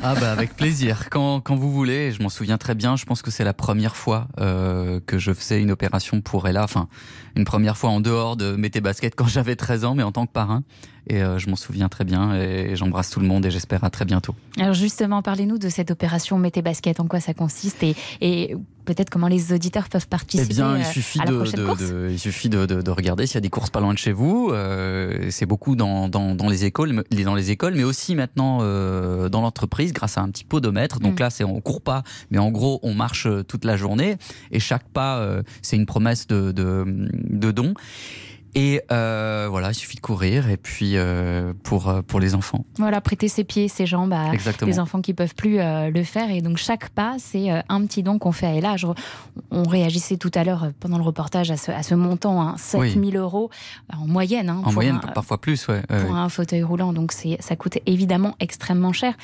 Ah 0.03 0.15
bah 0.15 0.31
avec 0.31 0.55
plaisir, 0.55 1.09
quand, 1.11 1.41
quand 1.41 1.57
vous 1.57 1.73
voulez, 1.73 2.13
je 2.13 2.23
m'en 2.23 2.29
souviens 2.29 2.59
très 2.59 2.75
bien, 2.75 2.97
je 2.97 3.05
pense 3.05 3.23
que 3.23 3.31
c'est 3.31 3.45
la 3.45 3.55
première 3.55 3.97
fois 3.97 4.29
euh, 4.39 5.01
que 5.05 5.19
je 5.19 5.33
faisais 5.33 5.61
une 5.61 5.71
opération 5.71 6.21
pour 6.21 6.47
Ella, 6.47 6.63
enfin 6.63 6.89
une 7.37 7.45
première 7.45 7.77
fois 7.77 7.91
en 7.91 8.01
dehors 8.01 8.37
de 8.37 8.55
Mété 8.55 8.81
Basket 8.81 9.15
quand 9.17 9.27
j'avais 9.27 9.57
13 9.57 9.85
ans, 9.85 9.95
mais 9.95 10.03
en 10.03 10.13
tant 10.13 10.27
que 10.27 10.33
parrain, 10.33 10.63
et 11.09 11.23
euh, 11.23 11.39
je 11.39 11.49
m'en 11.51 11.57
souviens 11.57 11.89
très 11.89 12.05
bien, 12.05 12.35
et 12.35 12.77
j'embrasse 12.77 13.11
tout 13.11 13.21
le 13.21 13.27
monde 13.27 13.45
et 13.47 13.51
j'espère 13.51 13.85
à 13.85 13.91
très 13.91 14.05
bientôt. 14.05 14.35
Alors 14.59 14.75
justement, 14.75 15.23
parlez-nous 15.23 15.59
de 15.59 15.69
cette 15.69 15.91
opération 15.91 16.39
Mettez 16.39 16.63
Basket, 16.63 17.01
en 17.01 17.07
quoi 17.07 17.21
ça 17.21 17.35
consiste 17.35 17.83
et, 17.83 17.95
et 18.21 18.57
peut-être 18.85 19.11
comment 19.11 19.29
les 19.29 19.53
auditeurs 19.53 19.89
peuvent 19.91 20.09
participer 20.09 20.47
Eh 20.51 20.55
bien, 20.55 20.77
il 20.79 20.83
euh, 20.83 20.85
suffit 20.85 21.21
à 21.21 21.25
la 21.27 21.31
de, 21.33 21.37
prochaine 21.37 21.61
de- 21.61 21.67
course? 21.67 21.81
de- 21.83 22.09
il 22.11 22.19
suffit 22.19 22.49
de, 22.49 22.65
de- 22.65 22.81
de 22.81 22.91
regarder 22.91 23.27
s'il 23.27 23.35
y 23.35 23.39
a 23.39 23.41
des 23.43 23.51
courses 23.51 23.69
pas 23.69 23.81
loin 23.81 23.93
de 23.93 23.99
chez 23.99 24.13
vous. 24.13 24.49
Euh, 24.53 25.29
c'est 25.31 25.45
beaucoup 25.47 25.77
dans, 25.77 26.09
dans, 26.09 26.35
dans 26.35 26.49
les 26.49 26.65
écoles, 26.65 26.93
mais- 27.13 27.25
dans 27.25 27.35
les 27.35 27.51
écoles, 27.51 27.75
mais 27.75 27.85
aussi 27.85 28.15
maintenant 28.15 28.59
euh, 28.63 29.29
dans 29.29 29.43
l'entreprise 29.43 29.93
grâce 29.93 30.17
à 30.17 30.23
un 30.23 30.31
petit 30.31 30.45
podomètre. 30.45 31.01
Donc 31.01 31.19
Mm. 31.19 31.23
là, 31.23 31.31
c'est 31.31 31.45
on 31.45 31.61
court 31.61 31.83
pas, 31.83 32.03
mais 32.31 32.39
en 32.39 32.51
gros, 32.51 32.81
on 32.83 32.95
marche 32.95 33.27
toute 33.47 33.65
la 33.67 33.77
journée 33.77 34.17
et 34.53 34.59
chaque 34.61 34.89
pas, 34.89 35.19
euh, 35.19 35.43
c'est 35.61 35.77
une 35.77 35.87
promesse 35.87 36.27
de, 36.27 36.51
de, 36.53 36.85
de 36.87 37.51
don. 37.51 37.75
Et 38.55 38.81
euh, 38.91 39.47
voilà, 39.51 39.71
il 39.71 39.75
suffit 39.75 39.97
de 39.97 40.01
courir 40.01 40.49
et 40.49 40.57
puis 40.57 40.93
euh, 40.97 41.53
pour 41.63 41.89
euh, 41.89 42.03
pour 42.03 42.19
les 42.19 42.35
enfants. 42.35 42.65
Voilà, 42.79 43.01
prêter 43.01 43.29
ses 43.29 43.45
pieds, 43.45 43.69
ses 43.69 43.87
jambes 43.87 44.13
à 44.13 44.33
Exactement. 44.33 44.71
les 44.71 44.79
enfants 44.81 45.01
qui 45.03 45.15
peuvent 45.15 45.35
plus 45.35 45.61
euh, 45.61 45.91
le 45.91 46.03
faire. 46.03 46.31
Et 46.31 46.41
donc 46.41 46.57
chaque 46.57 46.89
pas, 46.89 47.17
c'est 47.19 47.51
un 47.69 47.85
petit 47.87 48.03
don 48.03 48.19
qu'on 48.19 48.33
fait. 48.33 48.61
Je 48.77 48.87
re- 48.87 48.97
on 49.51 49.63
réagissait 49.65 50.17
tout 50.17 50.31
à 50.35 50.45
l'heure 50.45 50.71
pendant 50.81 50.97
le 50.99 51.05
reportage 51.05 51.51
à 51.51 51.57
ce, 51.57 51.71
à 51.71 51.83
ce 51.83 51.95
montant, 51.95 52.41
hein, 52.43 52.55
7000 52.59 53.17
euros 53.17 53.51
en 53.93 54.07
moyenne. 54.07 54.49
hein, 54.49 54.63
En 54.65 54.73
moyenne, 54.73 54.97
un- 55.03 55.09
parfois 55.13 55.39
plus, 55.41 55.69
ouais. 55.69 55.83
pour 56.07 56.17
un 56.17 56.29
fauteuil 56.29 56.63
roulant, 56.63 56.93
donc 56.93 57.13
ça 57.13 57.57
coûte 57.57 57.79
évidemment 57.87 58.35
extrêmement 58.41 58.93
cher. 58.93 59.15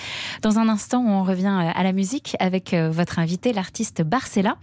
Dans 0.42 0.58
un 0.58 0.68
instant, 0.68 1.02
on 1.04 1.22
revient 1.24 1.70
à 1.74 1.82
la 1.82 1.92
musique 1.92 2.37
avec 2.40 2.74
votre 2.74 3.18
invité, 3.18 3.52
l'artiste 3.52 4.02
Barcella. 4.02 4.56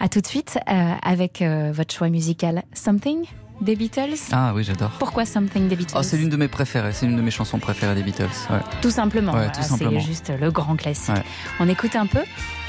À 0.00 0.08
tout 0.08 0.20
de 0.20 0.26
suite 0.26 0.58
avec 1.02 1.42
votre 1.72 1.92
choix 1.94 2.08
musical 2.08 2.62
Something 2.72 3.24
des 3.60 3.76
Beatles? 3.76 4.14
Ah 4.32 4.52
oui, 4.54 4.64
j'adore. 4.64 4.90
Pourquoi 4.98 5.24
Something 5.24 5.68
des 5.68 5.76
Beatles? 5.76 5.94
Oh, 5.96 6.02
c'est 6.02 6.16
l'une 6.16 6.28
de 6.28 6.36
mes 6.36 6.48
préférées, 6.48 6.92
c'est 6.92 7.06
l'une 7.06 7.16
de 7.16 7.22
mes 7.22 7.30
chansons 7.30 7.58
préférées 7.58 7.94
des 7.94 8.02
Beatles. 8.02 8.24
ouais. 8.50 8.58
Tout 8.80 8.90
simplement. 8.90 9.32
Ouais, 9.32 9.38
voilà, 9.38 9.52
tout 9.52 9.62
simplement. 9.62 10.00
C'est 10.00 10.06
juste 10.06 10.32
le 10.40 10.50
grand 10.50 10.76
classique. 10.76 11.14
Ouais. 11.14 11.22
On 11.60 11.68
écoute 11.68 11.96
un 11.96 12.06
peu 12.06 12.20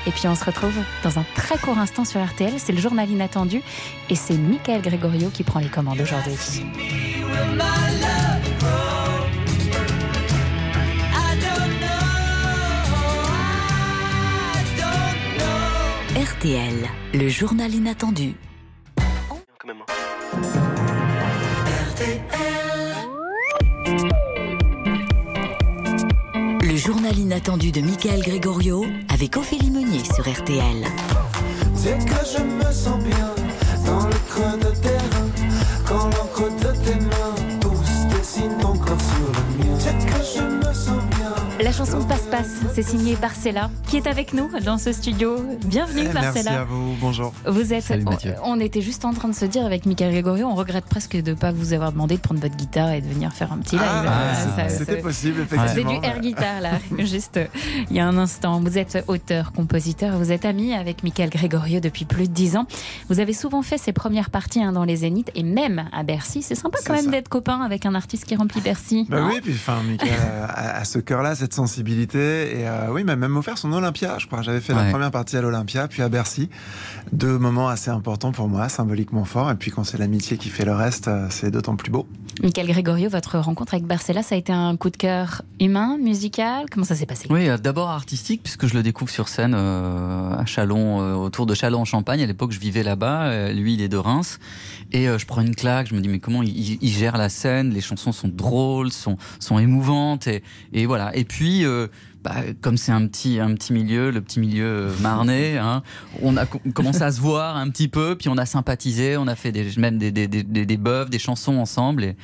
et 0.08 0.12
puis 0.12 0.28
on 0.28 0.36
se 0.36 0.45
retrouve 0.45 0.73
dans 1.04 1.19
un 1.19 1.25
très 1.36 1.58
court 1.58 1.78
instant 1.78 2.06
sur 2.06 2.23
RTL. 2.25 2.54
C'est 2.58 2.73
le 2.73 2.80
journal 2.80 3.10
inattendu 3.10 3.62
et 4.10 4.15
c'est 4.15 4.38
Michael 4.38 4.82
Gregorio 4.82 5.30
qui 5.30 5.43
prend 5.43 5.60
les 5.60 5.69
commandes 5.69 5.99
aujourd'hui. 6.02 6.36
RTL, 16.15 16.75
le 17.13 17.30
journal 17.30 17.73
inattendu. 17.73 18.34
Le 26.62 26.75
journal 26.77 27.17
inattendu 27.17 27.71
de 27.71 27.81
Michael 27.81 28.21
Gregorio 28.21 28.85
avec 29.09 29.35
Ophélie 29.35 29.69
Meunier 29.69 30.03
sur 30.05 30.29
RTL. 30.29 30.85
La 41.69 41.75
chanson 41.75 42.03
Passe-Passe, 42.03 42.62
c'est 42.73 42.82
signé 42.82 43.15
Barcella, 43.15 43.69
qui 43.86 43.97
est 43.97 44.08
avec 44.08 44.34
nous 44.34 44.49
dans 44.65 44.79
ce 44.79 44.91
studio. 44.91 45.36
Bienvenue 45.67 46.08
Eh, 46.10 46.13
Merci 46.15 46.47
à 46.49 46.63
vous, 46.63 46.95
bonjour. 46.99 47.32
Vous 47.45 47.73
êtes. 47.73 47.84
Salut, 47.84 48.05
on, 48.43 48.53
on 48.55 48.60
était 48.60 48.82
juste 48.82 49.05
en 49.05 49.13
train 49.13 49.27
de 49.29 49.36
se 49.36 49.45
dire 49.45 49.63
avec 49.67 49.86
Michael 49.86 50.12
Gregorio, 50.13 50.47
on 50.47 50.55
regrette 50.55 50.86
presque 50.86 51.15
de 51.15 51.29
ne 51.29 51.36
pas 51.36 51.51
vous 51.51 51.73
avoir 51.73 51.91
demandé 51.91 52.15
de 52.17 52.21
prendre 52.21 52.41
votre 52.41 52.55
guitare 52.55 52.89
et 52.93 53.01
de 53.01 53.08
venir 53.08 53.32
faire 53.34 53.53
un 53.53 53.60
petit 53.60 53.75
live. 53.75 53.86
Ah, 53.88 54.34
c'est- 54.34 54.63
ça- 54.63 54.69
c'était 54.79 54.97
possible, 54.97 55.45
C'était 55.47 55.62
effectivement. 55.62 55.99
du 55.99 56.08
air 56.08 56.19
guitar 56.21 56.60
là, 56.60 56.71
juste 57.05 57.38
euh, 57.38 57.45
il 57.91 57.95
y 57.95 57.99
a 57.99 58.08
un 58.08 58.17
instant. 58.17 58.60
Vous 58.62 58.79
êtes 58.79 59.03
auteur, 59.08 59.51
compositeur, 59.53 60.17
vous 60.17 60.32
êtes 60.32 60.45
ami 60.45 60.73
avec 60.73 61.03
Michael 61.03 61.29
Gregorio 61.29 61.79
depuis 61.79 62.05
plus 62.05 62.27
de 62.27 62.34
dix 62.34 62.58
ans. 62.58 62.65
Vous 63.10 63.19
avez 63.19 63.34
souvent 63.34 63.62
fait 63.62 63.77
ses 63.77 63.93
premières 63.93 64.32
parties 64.32 64.63
hein, 64.63 64.71
dans 64.71 64.86
les 64.86 64.95
Zéniths 64.95 65.29
et 65.36 65.43
même 65.43 65.88
à 65.93 66.01
Bercy. 66.01 66.41
C'est 66.41 66.55
sympa 66.55 66.79
quand 66.84 66.93
même 66.93 67.12
d'être 67.12 67.29
copain 67.29 67.62
avec 67.62 67.86
un 67.86 67.93
artiste 67.93 68.25
qui 68.25 68.36
remplit 68.36 68.62
Bercy. 68.62 69.05
Bah 69.08 69.27
oui, 69.32 69.39
puis 69.39 69.53
enfin, 69.53 69.77
Michael 69.88 70.10
a, 70.47 70.77
a 70.79 70.84
ce 70.84 70.97
cœur-là, 70.97 71.36
cette 71.36 71.53
sensibilité. 71.63 72.60
Et 72.60 72.67
euh, 72.67 72.91
oui, 72.91 73.04
m'a 73.04 73.15
même 73.15 73.36
offert 73.38 73.58
son 73.58 73.72
Olympia, 73.74 74.17
je 74.17 74.28
crois. 74.28 74.41
J'avais 74.41 74.62
fait 74.62 74.74
la 74.74 74.86
première 74.91 75.12
partie 75.12 75.36
à 75.38 75.41
l'Olympia, 75.41 75.88
puis 75.88 76.02
à 76.02 76.10
Bercy. 76.10 76.50
Deux 77.12 77.38
moments 77.38 77.67
assez 77.67 77.89
importants 77.91 78.32
pour 78.32 78.48
moi, 78.48 78.69
symboliquement 78.69 79.26
forts. 79.26 79.52
Et 79.52 79.56
puis 79.56 79.72
quand 79.72 79.84
c'est 79.84 79.98
l'amitié 79.98 80.38
qui 80.38 80.50
fait 80.50 80.65
le 80.65 80.74
reste, 80.74 81.08
euh, 81.08 81.28
c'est 81.30 81.52
d'autant 81.52 81.76
plus 81.76 81.91
beau. 81.91 82.08
Michael 82.41 82.67
Gregorio, 82.67 83.10
votre 83.10 83.38
rencontre 83.39 83.74
avec 83.74 83.86
Barcella, 83.86 84.24
ça 84.24 84.36
a 84.36 84.38
été 84.38 84.54
un 84.54 84.78
coup 84.78 84.89
de 84.89 84.95
cœur 84.98 85.41
humain, 85.60 85.98
musical? 86.02 86.65
Comment 86.72 86.86
ça 86.86 86.95
s'est 86.95 87.06
passé? 87.06 87.28
Oui, 87.30 87.50
euh, 87.50 87.58
d'abord 87.58 87.89
artistique, 87.89 88.41
puisque 88.43 88.65
je 88.67 88.74
le 88.76 88.84
découvre 88.84 89.12
sur 89.12 89.28
scène 89.28 89.54
euh, 89.56 90.32
à 90.38 90.45
Chalon, 90.45 91.02
euh, 91.02 91.13
autour 91.15 91.45
de 91.45 91.54
Chalon 91.54 91.82
en 91.82 91.86
Champagne. 91.86 92.22
À 92.22 92.26
l'époque, 92.26 92.52
je 92.52 92.60
vivais 92.60 92.84
là-bas. 92.84 93.52
lui, 93.52 93.74
il 93.74 93.82
est 93.82 93.89
de 93.89 93.98
Reims. 93.98 94.39
Et 94.91 95.08
euh, 95.10 95.17
je 95.17 95.26
prends 95.26 95.41
une 95.41 95.56
claque. 95.56 95.88
Je 95.89 95.95
me 95.95 96.00
dis, 96.02 96.08
mais 96.08 96.19
comment 96.19 96.41
il, 96.43 96.50
il- 96.58 96.80
il 96.82 96.89
gère 96.91 97.17
la 97.17 97.28
scène? 97.30 97.72
Les 97.72 97.82
chansons 97.82 98.12
sont 98.13 98.30
drôles, 98.32 98.91
sont, 98.91 99.17
sont 99.39 99.60
émouvantes. 99.60 100.28
Et, 100.28 100.41
et 100.74 100.86
voilà. 100.86 101.13
Et 101.17 101.26
puis. 101.26 101.48
Euh, 101.65 101.88
bah, 102.23 102.36
comme 102.62 102.77
c'est 102.77 102.91
un 102.91 103.05
petit, 103.08 103.39
un 103.39 103.53
petit 103.53 103.71
milieu, 103.73 104.12
le 104.12 104.21
petit 104.21 104.39
milieu 104.39 104.65
euh, 104.65 104.91
marnais, 105.01 105.58
hein, 105.62 105.84
on 106.21 106.36
a 106.38 106.45
co- 106.45 106.60
commencé 106.73 107.01
à 107.01 107.12
se 107.12 107.21
voir 107.21 107.55
un 107.58 107.69
petit 107.69 107.88
peu, 107.88 108.15
puis 108.17 108.29
on 108.29 108.38
a 108.38 108.45
sympathisé, 108.45 109.17
on 109.17 109.27
a 109.27 109.36
fait 109.36 109.51
des, 109.51 109.67
même 109.77 109.97
des, 109.97 110.12
des, 110.12 110.27
des, 110.27 110.43
des, 110.43 110.65
des 110.65 110.77
bœufs, 110.77 111.10
des 111.10 111.19
chansons 111.19 111.58
ensemble, 111.58 112.03
et, 112.03 112.15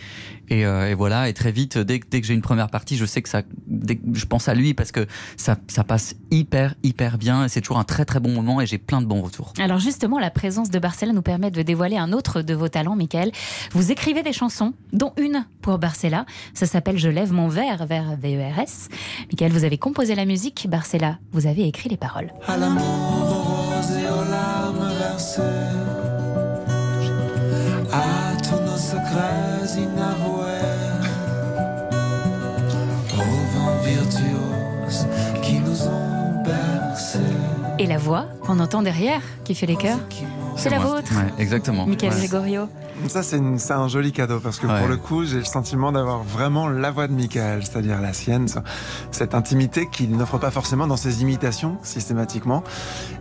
et, 0.50 0.66
euh, 0.66 0.90
et 0.90 0.94
voilà. 0.94 1.30
Et 1.30 1.34
très 1.34 1.52
vite, 1.52 1.78
dès, 1.78 2.00
que- 2.00 2.08
dès 2.10 2.22
que 2.22 2.28
j'ai 2.28 2.34
une 2.34 2.42
première 2.42 2.70
partie, 2.70 2.98
je 2.98 3.06
sais 3.06 3.22
que 3.22 3.30
ça, 3.30 3.42
dès 3.68 3.96
que 3.96 4.02
je 4.14 4.26
pense 4.26 4.48
à 4.48 4.54
lui 4.56 4.74
parce 4.74 4.92
que 4.92 5.06
ça, 5.38 5.58
ça 5.68 5.84
passe 5.84 6.16
hyper, 6.32 6.76
hyper 6.84 7.18
bien, 7.18 7.46
et 7.46 7.50
c'est 7.50 7.62
toujours 7.62 7.80
un 7.80 7.84
très 7.84 8.06
très 8.06 8.20
bon 8.20 8.32
moment, 8.32 8.60
et 8.62 8.66
j'ai 8.66 8.78
plein 8.78 9.02
de 9.02 9.08
bons 9.08 9.22
retours. 9.22 9.54
Alors 9.60 9.80
justement, 9.80 10.20
la 10.20 10.30
présence 10.32 10.70
de 10.70 10.80
Barcella 10.80 11.14
nous 11.14 11.22
permet 11.22 11.52
de 11.52 11.62
dévoiler 11.62 11.98
un 11.98 12.12
autre 12.14 12.42
de 12.42 12.54
vos 12.54 12.68
talents, 12.68 12.96
Michael. 12.96 13.32
Vous 13.72 13.92
écrivez 13.92 14.24
des 14.24 14.34
chansons, 14.34 14.74
dont 14.94 15.14
une 15.18 15.46
pour 15.62 15.78
Barcella. 15.80 16.26
Ça 16.54 16.66
s'appelle 16.66 16.98
Je 16.98 17.10
lève 17.10 17.32
mon 17.32 17.48
verre 17.48 17.86
vers 17.86 18.16
VERS. 18.18 18.90
Michael, 19.32 19.52
vous 19.52 19.64
avez 19.64 19.78
composé 19.86 20.16
la 20.16 20.26
musique. 20.26 20.66
Barcella, 20.68 21.20
vous 21.32 21.46
avez 21.46 21.68
écrit 21.68 21.90
les 21.90 21.96
paroles. 21.96 22.34
À 22.48 22.58
l'amour 22.58 22.82
aux 22.82 23.44
roses 23.52 23.92
et 23.92 24.10
aux 24.10 24.32
larmes 24.32 24.92
versées 24.98 25.42
À 27.94 28.36
tous 28.42 28.62
nos 28.66 28.78
secrets 28.78 29.78
inavoués 29.78 30.74
Au 33.14 33.54
vent 33.54 33.78
virtuose 33.84 35.06
qui 35.44 35.60
nous 35.60 35.84
ont 35.84 36.44
bercés 36.44 37.20
Et 37.78 37.86
la 37.86 38.00
voix 38.00 38.26
qu'on 38.42 38.60
entend 38.60 38.82
derrière, 38.82 39.22
qui 39.44 39.54
fait 39.54 39.68
les 39.68 39.76
chœurs, 39.76 40.00
c'est 40.56 40.70
la 40.70 40.80
moi. 40.80 40.96
vôtre. 40.96 41.12
Ouais, 41.16 41.34
exactement. 41.44 41.86
Michael 41.86 42.12
Ouais. 42.14 42.20
Gregorio. 42.20 42.68
Ça, 43.08 43.24
c'est 43.24 43.40
un 43.72 43.88
joli 43.90 44.14
cadeau 44.14 44.40
parce 44.40 44.58
que 44.58 44.68
Ouais. 44.68 44.80
pour 44.80 44.88
le 44.88 44.96
coup, 44.96 45.26
j'ai 45.26 45.38
le 45.40 45.44
sentiment 45.44 45.92
d'avoir 45.92 46.24
vraiment 46.24 46.70
la 46.70 46.92
voix 46.92 47.08
de 47.08 47.14
Michael, 47.14 47.64
c'est-à-dire 47.66 48.00
la 48.00 48.14
sienne, 48.14 48.48
ce- 48.48 48.60
cette 49.12 49.36
intimité 49.36 49.88
qu'il 49.92 50.16
n'offre 50.16 50.38
pas 50.38 50.50
forcément 50.52 50.88
dans 50.88 50.96
ses 50.96 51.22
imitations 51.22 51.78
systématiquement. 51.84 52.64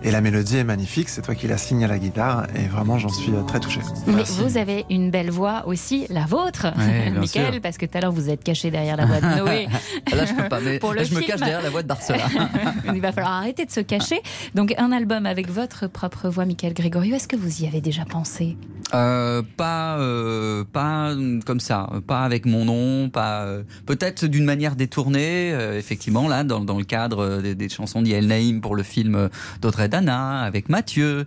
Et 0.04 0.10
la 0.12 0.20
mélodie 0.20 0.58
est 0.58 0.64
magnifique, 0.64 1.08
c'est 1.08 1.22
toi 1.22 1.34
qui 1.34 1.48
la 1.48 1.58
signes 1.58 1.84
à 1.84 1.88
la 1.88 1.98
guitare 1.98 2.46
et 2.54 2.66
vraiment, 2.68 2.98
j'en 2.98 3.08
suis 3.08 3.32
euh, 3.32 3.42
très 3.42 3.58
touché. 3.58 3.80
Mais 4.06 4.14
Merci. 4.14 4.40
vous 4.40 4.56
avez 4.58 4.84
une 4.90 5.10
belle 5.10 5.30
voix 5.30 5.64
aussi, 5.66 6.06
la 6.08 6.24
vôtre, 6.26 6.66
Michael, 7.18 7.52
sûr. 7.54 7.60
parce 7.62 7.76
que 7.76 7.86
tout 7.86 7.98
à 7.98 8.00
l'heure 8.00 8.12
vous 8.12 8.30
êtes 8.30 8.44
caché 8.44 8.70
derrière 8.70 8.96
la 8.96 9.06
voix 9.06 9.20
de 9.20 9.38
Noé. 9.38 9.66
Là, 10.14 10.24
je 10.24 10.34
peux 10.34 10.48
pas, 10.48 10.60
mais 10.60 10.78
Pour 10.78 10.94
là, 10.94 11.02
le 11.02 11.08
je 11.08 11.14
me 11.14 11.20
cache 11.20 11.40
derrière 11.40 11.62
la 11.62 11.70
voix 11.70 11.82
de 11.82 11.88
Barcella. 11.88 12.24
Il 12.94 13.00
va 13.00 13.10
falloir 13.10 13.32
arrêter 13.34 13.64
de 13.66 13.70
se 13.72 13.80
cacher. 13.80 14.20
Donc 14.54 14.72
un 14.78 14.92
album 14.92 15.26
avec 15.26 15.50
votre 15.50 15.88
propre 15.88 16.28
voix, 16.28 16.44
Michael 16.44 16.74
Gregorio, 16.74 17.16
est-ce 17.24 17.28
que 17.30 17.36
vous 17.36 17.62
y 17.62 17.66
avez 17.66 17.80
déjà 17.80 18.04
pensé? 18.04 18.58
Euh, 18.92 19.40
pas, 19.56 19.96
euh, 19.98 20.62
pas 20.62 21.14
comme 21.46 21.58
ça, 21.58 21.88
pas 22.06 22.20
avec 22.22 22.44
mon 22.44 22.66
nom, 22.66 23.08
pas 23.08 23.44
euh, 23.44 23.62
peut-être 23.86 24.26
d'une 24.26 24.44
manière 24.44 24.76
détournée, 24.76 25.48
effectivement 25.74 26.28
là 26.28 26.44
dans, 26.44 26.60
dans 26.60 26.76
le 26.76 26.84
cadre 26.84 27.40
des, 27.40 27.54
des 27.54 27.70
chansons 27.70 28.02
d'Yael 28.02 28.26
Naïm 28.26 28.60
pour 28.60 28.76
le 28.76 28.82
film 28.82 29.30
d'Audrey 29.62 29.88
Dana 29.88 30.42
avec 30.42 30.68
Mathieu. 30.68 31.24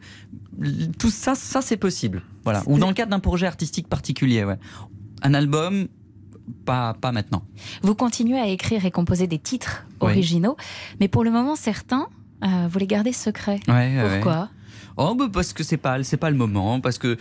Tout 0.99 1.09
ça, 1.09 1.33
ça 1.33 1.63
c'est 1.63 1.77
possible. 1.77 2.21
Voilà. 2.43 2.61
Ou 2.67 2.77
dans 2.77 2.89
le 2.89 2.93
cadre 2.93 3.09
d'un 3.09 3.19
projet 3.19 3.47
artistique 3.47 3.87
particulier. 3.87 4.43
Ouais. 4.43 4.59
Un 5.23 5.33
album, 5.33 5.87
pas 6.63 6.93
pas 6.93 7.11
maintenant. 7.11 7.41
Vous 7.81 7.95
continuez 7.95 8.37
à 8.37 8.45
écrire 8.45 8.85
et 8.85 8.91
composer 8.91 9.25
des 9.25 9.39
titres 9.39 9.87
Oui. 9.99 10.11
originaux, 10.11 10.57
mais 10.99 11.07
pour 11.07 11.23
le 11.23 11.31
moment 11.31 11.55
certains, 11.55 12.07
vous 12.43 12.77
les 12.77 12.85
gardez 12.85 13.13
secrets. 13.13 13.59
Ouais, 13.67 13.73
ouais. 13.97 14.21
Oh, 14.97 15.13
bah, 15.13 15.27
parce 15.31 15.53
que 15.53 15.63
c'est 15.63 15.77
pas, 15.77 16.01
c'est 16.03 16.17
pas 16.17 16.29
le 16.31 16.35
moment, 16.35 16.81
parce 16.81 16.97
que 16.97 17.17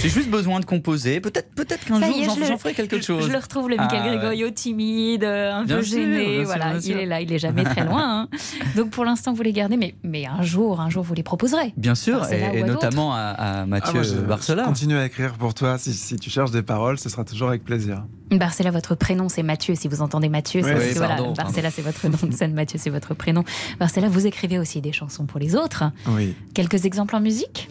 j'ai 0.00 0.08
juste 0.08 0.30
besoin 0.30 0.60
de 0.60 0.64
composer. 0.64 1.20
Peut-être, 1.20 1.54
peut-être 1.54 1.84
qu'un 1.84 2.00
jour 2.00 2.36
j'en, 2.46 2.56
ferai 2.56 2.72
quelque 2.74 3.00
chose. 3.02 3.26
Je 3.26 3.32
le 3.32 3.38
retrouve, 3.38 3.68
le 3.68 3.76
Michael 3.76 4.18
Ah, 4.22 4.28
ouais. 4.30 4.52
Timide, 4.52 5.24
euh, 5.24 5.52
un 5.52 5.64
Bien 5.64 5.76
peu 5.76 5.82
sûr, 5.82 5.98
gêné. 5.98 6.36
sûr, 6.36 6.44
voilà, 6.46 6.74
il 6.82 6.90
est 6.92 7.06
là, 7.06 7.20
il 7.20 7.32
est 7.32 7.38
jamais 7.38 7.64
très 7.64 7.84
loin. 7.84 8.22
hein. 8.22 8.28
Donc 8.76 8.90
pour 8.90 9.04
l'instant, 9.04 9.32
vous 9.34 9.42
les 9.42 9.52
gardez, 9.52 9.76
mais, 9.76 9.94
mais 10.02 10.26
un 10.26 10.42
jour, 10.42 10.80
un 10.80 10.88
jour, 10.88 11.02
vous 11.04 11.14
les 11.14 11.22
proposerez. 11.22 11.74
Bien 11.76 11.94
sûr, 11.94 12.24
et, 12.32 12.58
et 12.58 12.62
ou 12.62 12.64
à 12.64 12.66
notamment 12.66 13.12
à, 13.14 13.18
à 13.18 13.60
Ah, 13.62 13.66
Mathieu 13.66 13.92
moi, 13.94 14.02
je, 14.02 14.14
Barcela. 14.14 14.62
je 14.62 14.68
continue 14.68 14.96
à 14.96 15.04
écrire 15.04 15.34
pour 15.34 15.52
toi. 15.54 15.76
Si, 15.78 15.92
si 15.92 16.16
tu 16.16 16.30
cherches 16.30 16.50
des 16.50 16.62
paroles, 16.62 16.98
ce 16.98 17.08
sera 17.10 17.24
toujours 17.24 17.48
avec 17.48 17.62
plaisir. 17.62 18.04
Barcella, 18.30 18.70
votre 18.70 18.94
prénom, 18.94 19.28
c'est 19.28 19.42
Mathieu. 19.42 19.74
Si 19.74 19.88
vous 19.88 20.02
entendez 20.02 20.28
Mathieu, 20.28 20.60
Oui, 20.62 20.70
c'est 20.70 20.88
oui, 20.88 20.92
voilà, 20.96 21.16
Barcella, 21.36 21.70
c'est 21.70 21.82
votre 21.82 22.06
nom 22.08 22.18
de 22.28 22.34
scène. 22.34 22.52
Mathieu, 22.54 22.78
c'est 22.82 22.90
votre 22.90 23.14
prénom. 23.14 23.44
Barcella, 23.78 24.08
vous 24.08 24.26
écrivez 24.26 24.58
aussi 24.58 24.80
des 24.80 24.92
chansons 24.92 25.24
pour 25.26 25.40
les 25.40 25.54
autres. 25.56 25.84
Oui. 26.08 26.34
Quelques 26.54 26.84
exemples 26.84 27.16
en 27.16 27.20
musique 27.20 27.68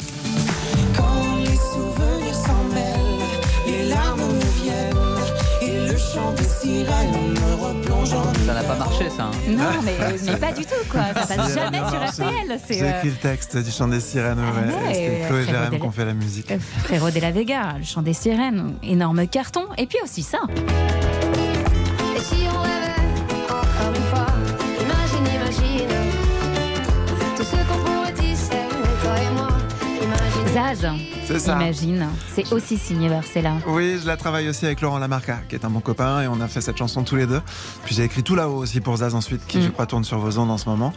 Quand 0.95 1.37
les 1.39 1.45
souvenirs 1.55 2.35
s'en 2.35 2.63
mêlent, 2.73 3.67
les 3.67 3.89
larmes 3.89 4.19
me 4.21 4.63
viennent 4.63 4.95
et 5.61 5.91
le 5.91 5.97
chant 5.97 6.33
des 6.33 6.43
sirènes 6.43 7.26
Ça 8.09 8.53
n'a 8.53 8.63
pas 8.63 8.75
marché, 8.75 9.09
ça. 9.09 9.23
hein. 9.25 9.31
Non, 9.49 9.81
mais, 9.83 9.97
mais 10.25 10.37
pas 10.37 10.51
du 10.51 10.63
tout, 10.65 10.73
quoi. 10.89 11.01
Ça 11.25 11.35
passe 11.35 11.53
jamais 11.53 11.77
sur 11.79 12.25
RTL. 12.25 12.59
C'est 12.65 12.73
J'ai 12.75 12.83
euh, 12.85 12.97
écrit 12.97 13.09
le 13.09 13.15
texte 13.15 13.57
du 13.57 13.71
chant 13.71 13.87
des 13.87 13.99
sirènes, 13.99 14.39
ouais. 14.39 14.45
ouais, 14.45 14.93
C'était 14.93 15.23
Flo 15.27 15.37
et 15.37 15.43
Frérot 15.43 15.51
Jérém 15.51 15.69
Del- 15.71 15.79
qui 15.79 15.85
ont 15.87 15.91
fait 15.91 16.05
la 16.05 16.13
musique. 16.13 16.51
euh, 16.51 16.57
Frérot 16.83 17.11
de 17.11 17.19
la 17.19 17.31
Vega, 17.31 17.75
le 17.77 17.83
chant 17.83 18.01
des 18.01 18.13
sirènes, 18.13 18.75
énorme 18.83 19.27
carton. 19.27 19.65
Et 19.77 19.85
puis 19.87 19.97
aussi 20.03 20.23
ça. 20.23 20.39
Et 22.15 22.19
si 22.19 22.45
on 22.53 22.61
rêvait 22.61 23.45
encore 23.45 23.93
une 23.95 24.03
fois, 24.03 24.27
imagine, 24.81 25.27
imagine 25.35 25.87
tout 27.35 27.43
ce 27.43 27.51
qu'on 27.55 27.79
pourrait 27.85 28.13
tisser, 28.13 28.51
toi 29.03 29.11
et 29.19 29.33
moi. 29.35 29.47
Imagine. 30.01 30.53
Zaz, 30.53 30.87
C'est 31.27 31.39
ça. 31.39 31.53
imagine. 31.55 32.07
C'est 32.33 32.51
aussi 32.53 32.77
signé 32.77 33.09
Barcella. 33.09 33.55
Oui, 33.67 33.97
je 34.01 34.07
la 34.07 34.15
travaille 34.17 34.47
aussi 34.49 34.65
avec 34.65 34.81
Laurent 34.81 34.97
Lamarca, 34.97 35.39
qui 35.49 35.55
est 35.55 35.65
un 35.65 35.69
bon 35.69 35.81
copain, 35.81 36.21
et 36.21 36.27
on 36.27 36.39
a 36.39 36.47
fait 36.47 36.61
cette 36.61 36.77
chanson 36.77 37.03
tous 37.03 37.15
les 37.17 37.27
deux. 37.27 37.41
Puis 37.85 37.95
j'ai 37.95 38.03
écrit 38.03 38.23
tout 38.23 38.35
là-haut 38.35 38.57
aussi 38.57 38.79
pour 38.81 38.95
Zaz 38.97 39.13
ensuite, 39.13 39.45
qui 39.45 39.57
Mm. 39.57 39.61
je 39.63 39.69
crois 39.69 39.85
tourne 39.85 40.03
sur 40.03 40.19
vos 40.19 40.37
ondes 40.39 40.49
en 40.51 40.57
ce 40.57 40.69
moment. 40.69 40.93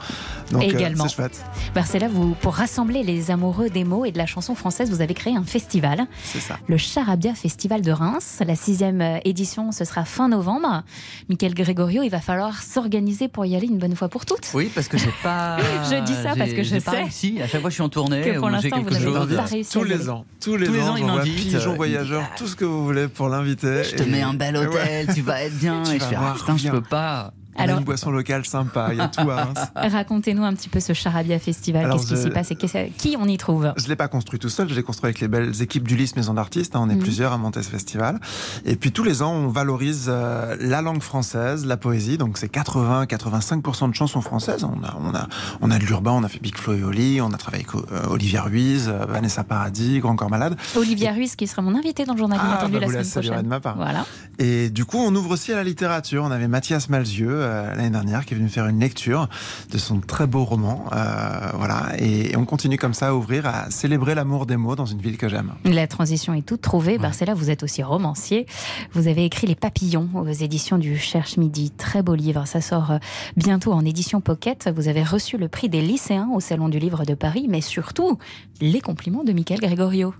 Donc 0.53 0.63
euh, 0.63 0.67
Également. 0.67 1.09
c'est 1.09 1.17
chouette. 1.17 1.45
Barcella, 1.75 2.09
vous, 2.09 2.35
pour 2.41 2.55
rassembler 2.55 3.03
les 3.03 3.31
amoureux 3.31 3.71
des 3.71 3.85
mots 3.85 4.05
et 4.05 4.13
de 4.13 4.19
la 4.19 4.27
chanson 4.27 4.55
française, 4.55 4.91
vous 4.91 5.01
avez 5.01 5.15
créé 5.15 5.37
un 5.37 5.43
festival. 5.45 6.07
C'est 6.25 6.41
ça. 6.41 6.59
Le 6.69 6.77
Charabia 6.77 7.35
Festival 7.35 7.83
de 7.83 7.91
Reims. 7.93 8.39
La 8.47 8.55
sixième 8.55 9.01
euh, 9.01 9.19
édition, 9.25 9.73
ce 9.73 9.85
sera 9.85 10.05
fin 10.05 10.29
novembre. 10.29 10.83
Michael 11.29 11.55
Gregorio, 11.55 12.03
il 12.03 12.11
va 12.11 12.21
falloir 12.21 12.63
s'organiser 12.63 13.29
pour 13.29 13.47
y 13.47 13.57
aller 13.57 13.67
une 13.67 13.79
bonne 13.79 13.97
fois 13.97 14.09
pour 14.09 14.27
toutes. 14.27 14.49
Oui, 14.55 14.71
parce 14.75 14.89
que 14.89 14.97
j'ai 14.99 15.13
pas. 15.23 15.59
Je 15.91 16.05
dis 16.05 16.13
ça 16.15 16.33
j'ai- 16.35 16.39
parce 16.39 16.51
que 16.53 16.63
je 16.63 16.69
j'ai 16.71 16.81
pas 16.81 16.91
sais 16.93 16.97
réussi. 17.03 17.39
À 17.43 17.49
chaque 17.49 17.61
fois, 17.61 17.71
je 17.71 17.75
suis 17.75 17.83
en 17.83 17.89
tournée. 17.89 18.21
que 18.23 18.39
pour 18.39 18.45
ou 18.45 18.51
j'ai 18.51 18.53
l'instant, 18.55 18.77
vous 18.79 18.85
quelque 18.89 18.93
n'avez 19.05 19.05
chose. 19.29 19.37
pas 19.37 19.43
réussi 19.45 19.73
Tous 19.73 19.85
les 19.85 20.09
ans, 20.09 20.20
tous 20.41 20.57
les, 20.57 20.67
Tous 20.67 20.73
les 20.73 20.83
ans, 20.83 20.97
il 20.97 21.05
m'invite, 21.05 21.37
pigeons 21.37 21.73
euh, 21.73 21.77
voyageurs, 21.77 22.23
tout 22.37 22.47
ce 22.47 22.57
que 22.57 22.65
vous 22.65 22.85
voulez 22.85 23.09
pour 23.09 23.29
l'inviter. 23.29 23.85
Je 23.85 23.97
te 23.97 24.03
Et- 24.03 24.07
mets 24.07 24.23
un 24.23 24.35
bel 24.35 24.57
hôtel, 24.57 25.07
ouais. 25.09 25.15
tu 25.15 25.23
vas 25.23 25.43
être 25.43 25.57
bien. 25.59 25.83
Tu 25.85 25.91
et 25.93 25.95
je 25.95 26.01
vas 26.01 26.07
fais, 26.09 26.17
ah, 26.17 26.21
voir, 26.21 26.35
putain, 26.37 26.57
je 26.57 26.69
peux 26.71 26.81
pas. 26.81 27.33
Alors- 27.61 27.79
une 27.79 27.85
boisson 27.85 28.11
locale 28.11 28.45
sympa, 28.45 28.89
il 28.93 28.99
y 28.99 29.01
a 29.01 29.09
tout 29.09 29.21
à 29.29 29.45
Reims. 29.45 29.59
Racontez-nous 29.75 30.45
un 30.45 30.55
petit 30.55 30.69
peu 30.69 30.81
ce 30.81 30.93
Charabia 30.93 31.39
Festival. 31.39 31.91
Qu'est-ce 31.91 32.07
qui 32.15 32.17
s'y 32.17 32.31
passe 32.31 32.51
et 32.51 32.57
qui 32.57 33.17
on 33.19 33.27
y 33.27 33.37
trouve? 33.37 33.73
Je 33.77 33.89
l'ai 33.89 33.97
pas 33.97 34.09
construit 34.09 34.39
tout 34.39 34.49
seul, 34.49 34.69
je 34.69 34.75
l'ai 34.75 34.83
construit 34.83 35.07
avec 35.09 35.21
les 35.21 35.29
belles 35.29 35.61
équipes 35.63 35.87
d'Ulysse 35.87 36.17
Maison 36.17 36.35
d'Artistes. 36.35 36.75
hein, 36.77 36.81
on 36.83 36.91
est 36.91 36.95
Mhm. 36.95 37.03
plusieurs 37.03 37.33
à 37.33 37.39
monter 37.39 37.63
ce 37.63 37.71
festival. 37.71 38.19
Et 38.65 38.77
puis 38.77 38.93
tous 38.93 39.05
les 39.05 39.23
ans, 39.23 39.33
on 39.33 39.49
valorise 39.49 40.07
euh, 40.09 40.57
la 40.61 40.83
langue 40.83 41.03
française, 41.03 41.67
la 41.67 41.77
poésie. 41.77 42.19
Donc 42.19 42.39
c'est 42.39 42.49
80-85% 42.51 43.89
de 43.89 43.95
chansons 43.95 44.21
françaises. 44.21 44.65
On 44.65 44.83
a, 44.85 44.97
on 45.01 45.15
a, 45.15 45.27
on 45.61 45.71
a 45.71 45.79
de 45.79 45.85
l'urbain, 45.85 46.13
on 46.13 46.25
a 46.25 46.29
fait 46.29 46.41
Big 46.41 46.57
Flo 46.57 46.75
et 46.75 46.83
Oli, 46.83 47.21
on 47.21 47.33
a 47.33 47.37
travaillé 47.37 47.65
avec 47.69 47.93
euh, 47.93 48.09
Olivia 48.11 48.43
Ruiz, 48.43 48.89
euh, 48.89 49.05
Vanessa 49.09 49.45
Paradis, 49.45 50.01
Grand 50.01 50.17
Corps 50.17 50.31
Malade. 50.31 50.57
Olivia 50.77 51.13
Ruiz, 51.13 51.37
qui 51.37 51.47
sera 51.47 51.63
mon 51.63 51.75
invité 51.77 52.05
dans 52.05 52.13
le 52.15 52.19
journal 52.19 52.39
Ah, 52.43 52.47
inattendu 52.49 52.73
bah, 52.75 52.81
la 52.81 52.87
vous 52.87 52.93
semaine 52.93 53.11
prochaine. 53.27 53.43
de 53.43 53.49
ma 53.49 53.61
part. 53.61 53.77
Voilà. 53.77 54.05
Et 54.39 54.71
du 54.71 54.85
coup, 54.85 54.99
on 54.99 55.15
ouvre 55.15 55.31
aussi 55.33 55.53
à 55.53 55.57
la 55.57 55.65
littérature. 55.65 56.25
On 56.25 56.31
avait 56.31 56.49
Mathias 56.49 56.89
Malzieux 56.89 57.43
euh, 57.51 57.75
l'année 57.75 57.91
dernière 57.91 58.25
qui 58.25 58.35
est 58.35 58.37
venu 58.37 58.49
faire 58.49 58.67
une 58.67 58.81
lecture 58.81 59.29
de 59.71 59.79
son 59.79 60.01
très 60.01 60.27
beau 60.27 60.45
roman. 60.45 60.85
Euh, 60.93 61.51
voilà. 61.55 61.93
Et, 61.99 62.33
et 62.33 62.37
on 62.37 62.45
continue 62.45 62.77
comme 62.77 62.95
ça 62.95 63.09
à 63.09 63.15
ouvrir, 63.15 63.47
à 63.47 63.71
célébrer 63.71 64.15
l'amour 64.15 64.47
des 64.47 64.57
mots 64.57 64.77
dans 64.77 64.87
une 64.87 65.01
ville 65.01 65.17
que 65.17 65.29
j'aime. 65.29 65.53
La 65.65 65.87
transition 65.87 66.35
est 66.35 66.43
toute 66.43 66.63
trouvée. 66.63 66.99
Barcella, 66.99 67.35
vous 67.35 67.51
êtes 67.51 67.63
aussi 67.63 67.83
romancier. 67.83 68.47
Vous 68.93 69.09
avez 69.09 69.25
écrit 69.25 69.47
Les 69.47 69.55
Papillons 69.55 70.09
aux 70.15 70.27
éditions 70.29 70.79
du 70.79 70.97
Cherche 70.97 71.37
Midi. 71.37 71.71
Très 71.71 72.03
beau 72.03 72.15
livre. 72.15 72.47
Ça 72.47 72.61
sort 72.61 72.93
euh, 72.93 72.99
bientôt 73.37 73.73
en 73.73 73.85
édition 73.85 74.21
pocket. 74.21 74.71
Vous 74.75 74.89
avez 74.89 75.03
reçu 75.03 75.37
le 75.37 75.49
prix 75.49 75.69
des 75.69 75.83
lycéens 75.83 76.29
au 76.35 76.41
Salon 76.41 76.69
du 76.69 76.79
Livre 76.79 77.05
de 77.05 77.15
Paris, 77.15 77.47
mais 77.49 77.61
surtout 77.61 78.19
les 78.61 78.81
compliments 78.81 79.25
de 79.25 79.33
Michael 79.33 79.61
Gregorio. 79.61 80.15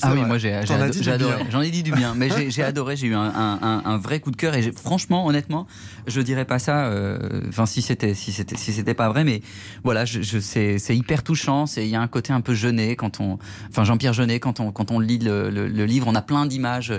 Ah 0.00 0.12
oui, 0.12 0.18
vrai. 0.20 0.26
moi 0.28 0.38
j'ai 0.38 0.52
adoré. 0.54 1.44
J'en 1.50 1.60
ai 1.60 1.70
dit 1.70 1.82
du 1.82 1.92
bien, 1.92 2.14
mais 2.16 2.28
j'ai- 2.50 2.62
adoré. 2.62 2.96
J'ai 2.96 3.08
eu 3.08 3.14
un, 3.14 3.20
un- 3.22 3.58
un- 3.62 3.82
un 3.84 3.96
vrai 3.98 4.20
coup 4.20 4.30
de 4.30 4.36
cœur 4.36 4.54
et 4.54 4.72
franchement, 4.72 5.26
honnêtement, 5.26 5.66
je 6.06 6.20
dirais 6.20 6.44
pas 6.44 6.58
ça. 6.58 6.86
euh, 6.86 7.42
Enfin, 7.48 7.66
si 7.66 7.82
c'était 7.82 8.14
si 8.14 8.32
c'était 8.32 8.56
si 8.56 8.72
c'était 8.72 8.94
pas 8.94 9.08
vrai, 9.08 9.24
mais 9.24 9.42
voilà, 9.84 10.04
je, 10.04 10.22
je- 10.22 10.38
c'est 10.38 10.96
hyper 10.96 11.22
touchant. 11.22 11.66
C'est 11.66 11.84
il 11.84 11.90
y 11.90 11.96
a 11.96 12.00
un 12.00 12.08
côté 12.08 12.32
un 12.32 12.40
peu 12.40 12.54
Jeunet 12.54 12.96
quand 12.96 13.20
on, 13.20 13.38
enfin 13.68 13.84
Jean-Pierre 13.84 14.12
Jeunet 14.14 14.40
quand 14.40 14.60
on 14.60 14.72
quand 14.72 14.90
on 14.90 14.98
lit 15.00 15.18
le, 15.18 15.50
le- 15.50 15.68
le 15.68 15.84
livre, 15.84 16.06
on 16.08 16.14
a 16.14 16.22
plein 16.22 16.46
d'images 16.46 16.92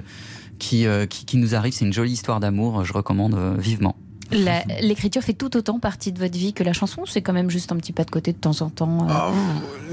qui, 0.59 0.85
euh, 0.85 1.05
qui 1.05 1.25
qui 1.25 1.37
nous 1.37 1.55
arrivent. 1.55 1.73
C'est 1.73 1.85
une 1.85 1.93
jolie 1.93 2.11
histoire 2.13 2.39
d'amour. 2.39 2.85
Je 2.85 2.93
recommande 2.93 3.33
euh, 3.35 3.55
vivement. 3.57 3.95
La- 4.33 4.63
L'écriture 4.81 5.21
fait 5.21 5.33
tout 5.33 5.55
autant 5.57 5.79
partie 5.79 6.11
de 6.11 6.19
votre 6.19 6.37
vie 6.37 6.53
que 6.53 6.63
la 6.63 6.73
chanson. 6.73 7.03
C'est 7.05 7.21
quand 7.21 7.33
même 7.33 7.49
juste 7.49 7.71
un 7.71 7.75
petit 7.77 7.93
pas 7.93 8.03
de 8.03 8.11
côté 8.11 8.33
de 8.33 8.37
temps 8.37 8.61
en 8.61 8.69
temps. 8.69 9.07
euh. 9.09 9.13
Oh, 9.29 9.33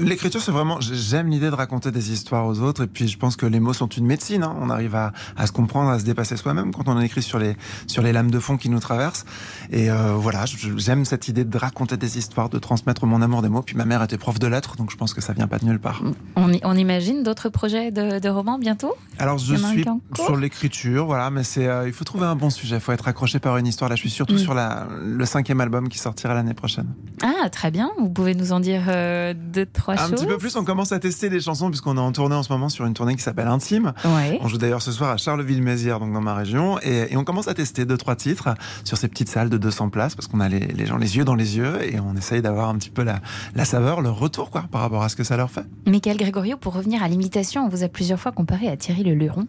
L'écriture, 0.03 0.41
c'est 0.41 0.51
vraiment. 0.51 0.79
J'aime 0.81 1.27
l'idée 1.27 1.49
de 1.49 1.55
raconter 1.55 1.91
des 1.91 2.11
histoires 2.11 2.45
aux 2.47 2.59
autres, 2.59 2.83
et 2.83 2.87
puis 2.87 3.07
je 3.07 3.17
pense 3.17 3.35
que 3.35 3.45
les 3.45 3.59
mots 3.59 3.73
sont 3.73 3.87
une 3.87 4.05
médecine. 4.05 4.43
hein. 4.43 4.55
On 4.59 4.69
arrive 4.69 4.95
à, 4.95 5.13
à 5.37 5.47
se 5.47 5.51
comprendre, 5.51 5.89
à 5.91 5.99
se 5.99 6.05
dépasser 6.05 6.37
soi-même 6.37 6.73
quand 6.73 6.87
on 6.87 6.99
écrit 6.99 7.21
sur 7.21 7.39
les 7.39 7.55
sur 7.87 8.01
les 8.01 8.11
lames 8.11 8.31
de 8.31 8.39
fond 8.39 8.57
qui 8.57 8.69
nous 8.69 8.79
traversent. 8.79 9.25
Et 9.71 9.89
euh, 9.91 10.13
voilà, 10.15 10.45
j'aime 10.77 11.05
cette 11.05 11.27
idée 11.27 11.43
de 11.45 11.57
raconter 11.57 11.97
des 11.97 12.17
histoires, 12.17 12.49
de 12.49 12.59
transmettre 12.59 13.05
mon 13.05 13.21
amour 13.21 13.41
des 13.41 13.49
mots. 13.49 13.61
Puis 13.61 13.75
ma 13.75 13.85
mère 13.85 14.01
était 14.03 14.17
prof 14.17 14.39
de 14.39 14.47
lettres, 14.47 14.75
donc 14.75 14.91
je 14.91 14.97
pense 14.97 15.13
que 15.13 15.21
ça 15.21 15.33
vient 15.33 15.47
pas 15.47 15.59
de 15.59 15.65
nulle 15.65 15.79
part. 15.79 16.01
On, 16.35 16.51
y- 16.51 16.61
on 16.63 16.75
imagine 16.75 17.23
d'autres 17.23 17.49
projets 17.49 17.91
de, 17.91 18.19
de 18.19 18.29
romans 18.29 18.57
bientôt? 18.57 18.93
Alors 19.19 19.37
je 19.37 19.55
suis 19.55 19.85
sur 20.15 20.35
l'écriture, 20.37 21.05
voilà, 21.05 21.29
mais 21.29 21.43
c'est 21.43 21.67
euh, 21.67 21.87
il 21.87 21.93
faut 21.93 22.05
trouver 22.05 22.25
un 22.25 22.35
bon 22.35 22.49
sujet, 22.49 22.75
il 22.77 22.81
faut 22.81 22.91
être 22.91 23.07
accroché 23.07 23.39
par 23.39 23.57
une 23.57 23.67
histoire. 23.67 23.89
Là, 23.89 23.95
je 23.95 24.01
suis 24.01 24.09
surtout 24.31 24.41
Mm. 24.41 24.45
sur 24.45 24.53
la, 24.53 24.87
le 25.03 25.25
cinquième 25.25 25.61
album 25.61 25.89
qui 25.89 25.97
sortira 25.99 26.33
l'année 26.33 26.53
prochaine. 26.53 26.87
Ah, 27.23 27.49
très 27.49 27.71
bien. 27.71 27.91
Vous 27.99 28.09
pouvez 28.09 28.33
nous 28.35 28.51
en 28.51 28.59
dire 28.59 28.83
euh, 28.87 29.33
deux, 29.35 29.65
trois 29.65 29.93
Un 29.95 29.97
choses 29.97 30.11
petit 30.11 30.25
peu 30.25 30.37
plus, 30.37 30.55
on 30.55 30.63
commence 30.63 30.91
à 30.91 30.99
tester 30.99 31.29
des 31.29 31.39
chansons 31.39 31.69
puisqu'on 31.69 31.97
est 31.97 32.01
en 32.01 32.11
tournée 32.11 32.35
en 32.35 32.43
ce 32.43 32.51
moment 32.51 32.69
sur 32.69 32.85
une 32.85 32.93
tournée 32.93 33.15
qui 33.15 33.21
s'appelle 33.21 33.47
Intime. 33.47 33.93
Ouais. 34.05 34.39
On 34.41 34.47
joue 34.47 34.57
d'ailleurs 34.57 34.81
ce 34.81 34.91
soir 34.91 35.11
à 35.11 35.17
Charleville-Mézières, 35.17 35.99
donc 35.99 36.13
dans 36.13 36.21
ma 36.21 36.33
région, 36.35 36.79
et, 36.81 37.13
et 37.13 37.17
on 37.17 37.23
commence 37.23 37.47
à 37.47 37.53
tester 37.53 37.85
deux 37.85 37.97
trois 37.97 38.15
titres 38.15 38.49
sur 38.83 38.97
ces 38.97 39.07
petites 39.07 39.29
salles 39.29 39.49
de 39.49 39.57
200 39.57 39.89
places 39.89 40.15
parce 40.15 40.27
qu'on 40.27 40.39
a 40.39 40.49
les, 40.49 40.59
les 40.59 40.85
gens 40.85 40.97
les 40.97 41.17
yeux 41.17 41.23
dans 41.25 41.35
les 41.35 41.57
yeux 41.57 41.77
et 41.83 41.99
on 41.99 42.15
essaye 42.15 42.41
d'avoir 42.41 42.69
un 42.69 42.75
petit 42.75 42.89
peu 42.89 43.03
la, 43.03 43.19
la 43.55 43.65
saveur, 43.65 44.01
le 44.01 44.09
retour 44.09 44.49
quoi 44.49 44.65
par 44.71 44.81
rapport 44.81 45.03
à 45.03 45.09
ce 45.09 45.15
que 45.15 45.23
ça 45.23 45.37
leur 45.37 45.51
fait. 45.51 45.65
Michael 45.85 46.17
Gregorio, 46.17 46.57
pour 46.57 46.73
revenir 46.73 47.03
à 47.03 47.07
l'imitation, 47.07 47.65
on 47.65 47.69
vous 47.69 47.83
a 47.83 47.87
plusieurs 47.87 48.19
fois 48.19 48.31
comparé 48.31 48.67
à 48.67 48.77
Thierry 48.77 49.03
Le 49.03 49.13
Luron, 49.13 49.45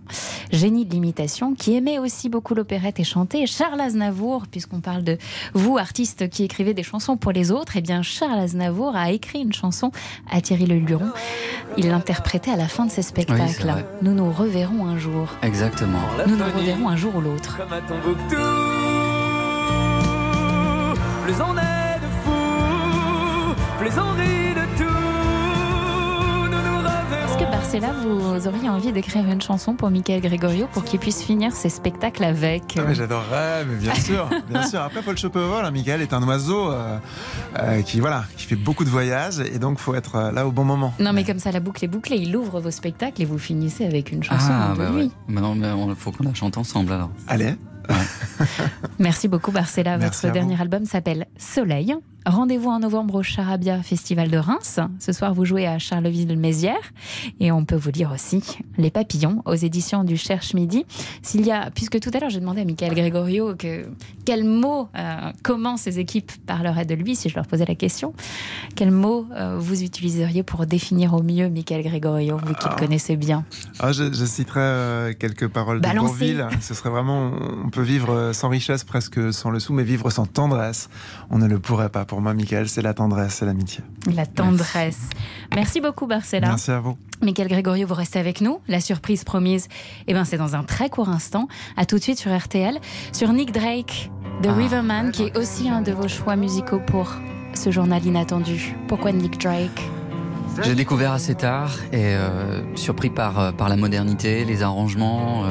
génie 0.51 0.85
de 0.85 0.93
l'imitation, 0.93 1.55
qui 1.55 1.75
aimait 1.77 1.99
aussi 1.99 2.29
beaucoup 2.29 2.55
l'opérette 2.55 3.01
et 3.01 3.05
chanter. 3.05 3.47
Charles 3.47 3.81
Aznavour, 3.81 4.47
puisqu'on 4.63 4.81
parle 4.81 5.03
de 5.03 5.19
vous, 5.55 5.77
artiste 5.77 6.29
qui 6.29 6.45
écrivez 6.45 6.73
des 6.73 6.85
chansons 6.85 7.17
pour 7.17 7.33
les 7.33 7.51
autres, 7.51 7.77
eh 7.77 7.81
bien 7.81 8.03
Charles 8.03 8.39
Aznavour 8.39 8.95
a 8.95 9.11
écrit 9.11 9.41
une 9.41 9.53
chanson 9.53 9.91
à 10.31 10.41
Thierry 10.41 10.67
Le 10.67 10.79
Luron. 10.79 11.11
Il 11.77 11.89
l'interprétait 11.89 12.53
à 12.53 12.57
la 12.57 12.69
fin 12.69 12.87
de 12.87 12.91
ses 12.93 13.03
spectacles. 13.03 13.73
Oui, 13.75 13.83
nous 14.03 14.15
nous 14.15 14.31
reverrons 14.31 14.87
un 14.87 14.99
jour. 14.99 15.27
Exactement. 15.43 15.99
Nous 16.29 16.37
nous 16.37 16.45
reverrons 16.45 16.89
un 16.89 16.97
jour 16.97 17.17
ou 17.17 17.21
l'autre. 17.21 17.57
Comme 17.57 17.73
à 17.73 17.81
Tombouctou 17.81 18.37
Plus 21.25 21.35
on 21.41 21.59
est 21.59 21.72
Barcella, 27.73 27.95
vous 28.03 28.47
auriez 28.49 28.69
envie 28.69 28.93
d'écrire 28.93 29.27
une 29.31 29.41
chanson 29.41 29.75
pour 29.75 29.91
Michael 29.91 30.21
Gregorio 30.21 30.67
pour 30.73 30.85
qu'il 30.85 31.01
puisse 31.01 31.23
finir 31.23 31.53
ses 31.53 31.71
spectacles 31.71 32.23
avec 32.23 32.77
Ah, 32.77 32.83
mais 32.87 32.95
j'adorerais, 32.95 33.65
mais 33.65 33.77
bien 33.77 33.95
sûr, 33.95 34.29
bien 34.51 34.67
sûr. 34.67 34.83
Après, 34.83 35.01
faut 35.01 35.13
le 35.13 35.41
vol. 35.41 35.65
hein. 35.65 35.71
Michael 35.71 36.03
est 36.03 36.13
un 36.13 36.23
oiseau 36.29 36.71
euh, 36.71 36.99
euh, 37.59 37.81
qui 37.81 38.01
voilà, 38.01 38.25
qui 38.37 38.45
fait 38.45 38.57
beaucoup 38.57 38.85
de 38.85 38.91
voyages 38.91 39.41
et 39.41 39.59
donc 39.59 39.79
faut 39.79 39.95
être 39.95 40.17
euh, 40.17 40.33
là 40.33 40.47
au 40.47 40.53
bon 40.53 40.65
moment. 40.65 40.93
Non, 41.01 41.15
mais 41.15 41.25
comme 41.25 41.39
ça, 41.39 41.51
la 41.51 41.61
boucle 41.61 41.83
est 41.83 41.89
bouclée. 41.89 42.17
Il 42.17 42.37
ouvre 42.37 42.61
vos 42.61 42.71
spectacles 42.71 43.23
et 43.23 43.25
vous 43.25 43.39
finissez 43.39 43.87
avec 43.87 44.13
une 44.13 44.23
chanson 44.23 44.51
Ah 44.53 44.73
de 44.75 44.79
bah 44.79 44.91
lui. 44.91 45.05
ouais. 45.05 45.11
Maintenant, 45.29 45.55
il 45.89 45.97
faut 45.97 46.13
qu'on 46.13 46.25
la 46.25 46.35
chante 46.35 46.59
ensemble 46.59 46.93
alors. 46.93 47.11
Allez. 47.27 47.55
Merci 48.99 49.29
beaucoup, 49.29 49.51
Barcella. 49.51 49.97
Merci 49.97 50.27
Votre 50.27 50.35
dernier 50.35 50.61
album 50.61 50.85
s'appelle 50.85 51.27
Soleil. 51.39 51.97
Rendez-vous 52.25 52.71
en 52.71 52.79
novembre 52.79 53.17
au 53.17 53.23
Charabia 53.23 53.83
Festival 53.83 54.31
de 54.31 54.39
Reims. 54.39 54.79
Ce 55.01 55.13
soir, 55.13 55.35
vous 55.35 55.45
jouez 55.45 55.67
à 55.67 55.79
Charleville-Mézières. 55.79 56.93
Et 57.41 57.51
on 57.51 57.65
peut 57.65 57.77
vous 57.77 57.91
lire 57.91 58.13
aussi 58.13 58.43
Les 58.79 58.91
Papillons 58.91 59.43
aux 59.45 59.55
éditions 59.55 60.05
du 60.05 60.17
Cherche 60.17 60.55
Midi. 60.55 60.87
S'il 61.23 61.45
y 61.45 61.51
a, 61.51 61.71
puisque 61.71 61.99
tout 61.99 62.11
à 62.15 62.21
l'heure, 62.21 62.31
j'ai 62.31 62.39
demandé 62.39 62.61
à 62.61 62.65
Michael 62.65 62.95
Gregorio 62.95 63.57
que, 63.57 63.87
quel 64.25 64.45
mot, 64.45 64.89
euh, 64.97 65.33
comment 65.43 65.77
ces 65.77 65.99
équipes 65.99 66.31
parleraient 66.47 66.85
de 66.85 66.95
lui, 66.95 67.17
si 67.17 67.29
je 67.29 67.35
leur 67.35 67.47
posais 67.47 67.65
la 67.65 67.75
question. 67.75 68.15
Quel 68.77 68.93
mot 68.93 69.27
euh, 69.33 69.59
vous 69.59 69.83
utiliseriez 69.83 70.45
pour 70.45 70.65
définir 70.67 71.15
au 71.15 71.23
mieux 71.23 71.49
Michael 71.49 71.83
Gregorio, 71.83 72.39
vous 72.39 72.55
qui 72.55 72.69
le 72.69 72.77
connaissez 72.77 73.17
bien? 73.17 73.45
Ah, 73.81 73.91
je, 73.91 74.13
je 74.13 74.25
citerai 74.25 74.61
euh, 74.61 75.13
quelques 75.19 75.49
paroles 75.49 75.81
de 75.81 75.89
Bourville. 75.89 76.47
Ce 76.61 76.75
serait 76.75 76.91
vraiment, 76.91 77.33
on 77.65 77.71
peut 77.71 77.83
vivre 77.83 78.31
sans 78.33 78.49
richesse, 78.49 78.85
presque 78.85 79.33
sans 79.33 79.51
le 79.51 79.59
sou, 79.59 79.73
mais 79.73 79.83
vivre 79.83 80.09
sans 80.11 80.27
tendresse, 80.27 80.89
on 81.33 81.39
ne 81.39 81.47
le 81.49 81.59
pourrait 81.59 81.89
pas. 81.89 82.05
Pour 82.05 82.21
moi, 82.21 82.35
Michael, 82.35 82.69
c'est 82.69 82.83
la 82.83 82.95
tendresse, 82.95 83.35
c'est 83.35 83.47
l'amitié. 83.47 83.83
La 84.15 84.27
tendresse. 84.27 85.01
Merci 85.55 85.81
beaucoup, 85.81 86.07
Barcella. 86.07 86.49
Merci 86.49 86.71
à 86.71 86.79
vous. 86.81 86.97
Michael 87.23 87.49
Grégorio, 87.49 87.87
vous 87.87 87.95
restez 87.95 88.19
avec 88.19 88.41
nous. 88.41 88.61
La 88.69 88.81
surprise 88.81 89.25
promise, 89.25 89.69
eh 90.07 90.13
ben, 90.15 90.25
c'est 90.25 90.37
dans 90.39 90.55
un 90.57 90.63
très 90.63 90.89
court 90.91 91.09
instant. 91.09 91.49
À 91.77 91.87
tout 91.87 91.97
de 91.97 92.03
suite 92.03 92.19
sur 92.19 92.37
RTL. 92.37 92.79
Sur 93.13 93.33
Nick 93.33 93.53
Drake, 93.53 94.11
The 94.43 94.49
Ah. 94.51 94.55
Riverman, 94.55 95.11
qui 95.11 95.25
est 95.25 95.37
aussi 95.39 95.69
un 95.69 95.83
de 95.83 95.93
vos 95.93 96.09
choix 96.09 96.37
musicaux 96.37 96.81
pour 96.87 97.13
ce 97.55 97.71
journal 97.71 98.05
inattendu. 98.05 98.77
Pourquoi 98.89 99.13
Nick 99.13 99.41
Drake? 99.41 99.83
J'ai 100.63 100.75
découvert 100.75 101.13
assez 101.13 101.35
tard 101.35 101.71
et 101.93 102.15
euh, 102.15 102.61
surpris 102.77 103.09
par, 103.09 103.39
euh, 103.39 103.53
par 103.53 103.71
la 103.71 103.77
modernité, 103.77 104.45
les 104.45 104.63
arrangements. 104.63 105.45
euh, 105.45 105.49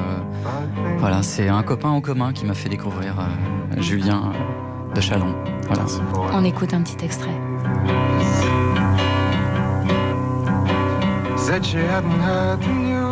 voilà, 0.99 1.23
c'est 1.23 1.47
un 1.49 1.63
copain 1.63 1.89
en 1.89 2.01
commun 2.01 2.33
qui 2.33 2.45
m'a 2.45 2.53
fait 2.53 2.69
découvrir 2.69 3.19
euh, 3.19 3.81
Julien 3.81 4.31
euh, 4.35 4.50
de 4.93 5.01
Chalon. 5.01 5.35
Voilà. 5.67 5.85
On 6.33 6.43
écoute 6.43 6.73
un 6.73 6.81
petit 6.81 7.03
extrait. 7.03 7.39
Said 11.37 11.65
she 11.65 11.75
hadn't 11.75 12.21
heard 12.21 12.61
the 12.61 12.67
news. 12.67 13.11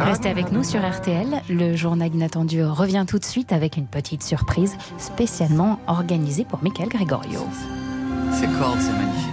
Restez 0.00 0.30
avec 0.30 0.52
nous 0.52 0.64
sur 0.64 0.80
RTL. 0.80 1.42
Le 1.50 1.76
journal 1.76 2.14
inattendu 2.14 2.64
revient 2.64 3.04
tout 3.06 3.18
de 3.18 3.24
suite 3.24 3.52
avec 3.52 3.76
une 3.76 3.86
petite 3.86 4.22
surprise 4.22 4.76
spécialement 4.96 5.80
organisée 5.86 6.44
pour 6.44 6.62
Michael 6.62 6.88
Gregorio. 6.88 7.40
Ces 8.32 8.46
cordes, 8.46 8.80
c'est 8.80 8.92
magnifique. 8.92 9.28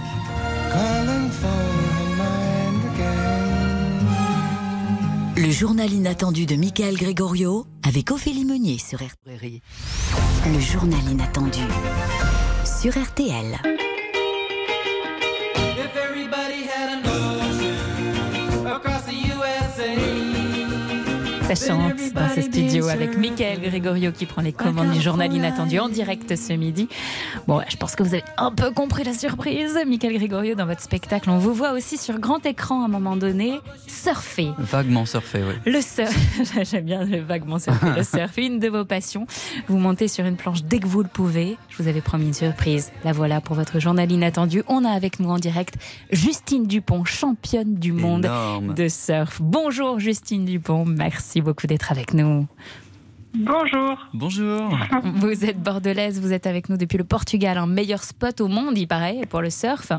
Le 5.36 5.50
journal 5.50 5.92
inattendu 5.92 6.46
de 6.46 6.56
Michael 6.56 6.96
Gregorio 6.96 7.66
avec 7.86 8.10
Ophélie 8.10 8.46
Meunier 8.46 8.78
sur 8.78 8.98
RTL. 8.98 9.60
Le 10.46 10.60
journal 10.60 11.00
inattendu 11.10 11.60
sur 12.64 12.92
RTL. 12.96 13.85
Ça 21.46 21.54
chante 21.54 22.12
dans 22.12 22.28
ce 22.34 22.40
studio 22.42 22.88
avec 22.88 23.16
Michael 23.16 23.60
Gregorio 23.60 24.10
qui 24.10 24.26
prend 24.26 24.42
les 24.42 24.52
commandes 24.52 24.90
du 24.90 25.00
journal 25.00 25.32
inattendu 25.32 25.78
en 25.78 25.88
direct 25.88 26.34
ce 26.34 26.52
midi. 26.54 26.88
Bon, 27.46 27.60
je 27.68 27.76
pense 27.76 27.94
que 27.94 28.02
vous 28.02 28.14
avez 28.14 28.24
un 28.36 28.50
peu 28.50 28.72
compris 28.72 29.04
la 29.04 29.12
surprise. 29.14 29.78
Michael 29.86 30.14
Gregorio, 30.14 30.56
dans 30.56 30.66
votre 30.66 30.80
spectacle, 30.80 31.30
on 31.30 31.38
vous 31.38 31.54
voit 31.54 31.70
aussi 31.72 31.98
sur 31.98 32.18
grand 32.18 32.44
écran 32.44 32.82
à 32.82 32.86
un 32.86 32.88
moment 32.88 33.16
donné 33.16 33.60
surfer. 33.86 34.48
Vaguement 34.58 35.06
surfé, 35.06 35.42
oui. 35.46 35.54
Le 35.72 35.80
surf, 35.80 36.16
j'aime 36.70 36.84
bien 36.84 37.04
le 37.04 37.20
vaguement 37.20 37.60
surfer, 37.60 37.86
le 37.96 38.02
surf, 38.02 38.36
une 38.38 38.58
de 38.58 38.68
vos 38.68 38.84
passions. 38.84 39.26
Vous 39.68 39.78
montez 39.78 40.08
sur 40.08 40.26
une 40.26 40.36
planche 40.36 40.64
dès 40.64 40.80
que 40.80 40.86
vous 40.88 41.02
le 41.02 41.08
pouvez. 41.08 41.56
Je 41.68 41.80
vous 41.80 41.88
avais 41.88 42.00
promis 42.00 42.26
une 42.26 42.34
surprise. 42.34 42.90
La 43.04 43.12
voilà 43.12 43.40
pour 43.40 43.54
votre 43.54 43.78
journal 43.78 44.10
inattendu. 44.10 44.64
On 44.66 44.84
a 44.84 44.90
avec 44.90 45.20
nous 45.20 45.28
en 45.30 45.38
direct 45.38 45.74
Justine 46.10 46.66
Dupont, 46.66 47.04
championne 47.04 47.74
du 47.76 47.92
monde 47.92 48.24
Énorme. 48.24 48.74
de 48.74 48.88
surf. 48.88 49.40
Bonjour 49.40 50.00
Justine 50.00 50.44
Dupont, 50.44 50.84
merci 50.84 51.35
beaucoup 51.42 51.66
d'être 51.66 51.90
avec 51.92 52.14
nous. 52.14 52.46
Bonjour. 53.34 53.98
Bonjour. 54.14 54.78
Vous 55.16 55.44
êtes 55.44 55.60
bordelaise, 55.62 56.18
vous 56.22 56.32
êtes 56.32 56.46
avec 56.46 56.70
nous 56.70 56.78
depuis 56.78 56.96
le 56.96 57.04
Portugal, 57.04 57.58
un 57.58 57.66
meilleur 57.66 58.02
spot 58.02 58.40
au 58.40 58.48
monde, 58.48 58.78
il 58.78 58.88
paraît, 58.88 59.20
pour 59.28 59.42
le 59.42 59.50
surf. 59.50 59.92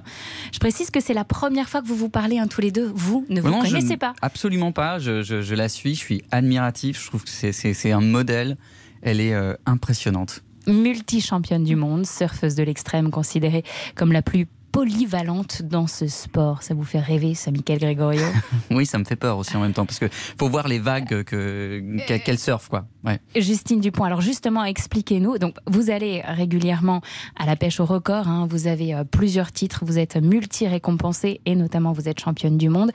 Je 0.51 0.57
précise 0.57 0.89
que 0.89 0.99
c'est 0.99 1.13
la 1.13 1.23
première 1.23 1.69
fois 1.69 1.83
que 1.83 1.87
vous 1.87 1.95
vous 1.95 2.09
parlez 2.09 2.39
hein, 2.39 2.47
tous 2.47 2.61
les 2.61 2.71
deux. 2.71 2.91
Vous 2.95 3.27
ne 3.29 3.39
vous 3.39 3.49
Non, 3.51 3.61
connaissez 3.61 3.95
pas. 3.97 4.13
Absolument 4.23 4.71
pas. 4.71 4.97
Je, 4.97 5.21
je- 5.21 5.43
je 5.43 5.53
la 5.53 5.69
suis. 5.69 5.93
Je 5.93 5.99
suis 5.99 6.23
admiratif. 6.31 6.99
Je 7.03 7.07
trouve 7.07 7.23
que 7.25 7.29
c'est 7.29 7.91
un 7.91 8.01
modèle. 8.01 8.57
Elle 9.03 9.21
est 9.21 9.35
euh, 9.35 9.53
impressionnante. 9.67 10.43
multi-championne 10.65 11.63
du 11.63 11.75
monde, 11.75 12.07
surfeuse 12.07 12.55
de 12.55 12.63
l'extrême, 12.63 13.11
considérée 13.11 13.63
comme 13.95 14.11
la 14.11 14.23
plus 14.23 14.47
polyvalente 14.77 15.63
dans 15.63 15.87
ce 15.87 16.05
sport. 16.05 16.61
Ça 16.61 16.75
vous 16.75 16.83
fait 16.83 16.99
rêver, 16.99 17.33
ça, 17.33 17.49
Michael 17.49 17.79
Gregorio? 17.79 18.21
Oui, 18.69 18.85
ça 18.85 18.99
me 18.99 19.05
fait 19.05 19.15
peur 19.15 19.39
aussi 19.39 19.55
en 19.57 19.61
même 19.61 19.73
temps 19.73 19.87
parce 19.87 19.97
que 19.97 20.05
faut 20.11 20.49
voir 20.49 20.67
les 20.67 20.77
vagues 20.77 21.23
que 21.23 21.81
qu'elle 22.05 22.21
qu'elle 22.21 22.37
surfe 22.37 22.67
quoi. 22.69 22.85
Ouais. 23.03 23.19
Justine 23.35 23.79
Dupont, 23.79 24.03
alors 24.03 24.21
justement, 24.21 24.63
expliquez-nous. 24.65 25.39
Donc, 25.39 25.55
vous 25.65 25.89
allez 25.89 26.21
régulièrement 26.21 27.01
à 27.37 27.45
la 27.47 27.55
pêche 27.55 27.79
au 27.79 27.85
record. 27.85 28.27
hein. 28.27 28.45
Vous 28.51 28.67
avez 28.67 28.93
euh, 28.93 29.03
plusieurs 29.03 29.51
titres. 29.51 29.83
Vous 29.83 29.97
êtes 29.97 30.17
multi-récompensée 30.17 31.41
et 31.45 31.55
notamment 31.55 31.91
vous 31.93 32.07
êtes 32.07 32.19
championne 32.19 32.57
du 32.57 32.69
monde. 32.69 32.91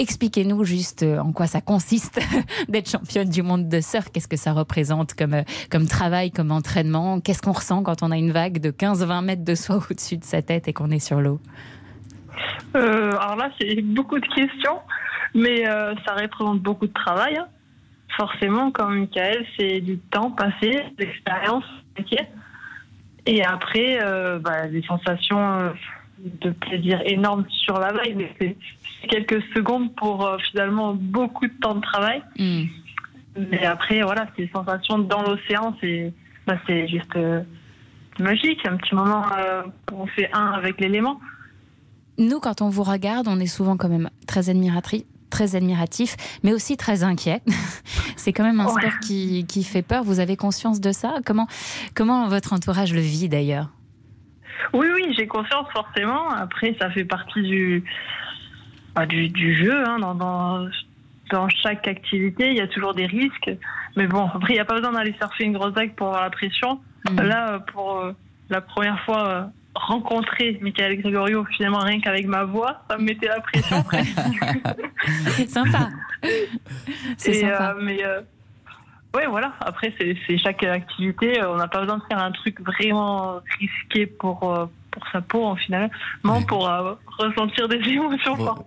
Expliquez-nous 0.00 0.64
juste 0.64 1.02
euh, 1.04 1.18
en 1.18 1.32
quoi 1.32 1.46
ça 1.46 1.60
consiste 1.60 2.18
d'être 2.68 2.90
championne 2.90 3.28
du 3.28 3.42
monde 3.42 3.68
de 3.68 3.80
surf. 3.80 4.08
Qu'est-ce 4.12 4.28
que 4.28 4.38
ça 4.38 4.52
représente 4.52 5.14
comme, 5.14 5.34
euh, 5.34 5.42
comme 5.70 5.86
travail, 5.86 6.30
comme 6.32 6.50
entraînement? 6.50 7.20
Qu'est-ce 7.20 7.42
qu'on 7.42 7.52
ressent 7.52 7.82
quand 7.82 8.02
on 8.02 8.10
a 8.10 8.16
une 8.16 8.32
vague 8.32 8.58
de 8.58 8.70
15-20 8.70 9.24
mètres 9.24 9.44
de 9.44 9.54
soi 9.54 9.76
au-dessus 9.90 10.16
de 10.16 10.24
sa 10.24 10.40
tête 10.42 10.66
et 10.66 10.72
qu'on 10.72 10.90
est 10.90 10.98
sur 10.98 11.11
l'eau 11.20 11.40
Euh, 12.76 13.10
alors 13.10 13.36
là, 13.36 13.50
c'est 13.60 13.82
beaucoup 13.82 14.18
de 14.18 14.26
questions, 14.26 14.78
mais 15.34 15.68
euh, 15.68 15.94
ça 16.06 16.14
représente 16.14 16.60
beaucoup 16.60 16.86
de 16.86 16.92
travail. 16.92 17.36
hein. 17.36 17.46
Forcément, 18.16 18.70
comme 18.70 18.98
Michael, 19.00 19.44
c'est 19.56 19.80
du 19.80 19.98
temps 19.98 20.30
passé, 20.30 20.82
l'expérience. 20.98 21.64
Et 23.26 23.44
après, 23.44 23.98
euh, 24.02 24.38
bah, 24.38 24.68
des 24.68 24.82
sensations 24.82 25.72
de 26.18 26.50
plaisir 26.50 27.00
énormes 27.04 27.44
sur 27.50 27.78
la 27.78 27.92
vague, 27.92 28.14
mais 28.16 28.32
c'est 28.38 28.56
quelques 29.08 29.42
secondes 29.54 29.94
pour 29.94 30.26
euh, 30.26 30.38
finalement 30.50 30.94
beaucoup 30.94 31.46
de 31.46 31.52
temps 31.60 31.74
de 31.74 31.80
travail. 31.80 32.22
Mais 33.50 33.64
après, 33.64 34.02
voilà, 34.02 34.26
ces 34.36 34.48
sensations 34.48 34.98
dans 34.98 35.22
l'océan, 35.22 35.76
c'est 35.80 36.12
bah, 36.46 36.58
juste 36.86 37.16
euh, 37.16 37.42
magique. 38.20 38.64
Un 38.66 38.76
petit 38.76 38.94
moment 38.94 39.24
euh, 39.38 39.62
où 39.92 40.02
on 40.02 40.06
fait 40.06 40.28
un 40.32 40.52
avec 40.52 40.80
l'élément. 40.80 41.20
Nous, 42.18 42.40
quand 42.40 42.60
on 42.62 42.68
vous 42.68 42.82
regarde, 42.82 43.26
on 43.28 43.40
est 43.40 43.46
souvent 43.46 43.76
quand 43.76 43.88
même 43.88 44.10
très 44.26 44.50
admiratrice 44.50 45.04
très 45.30 45.56
admiratif, 45.56 46.14
mais 46.42 46.52
aussi 46.52 46.76
très 46.76 47.04
inquiet. 47.04 47.40
C'est 48.16 48.34
quand 48.34 48.44
même 48.44 48.60
un 48.60 48.66
Ouais. 48.66 48.82
sport 48.82 48.98
qui, 49.00 49.46
qui 49.46 49.64
fait 49.64 49.80
peur. 49.80 50.04
Vous 50.04 50.20
avez 50.20 50.36
conscience 50.36 50.78
de 50.78 50.92
ça? 50.92 51.14
Comment, 51.24 51.46
comment 51.94 52.28
votre 52.28 52.52
entourage 52.52 52.92
le 52.92 53.00
vit 53.00 53.30
d'ailleurs? 53.30 53.70
Oui, 54.74 54.86
oui, 54.94 55.14
j'ai 55.16 55.26
conscience 55.26 55.66
forcément. 55.72 56.28
Après, 56.28 56.76
ça 56.78 56.90
fait 56.90 57.06
partie 57.06 57.40
du, 57.42 57.82
bah, 58.94 59.06
du, 59.06 59.30
du 59.30 59.56
jeu. 59.64 59.88
hein. 59.88 59.98
Dans, 60.00 60.14
dans, 60.14 60.68
dans 61.30 61.48
chaque 61.48 61.88
activité, 61.88 62.50
il 62.50 62.56
y 62.58 62.60
a 62.60 62.68
toujours 62.68 62.92
des 62.92 63.06
risques. 63.06 63.50
Mais 63.96 64.06
bon, 64.06 64.26
après, 64.34 64.50
il 64.52 64.56
n'y 64.56 64.60
a 64.60 64.66
pas 64.66 64.74
besoin 64.76 64.92
d'aller 64.92 65.14
surfer 65.18 65.44
une 65.44 65.54
grosse 65.54 65.72
vague 65.72 65.94
pour 65.94 66.08
avoir 66.08 66.24
la 66.24 66.30
pression. 66.30 66.78
Là, 67.10 67.52
euh, 67.54 67.58
pour 67.58 67.98
euh, 67.98 68.12
la 68.50 68.60
première 68.60 69.00
fois, 69.04 69.28
euh, 69.28 69.44
rencontrer 69.74 70.58
Michael 70.60 71.00
Gregorio, 71.00 71.44
finalement, 71.56 71.78
rien 71.78 72.00
qu'avec 72.00 72.26
ma 72.26 72.44
voix, 72.44 72.82
ça 72.88 72.98
me 72.98 73.04
mettait 73.04 73.28
la 73.28 73.40
pression. 73.40 73.82
sympa. 75.48 75.88
C'est 77.16 77.34
sympa. 77.34 77.74
euh, 77.76 77.80
mais 77.82 78.04
euh, 78.04 78.20
ouais, 79.14 79.26
voilà. 79.26 79.52
Après, 79.60 79.92
c'est 79.98 80.16
c'est 80.26 80.38
chaque 80.38 80.62
activité. 80.62 81.42
On 81.44 81.56
n'a 81.56 81.68
pas 81.68 81.80
besoin 81.80 81.98
de 81.98 82.04
faire 82.08 82.22
un 82.22 82.32
truc 82.32 82.60
vraiment 82.60 83.40
risqué 83.58 84.06
pour 84.06 84.68
pour 84.92 85.08
sa 85.10 85.20
peau 85.22 85.44
en 85.44 85.56
final, 85.56 85.90
non 86.22 86.42
pour 86.42 86.68
euh, 86.68 86.94
ressentir 87.18 87.68
des 87.68 87.76
émotions 87.88 88.36
fortes. 88.36 88.66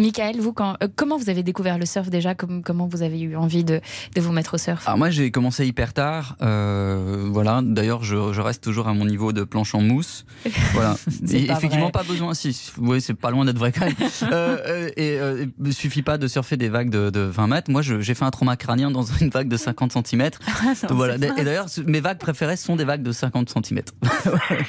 Michael, 0.00 0.40
vous, 0.40 0.52
quand, 0.52 0.76
euh, 0.82 0.88
comment 0.96 1.18
vous 1.18 1.28
avez 1.28 1.42
découvert 1.42 1.78
le 1.78 1.84
surf 1.86 2.08
déjà? 2.08 2.34
Comme- 2.34 2.62
Comment 2.62 2.86
vous 2.86 3.02
avez 3.02 3.20
eu 3.20 3.36
envie 3.36 3.64
de, 3.64 3.80
de 4.14 4.20
vous 4.20 4.32
mettre 4.32 4.54
au 4.54 4.58
surf? 4.58 4.86
Alors 4.86 4.98
moi 4.98 5.10
j'ai 5.10 5.30
commencé 5.30 5.66
hyper 5.66 5.92
tard, 5.92 6.36
euh, 6.42 7.28
voilà. 7.30 7.60
D'ailleurs 7.62 8.02
je, 8.02 8.32
je 8.32 8.40
reste 8.40 8.62
toujours 8.64 8.88
à 8.88 8.94
mon 8.94 9.04
niveau 9.04 9.32
de 9.32 9.44
planche 9.44 9.74
en 9.74 9.80
mousse, 9.82 10.24
voilà. 10.72 10.96
C'est 11.26 11.42
Et 11.42 11.46
pas 11.46 11.54
effectivement 11.58 11.86
vrai. 11.86 11.92
pas 11.92 12.02
besoin, 12.02 12.32
si, 12.34 12.72
oui 12.78 13.00
c'est 13.00 13.14
pas 13.14 13.30
loin 13.30 13.44
d'être 13.44 13.58
vrai 13.58 13.72
quand 13.72 13.84
même. 13.84 13.94
Euh, 14.22 14.58
euh, 14.66 14.88
et 14.96 15.18
euh, 15.18 15.46
il 15.64 15.72
suffit 15.74 16.02
pas 16.02 16.16
de 16.18 16.28
surfer 16.28 16.56
des 16.56 16.68
vagues 16.68 16.90
de, 16.90 17.10
de 17.10 17.20
20 17.20 17.46
mètres. 17.48 17.70
Moi 17.70 17.82
j'ai 17.82 18.14
fait 18.14 18.24
un 18.24 18.30
trauma 18.30 18.56
crânien 18.56 18.90
dans 18.90 19.02
une 19.02 19.28
vague 19.30 19.48
de 19.48 19.56
50 19.56 19.92
cm. 20.06 20.30
voilà. 20.90 21.16
c'est 21.18 21.40
Et 21.40 21.44
d'ailleurs 21.44 21.66
mes 21.86 22.00
vagues 22.00 22.18
préférées 22.18 22.56
sont 22.56 22.76
des 22.76 22.84
vagues 22.84 23.02
de 23.02 23.12
50 23.12 23.48
cm. 23.50 23.80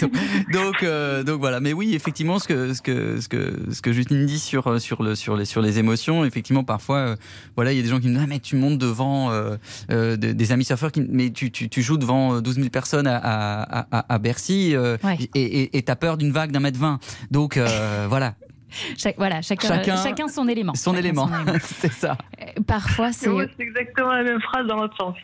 donc 0.01 0.11
donc, 0.51 0.85
donc 1.25 1.39
voilà. 1.39 1.59
Mais 1.59 1.73
oui 1.73 1.93
effectivement 1.95 2.39
ce 2.39 2.47
que 2.47 2.73
ce 2.73 2.81
que 2.81 3.19
ce 3.21 3.27
que 3.27 3.53
ce 3.71 3.81
que 3.81 3.91
Justine 3.93 4.25
dit 4.25 4.39
sur 4.39 4.79
sur 4.81 5.03
le 5.03 5.15
sur 5.21 5.37
les 5.37 5.45
sur 5.45 5.61
les 5.61 5.79
émotions, 5.79 6.25
effectivement 6.25 6.63
parfois 6.63 6.97
euh, 6.97 7.15
voilà 7.55 7.71
il 7.71 7.77
y 7.77 7.79
a 7.79 7.83
des 7.83 7.89
gens 7.89 7.99
qui 7.99 8.07
me 8.07 8.13
disent 8.13 8.23
ah 8.23 8.27
mais 8.27 8.39
tu 8.39 8.55
montes 8.55 8.77
devant 8.77 9.31
euh, 9.31 9.55
euh, 9.91 10.17
des, 10.17 10.33
des 10.33 10.51
amis 10.51 10.65
surfeurs 10.65 10.91
qui 10.91 11.01
mais 11.09 11.29
tu, 11.29 11.51
tu, 11.51 11.69
tu 11.69 11.81
joues 11.81 11.97
devant 11.97 12.35
euh, 12.35 12.41
12 12.41 12.55
000 12.55 12.69
personnes 12.69 13.07
à, 13.07 13.17
à, 13.17 13.87
à, 13.91 14.13
à 14.13 14.17
Bercy 14.19 14.75
euh, 14.75 14.97
Ouais. 15.03 15.17
et 15.35 15.81
t'as 15.83 15.95
peur 15.95 16.17
d'une 16.17 16.31
vague 16.31 16.51
d'un 16.51 16.59
mètre 16.59 16.79
vingt. 16.79 16.99
Donc 17.31 17.55
euh, 17.57 18.05
voilà. 18.09 18.33
Chaque- 18.97 19.17
voilà, 19.17 19.41
chacun, 19.41 19.67
Chacun- 19.67 20.01
chacun 20.01 20.27
son 20.29 20.47
élément. 20.47 20.73
Son 20.75 20.91
Chacun 20.91 20.99
élément, 21.03 21.29
c'est 21.61 21.91
ça. 21.91 22.17
Parfois, 22.65 23.11
c'est. 23.11 23.29
Exactement 23.59 24.13
la 24.13 24.23
même 24.23 24.39
phrase 24.39 24.65
dans 24.65 24.77
l'autre 24.77 24.95
sens. 24.97 25.15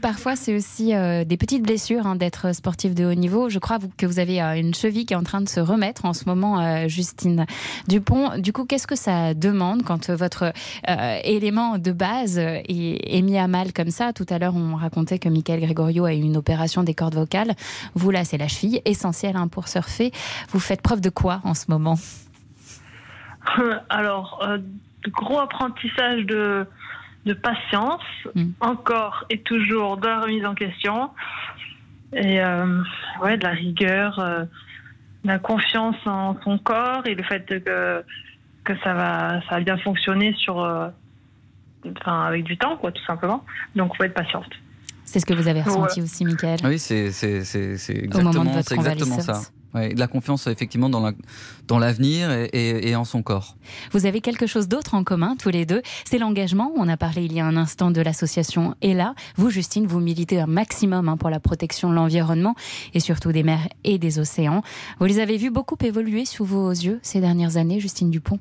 Parfois, 0.00 0.36
c'est 0.36 0.54
aussi 0.56 0.94
euh, 0.94 1.24
des 1.24 1.36
petites 1.36 1.62
blessures 1.62 2.06
hein, 2.06 2.16
d'être 2.16 2.54
sportif 2.54 2.94
de 2.94 3.04
haut 3.04 3.14
niveau. 3.14 3.48
Je 3.48 3.58
crois 3.58 3.78
que 3.96 4.06
vous 4.06 4.18
avez 4.18 4.42
euh, 4.42 4.54
une 4.54 4.74
cheville 4.74 5.06
qui 5.06 5.14
est 5.14 5.16
en 5.16 5.22
train 5.22 5.40
de 5.40 5.48
se 5.48 5.60
remettre 5.60 6.04
en 6.04 6.12
ce 6.12 6.24
moment, 6.26 6.60
euh, 6.60 6.88
Justine 6.88 7.46
Dupont. 7.86 8.38
Du 8.38 8.52
coup, 8.52 8.64
qu'est-ce 8.64 8.86
que 8.86 8.96
ça 8.96 9.34
demande 9.34 9.82
quand 9.82 10.10
votre 10.10 10.52
élément 11.24 11.78
de 11.78 11.92
base 11.92 12.38
est, 12.38 13.22
mis 13.22 13.38
à 13.38 13.48
mal 13.48 13.72
comme 13.72 13.90
ça? 13.90 14.12
Tout 14.12 14.26
à 14.30 14.38
l'heure, 14.38 14.54
on 14.56 14.76
racontait 14.76 15.18
que 15.18 15.28
Michael 15.28 15.60
Gregorio 15.60 16.04
a 16.04 16.14
eu 16.14 16.20
une 16.20 16.36
opération 16.36 16.82
des 16.82 16.94
cordes 16.94 17.14
vocales. 17.14 17.52
Vous, 17.94 18.10
là, 18.10 18.24
c'est 18.24 18.38
la 18.38 18.48
cheville, 18.48 18.80
essentielle 18.84 19.36
hein, 19.36 19.48
pour 19.48 19.68
surfer. 19.68 20.12
Vous 20.50 20.60
faites 20.60 20.82
preuve 20.82 21.00
de 21.00 21.10
quoi 21.10 21.40
en 21.44 21.54
ce 21.54 21.66
moment? 21.68 21.96
Alors, 23.88 24.42
gros 25.06 25.38
apprentissage 25.38 26.24
de 26.26 26.66
de 27.26 27.34
patience, 27.34 28.02
mm. 28.34 28.50
encore 28.60 29.24
et 29.30 29.40
toujours 29.40 29.96
de 29.96 30.06
la 30.06 30.20
remise 30.20 30.44
en 30.44 30.54
question, 30.54 31.10
et 32.12 32.40
euh, 32.40 32.82
ouais, 33.22 33.36
de 33.36 33.44
la 33.44 33.50
rigueur, 33.50 34.18
euh, 34.18 34.44
de 35.24 35.28
la 35.28 35.38
confiance 35.38 35.96
en 36.06 36.36
son 36.42 36.58
corps 36.58 37.06
et 37.06 37.14
le 37.14 37.22
fait 37.22 37.44
que, 37.46 38.04
que 38.64 38.72
ça, 38.82 38.94
va, 38.94 39.40
ça 39.48 39.56
va 39.56 39.60
bien 39.60 39.78
fonctionner 39.78 40.34
sur, 40.34 40.62
euh, 40.62 40.88
enfin, 42.00 42.22
avec 42.22 42.44
du 42.44 42.56
temps, 42.56 42.76
quoi, 42.76 42.92
tout 42.92 43.04
simplement. 43.04 43.44
Donc, 43.76 43.92
il 43.94 43.96
faut 43.98 44.04
être 44.04 44.14
patiente. 44.14 44.50
C'est 45.04 45.20
ce 45.20 45.26
que 45.26 45.34
vous 45.34 45.48
avez 45.48 45.62
ressenti 45.62 46.02
aussi, 46.02 46.24
Michael. 46.24 46.58
Oui, 46.64 46.78
c'est 46.78 47.06
exactement, 47.06 48.58
exactement 48.70 49.20
ça 49.20 49.42
de 49.74 49.98
la 49.98 50.06
confiance 50.06 50.46
effectivement 50.46 50.88
dans 50.88 51.00
l'avenir 51.78 52.28
dans 52.28 52.46
et, 52.52 52.88
et, 52.88 52.96
en 52.96 53.04
son 53.04 53.22
corps. 53.22 53.56
Vous 53.92 54.06
avez 54.06 54.20
quelque 54.20 54.46
chose 54.46 54.68
d'autre 54.68 54.94
en 54.94 55.04
commun 55.04 55.36
tous 55.38 55.50
les 55.50 55.66
deux, 55.66 55.82
c'est 56.04 56.18
l'engagement. 56.18 56.72
On 56.76 56.88
a 56.88 56.96
parlé 56.96 57.24
il 57.24 57.32
y 57.32 57.40
a 57.40 57.46
un 57.46 57.56
instant 57.56 57.90
de 57.90 58.00
l'association 58.00 58.74
ELA. 58.82 59.14
Vous, 59.36 59.50
Justine, 59.50 59.86
vous 59.86 60.00
militez 60.00 60.40
un 60.40 60.46
maximum 60.46 61.08
hein, 61.08 61.16
pour 61.16 61.30
la 61.30 61.40
protection 61.40 61.90
de 61.90 61.94
l'environnement 61.94 62.54
et 62.94 63.00
surtout 63.00 63.32
des 63.32 63.42
mers 63.42 63.68
et 63.84 63.98
des 63.98 64.18
océans. 64.18 64.62
Vous 64.98 65.06
les 65.06 65.20
avez 65.20 65.36
vus 65.36 65.50
beaucoup 65.50 65.76
évoluer 65.82 66.24
sous 66.24 66.44
vos 66.44 66.70
yeux 66.70 66.98
ces 67.02 67.20
dernières 67.20 67.56
années, 67.56 67.80
Justine 67.80 68.10
Dupont? 68.10 68.38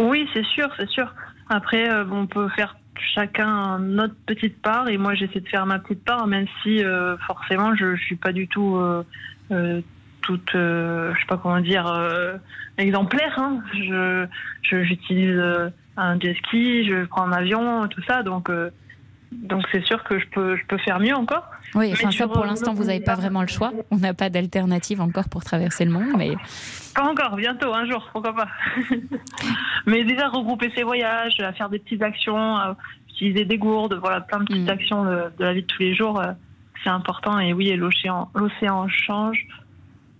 Oui, 0.00 0.28
c'est 0.34 0.44
sûr, 0.44 0.68
c'est 0.76 0.88
sûr. 0.88 1.12
Après, 1.48 1.88
euh, 1.88 2.04
on 2.10 2.26
peut 2.26 2.48
faire 2.50 2.76
chacun 3.14 3.78
notre 3.78 4.14
petite 4.26 4.60
part 4.62 4.88
et 4.88 4.96
moi 4.96 5.14
j'essaie 5.14 5.40
de 5.40 5.48
faire 5.48 5.66
ma 5.66 5.78
petite 5.78 6.02
part 6.02 6.26
même 6.26 6.46
si 6.62 6.82
euh, 6.82 7.16
forcément 7.26 7.74
je, 7.74 7.84
ne 7.84 7.96
suis 7.96 8.16
pas 8.16 8.32
du 8.32 8.48
tout 8.48 8.76
euh, 8.76 9.82
toute, 10.26 10.54
euh, 10.56 11.14
je 11.14 11.20
sais 11.20 11.26
pas 11.26 11.36
comment 11.36 11.60
dire, 11.60 11.86
euh, 11.86 12.36
exemplaire. 12.78 13.32
Hein. 13.38 13.62
Je, 13.72 14.26
j'utilise 14.82 15.38
euh, 15.38 15.70
un 15.96 16.18
jet 16.18 16.34
ski, 16.34 16.84
je 16.86 17.04
prends 17.04 17.22
un 17.22 17.32
avion, 17.32 17.86
tout 17.88 18.02
ça, 18.02 18.22
donc 18.22 18.50
donc 19.32 19.64
c'est 19.72 19.84
sûr 19.84 20.02
que 20.04 20.18
je 20.18 20.26
peux, 20.28 20.56
je 20.56 20.64
peux 20.66 20.78
faire 20.78 21.00
mieux 21.00 21.14
encore. 21.14 21.44
Oui, 21.74 21.90
enfin 21.92 22.10
ça 22.10 22.28
pour 22.28 22.44
l'instant 22.44 22.74
vous 22.74 22.84
n'avez 22.84 23.00
pas 23.00 23.14
vraiment 23.14 23.42
le 23.42 23.48
choix. 23.48 23.72
On 23.90 23.96
n'a 23.96 24.14
pas 24.14 24.30
d'alternative 24.30 25.00
encore 25.00 25.28
pour 25.28 25.44
traverser 25.44 25.84
le 25.84 25.90
monde, 25.90 26.12
mais 26.16 26.34
pas 26.94 27.04
encore. 27.04 27.36
Bientôt, 27.36 27.72
un 27.72 27.86
jour, 27.86 28.08
pourquoi 28.12 28.34
pas. 28.34 28.48
mais 29.86 30.04
déjà 30.04 30.28
regrouper 30.28 30.70
ses 30.74 30.82
voyages, 30.82 31.38
à 31.40 31.52
faire 31.52 31.68
des 31.68 31.78
petites 31.78 32.02
actions, 32.02 32.56
utiliser 33.10 33.44
des 33.44 33.58
gourdes, 33.58 33.94
voilà, 33.94 34.20
plein 34.20 34.38
de 34.38 34.44
petites 34.44 34.66
mm. 34.66 34.70
actions 34.70 35.04
de, 35.04 35.22
de, 35.38 35.44
la 35.44 35.52
vie 35.54 35.62
de 35.62 35.66
tous 35.66 35.82
les 35.82 35.94
jours, 35.94 36.22
c'est 36.82 36.90
important. 36.90 37.38
Et 37.38 37.52
oui, 37.52 37.74
l'océan, 37.76 38.30
l'océan 38.34 38.88
change. 38.88 39.46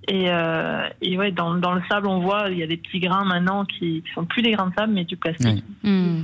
Et, 0.09 0.31
euh, 0.31 0.89
et 1.03 1.19
ouais, 1.19 1.33
dans, 1.33 1.55
dans, 1.55 1.73
le 1.73 1.83
sable, 1.91 2.07
on 2.07 2.21
voit, 2.21 2.49
il 2.51 2.59
y 2.59 2.63
a 2.63 2.67
des 2.67 2.77
petits 2.77 3.01
grains 3.01 3.25
maintenant 3.25 3.65
qui 3.65 4.05
ne 4.07 4.15
sont 4.15 4.25
plus 4.25 4.43
des 4.43 4.53
grains 4.53 4.69
de 4.69 4.75
sable, 4.75 4.93
mais 4.93 5.05
du 5.05 5.17
plastique. 5.17 5.65
Hmm. 5.83 6.23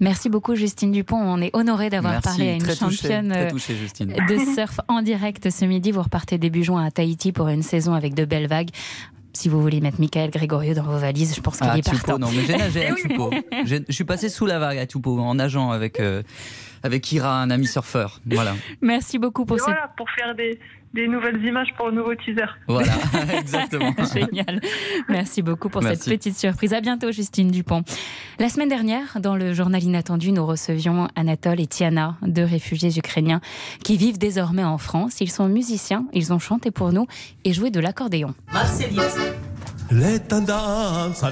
Merci 0.00 0.28
beaucoup 0.28 0.54
Justine 0.54 0.92
Dupont. 0.92 1.16
On 1.16 1.40
est 1.40 1.54
honoré 1.54 1.90
d'avoir 1.90 2.20
parlé 2.20 2.48
à 2.50 2.52
une 2.54 2.74
championne 2.74 3.32
euh, 3.32 3.50
de 3.50 4.54
surf 4.54 4.80
en 4.88 5.02
direct 5.02 5.50
ce 5.50 5.64
midi. 5.64 5.90
Vous 5.90 6.02
repartez 6.02 6.38
début 6.38 6.64
juin 6.64 6.84
à 6.84 6.90
Tahiti 6.90 7.32
pour 7.32 7.48
une 7.48 7.62
saison 7.62 7.94
avec 7.94 8.14
de 8.14 8.24
belles 8.24 8.48
vagues. 8.48 8.70
Si 9.32 9.50
vous 9.50 9.60
voulez 9.60 9.80
mettre 9.80 10.00
Michael 10.00 10.30
Gregorio 10.30 10.72
dans 10.72 10.82
vos 10.82 10.98
valises, 10.98 11.34
je 11.36 11.40
pense 11.42 11.58
qu'il 11.58 11.68
ah, 11.70 11.76
est 11.76 11.84
partant. 11.84 12.18
Non, 12.18 12.30
mais 12.34 12.44
j'ai 12.46 12.56
nagé 12.56 12.86
à 12.86 12.94
Tupo. 12.94 13.30
Je 13.64 13.82
suis 13.90 14.04
passé 14.04 14.30
sous 14.30 14.46
la 14.46 14.58
vague 14.58 14.78
à 14.78 14.86
Tupo 14.86 15.18
en 15.18 15.34
nageant 15.34 15.72
avec, 15.72 16.00
euh, 16.00 16.22
avec 16.82 17.12
Ira, 17.12 17.42
un 17.42 17.50
ami 17.50 17.66
surfeur. 17.66 18.20
Voilà. 18.24 18.54
Merci 18.80 19.18
beaucoup 19.18 19.44
pour 19.44 19.58
cette... 19.58 19.66
Voilà, 19.66 19.92
pour 19.94 20.08
faire 20.10 20.34
des, 20.34 20.58
des 20.96 21.06
nouvelles 21.06 21.44
images 21.44 21.68
pour 21.76 21.88
le 21.88 21.94
nouveau 21.94 22.14
teaser. 22.14 22.46
Voilà, 22.66 22.92
exactement. 23.38 23.94
Génial. 24.12 24.60
Merci 25.08 25.42
beaucoup 25.42 25.68
pour 25.68 25.82
cette 25.82 26.04
petite 26.04 26.36
surprise. 26.36 26.72
À 26.72 26.80
bientôt, 26.80 27.12
Justine 27.12 27.50
Dupont. 27.50 27.84
La 28.40 28.48
semaine 28.48 28.68
dernière, 28.68 29.20
dans 29.20 29.36
le 29.36 29.52
journal 29.52 29.82
Inattendu, 29.82 30.32
nous 30.32 30.44
recevions 30.44 31.08
Anatole 31.14 31.60
et 31.60 31.66
Tiana, 31.66 32.16
deux 32.22 32.44
réfugiés 32.44 32.98
ukrainiens 32.98 33.40
qui 33.84 33.96
vivent 33.96 34.18
désormais 34.18 34.64
en 34.64 34.78
France. 34.78 35.20
Ils 35.20 35.30
sont 35.30 35.48
musiciens, 35.48 36.06
ils 36.12 36.32
ont 36.32 36.38
chanté 36.38 36.70
pour 36.70 36.92
nous 36.92 37.06
et 37.44 37.52
joué 37.52 37.70
de 37.70 37.78
l'accordéon. 37.80 38.34
Les 39.90 40.18
tendances 40.18 41.22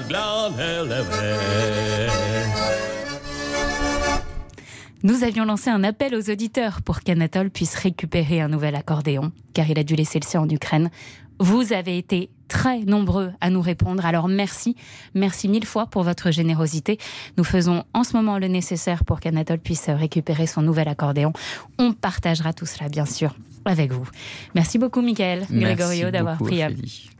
nous 5.05 5.23
avions 5.23 5.45
lancé 5.45 5.69
un 5.69 5.83
appel 5.83 6.15
aux 6.15 6.31
auditeurs 6.31 6.81
pour 6.81 7.01
qu'Anatole 7.01 7.51
puisse 7.51 7.75
récupérer 7.75 8.41
un 8.41 8.47
nouvel 8.47 8.73
accordéon, 8.73 9.31
car 9.53 9.69
il 9.69 9.77
a 9.77 9.83
dû 9.83 9.93
laisser 9.93 10.19
le 10.19 10.25
sien 10.25 10.41
en 10.41 10.49
Ukraine. 10.49 10.89
Vous 11.39 11.73
avez 11.73 11.99
été 11.99 12.31
très 12.47 12.79
nombreux 12.79 13.31
à 13.39 13.51
nous 13.51 13.61
répondre. 13.61 14.03
Alors 14.03 14.27
merci, 14.27 14.75
merci 15.13 15.47
mille 15.47 15.67
fois 15.67 15.85
pour 15.85 16.01
votre 16.01 16.31
générosité. 16.31 16.97
Nous 17.37 17.43
faisons 17.43 17.83
en 17.93 18.03
ce 18.03 18.17
moment 18.17 18.39
le 18.39 18.47
nécessaire 18.47 19.05
pour 19.05 19.19
qu'Anatole 19.19 19.59
puisse 19.59 19.89
récupérer 19.89 20.47
son 20.47 20.63
nouvel 20.63 20.87
accordéon. 20.87 21.33
On 21.77 21.93
partagera 21.93 22.51
tout 22.51 22.65
cela, 22.65 22.89
bien 22.89 23.05
sûr, 23.05 23.35
avec 23.65 23.91
vous. 23.91 24.07
Merci 24.53 24.77
beaucoup, 24.77 25.01
Michael 25.01 25.45
Gregorio, 25.49 26.11
d'avoir 26.11 26.37
pris 26.37 26.63
euh, 26.63 26.69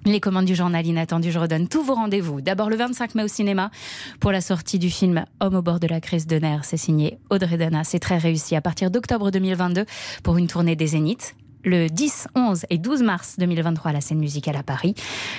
les 0.06 0.20
commandes 0.20 0.46
du 0.46 0.56
journal 0.56 0.86
Inattendu. 0.86 1.32
Je 1.32 1.40
redonne 1.40 1.68
tous 1.68 1.84
vos 1.84 1.96
rendez-vous. 1.96 2.42
D'abord 2.42 2.70
le 2.70 2.76
25 2.76 3.16
mai 3.16 3.24
au 3.24 3.28
cinéma 3.28 3.72
pour 4.20 4.32
la 4.32 4.42
sortie 4.42 4.80
du 4.80 4.90
film 4.90 5.26
Homme 5.40 5.56
au 5.56 5.62
bord 5.62 5.80
de 5.80 5.88
la 5.88 6.00
crise 6.00 6.28
de 6.28 6.38
nerfs. 6.38 6.66
C'est 6.66 6.78
signé 6.78 7.18
Audrey 7.30 7.58
Dana. 7.58 7.84
C'est 7.84 8.00
très 8.00 8.18
réussi. 8.18 8.56
À 8.56 8.62
partir 8.62 8.92
d'octobre 8.92 9.32
2022 9.32 9.86
pour 10.24 10.38
une 10.38 10.48
tournée 10.48 10.76
des 10.76 10.88
Zéniths 10.88 11.36
le 11.66 11.90
10, 11.90 12.28
11 12.36 12.66
et 12.70 12.78
12 12.78 13.04
mars 13.04 13.36
2023 13.38 13.92
à 13.92 13.94
la 13.94 14.02
scène 14.02 14.20
musicale 14.20 14.56
à 14.56 14.64
Paris. 14.64 14.96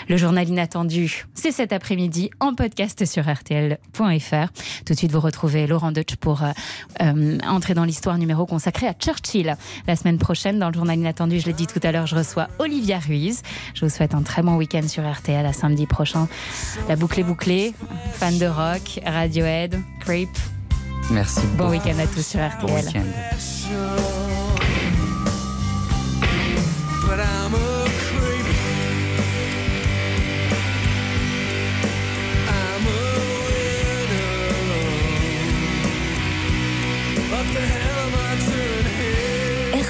Le 0.09 0.17
journal 0.17 0.49
inattendu, 0.49 1.27
c'est 1.35 1.53
cet 1.53 1.73
après-midi 1.73 2.31
en 2.41 2.55
podcast 2.55 3.05
sur 3.07 3.25
rtl.fr. 3.25 4.53
Tout 4.85 4.93
de 4.93 4.99
suite, 4.99 5.13
vous 5.13 5.21
retrouvez 5.21 5.67
Laurent 5.67 5.93
Deutsch 5.93 6.17
pour 6.17 6.43
euh, 6.43 6.51
euh, 7.03 7.39
entrer 7.47 7.75
dans 7.75 7.85
l'histoire 7.85 8.19
numéro 8.19 8.47
consacrée 8.47 8.89
à 8.89 8.93
Churchill. 8.93 9.57
La 9.87 9.97
semaine 9.97 10.19
prochaine, 10.19 10.59
dans 10.59 10.69
le 10.69 10.75
journal 10.75 10.99
inattendu, 10.99 11.41
je 11.41 11.47
l'ai 11.47 11.53
dit 11.53 11.67
tout 11.67 11.81
à 11.83 11.93
l'heure, 11.93 12.07
je 12.07 12.17
reçois 12.17 12.49
Olivia 12.59 12.99
Ruiz. 12.99 13.43
Je 13.75 13.85
vous 13.85 13.91
souhaite 13.91 14.15
un 14.15 14.23
très 14.23 14.43
bon 14.43 14.57
week-end 14.57 14.87
sur 14.87 15.11
RTL 15.11 15.47
à 15.47 15.53
samedi 15.53 15.87
prochain. 15.87 16.29
La 16.89 16.97
boucle 16.97 17.21
est 17.21 17.25
bouclée. 17.25 17.75
Fan 18.13 18.39
de 18.39 18.47
rock, 18.47 19.01
Radiohead, 19.07 19.81
Creep. 20.01 20.31
Merci. 21.11 21.41
Bon 21.57 21.71
week-end 21.71 21.99
à 21.99 22.07
tous 22.07 22.27
sur 22.27 22.41
RTL. 22.41 23.05
but 24.57 24.76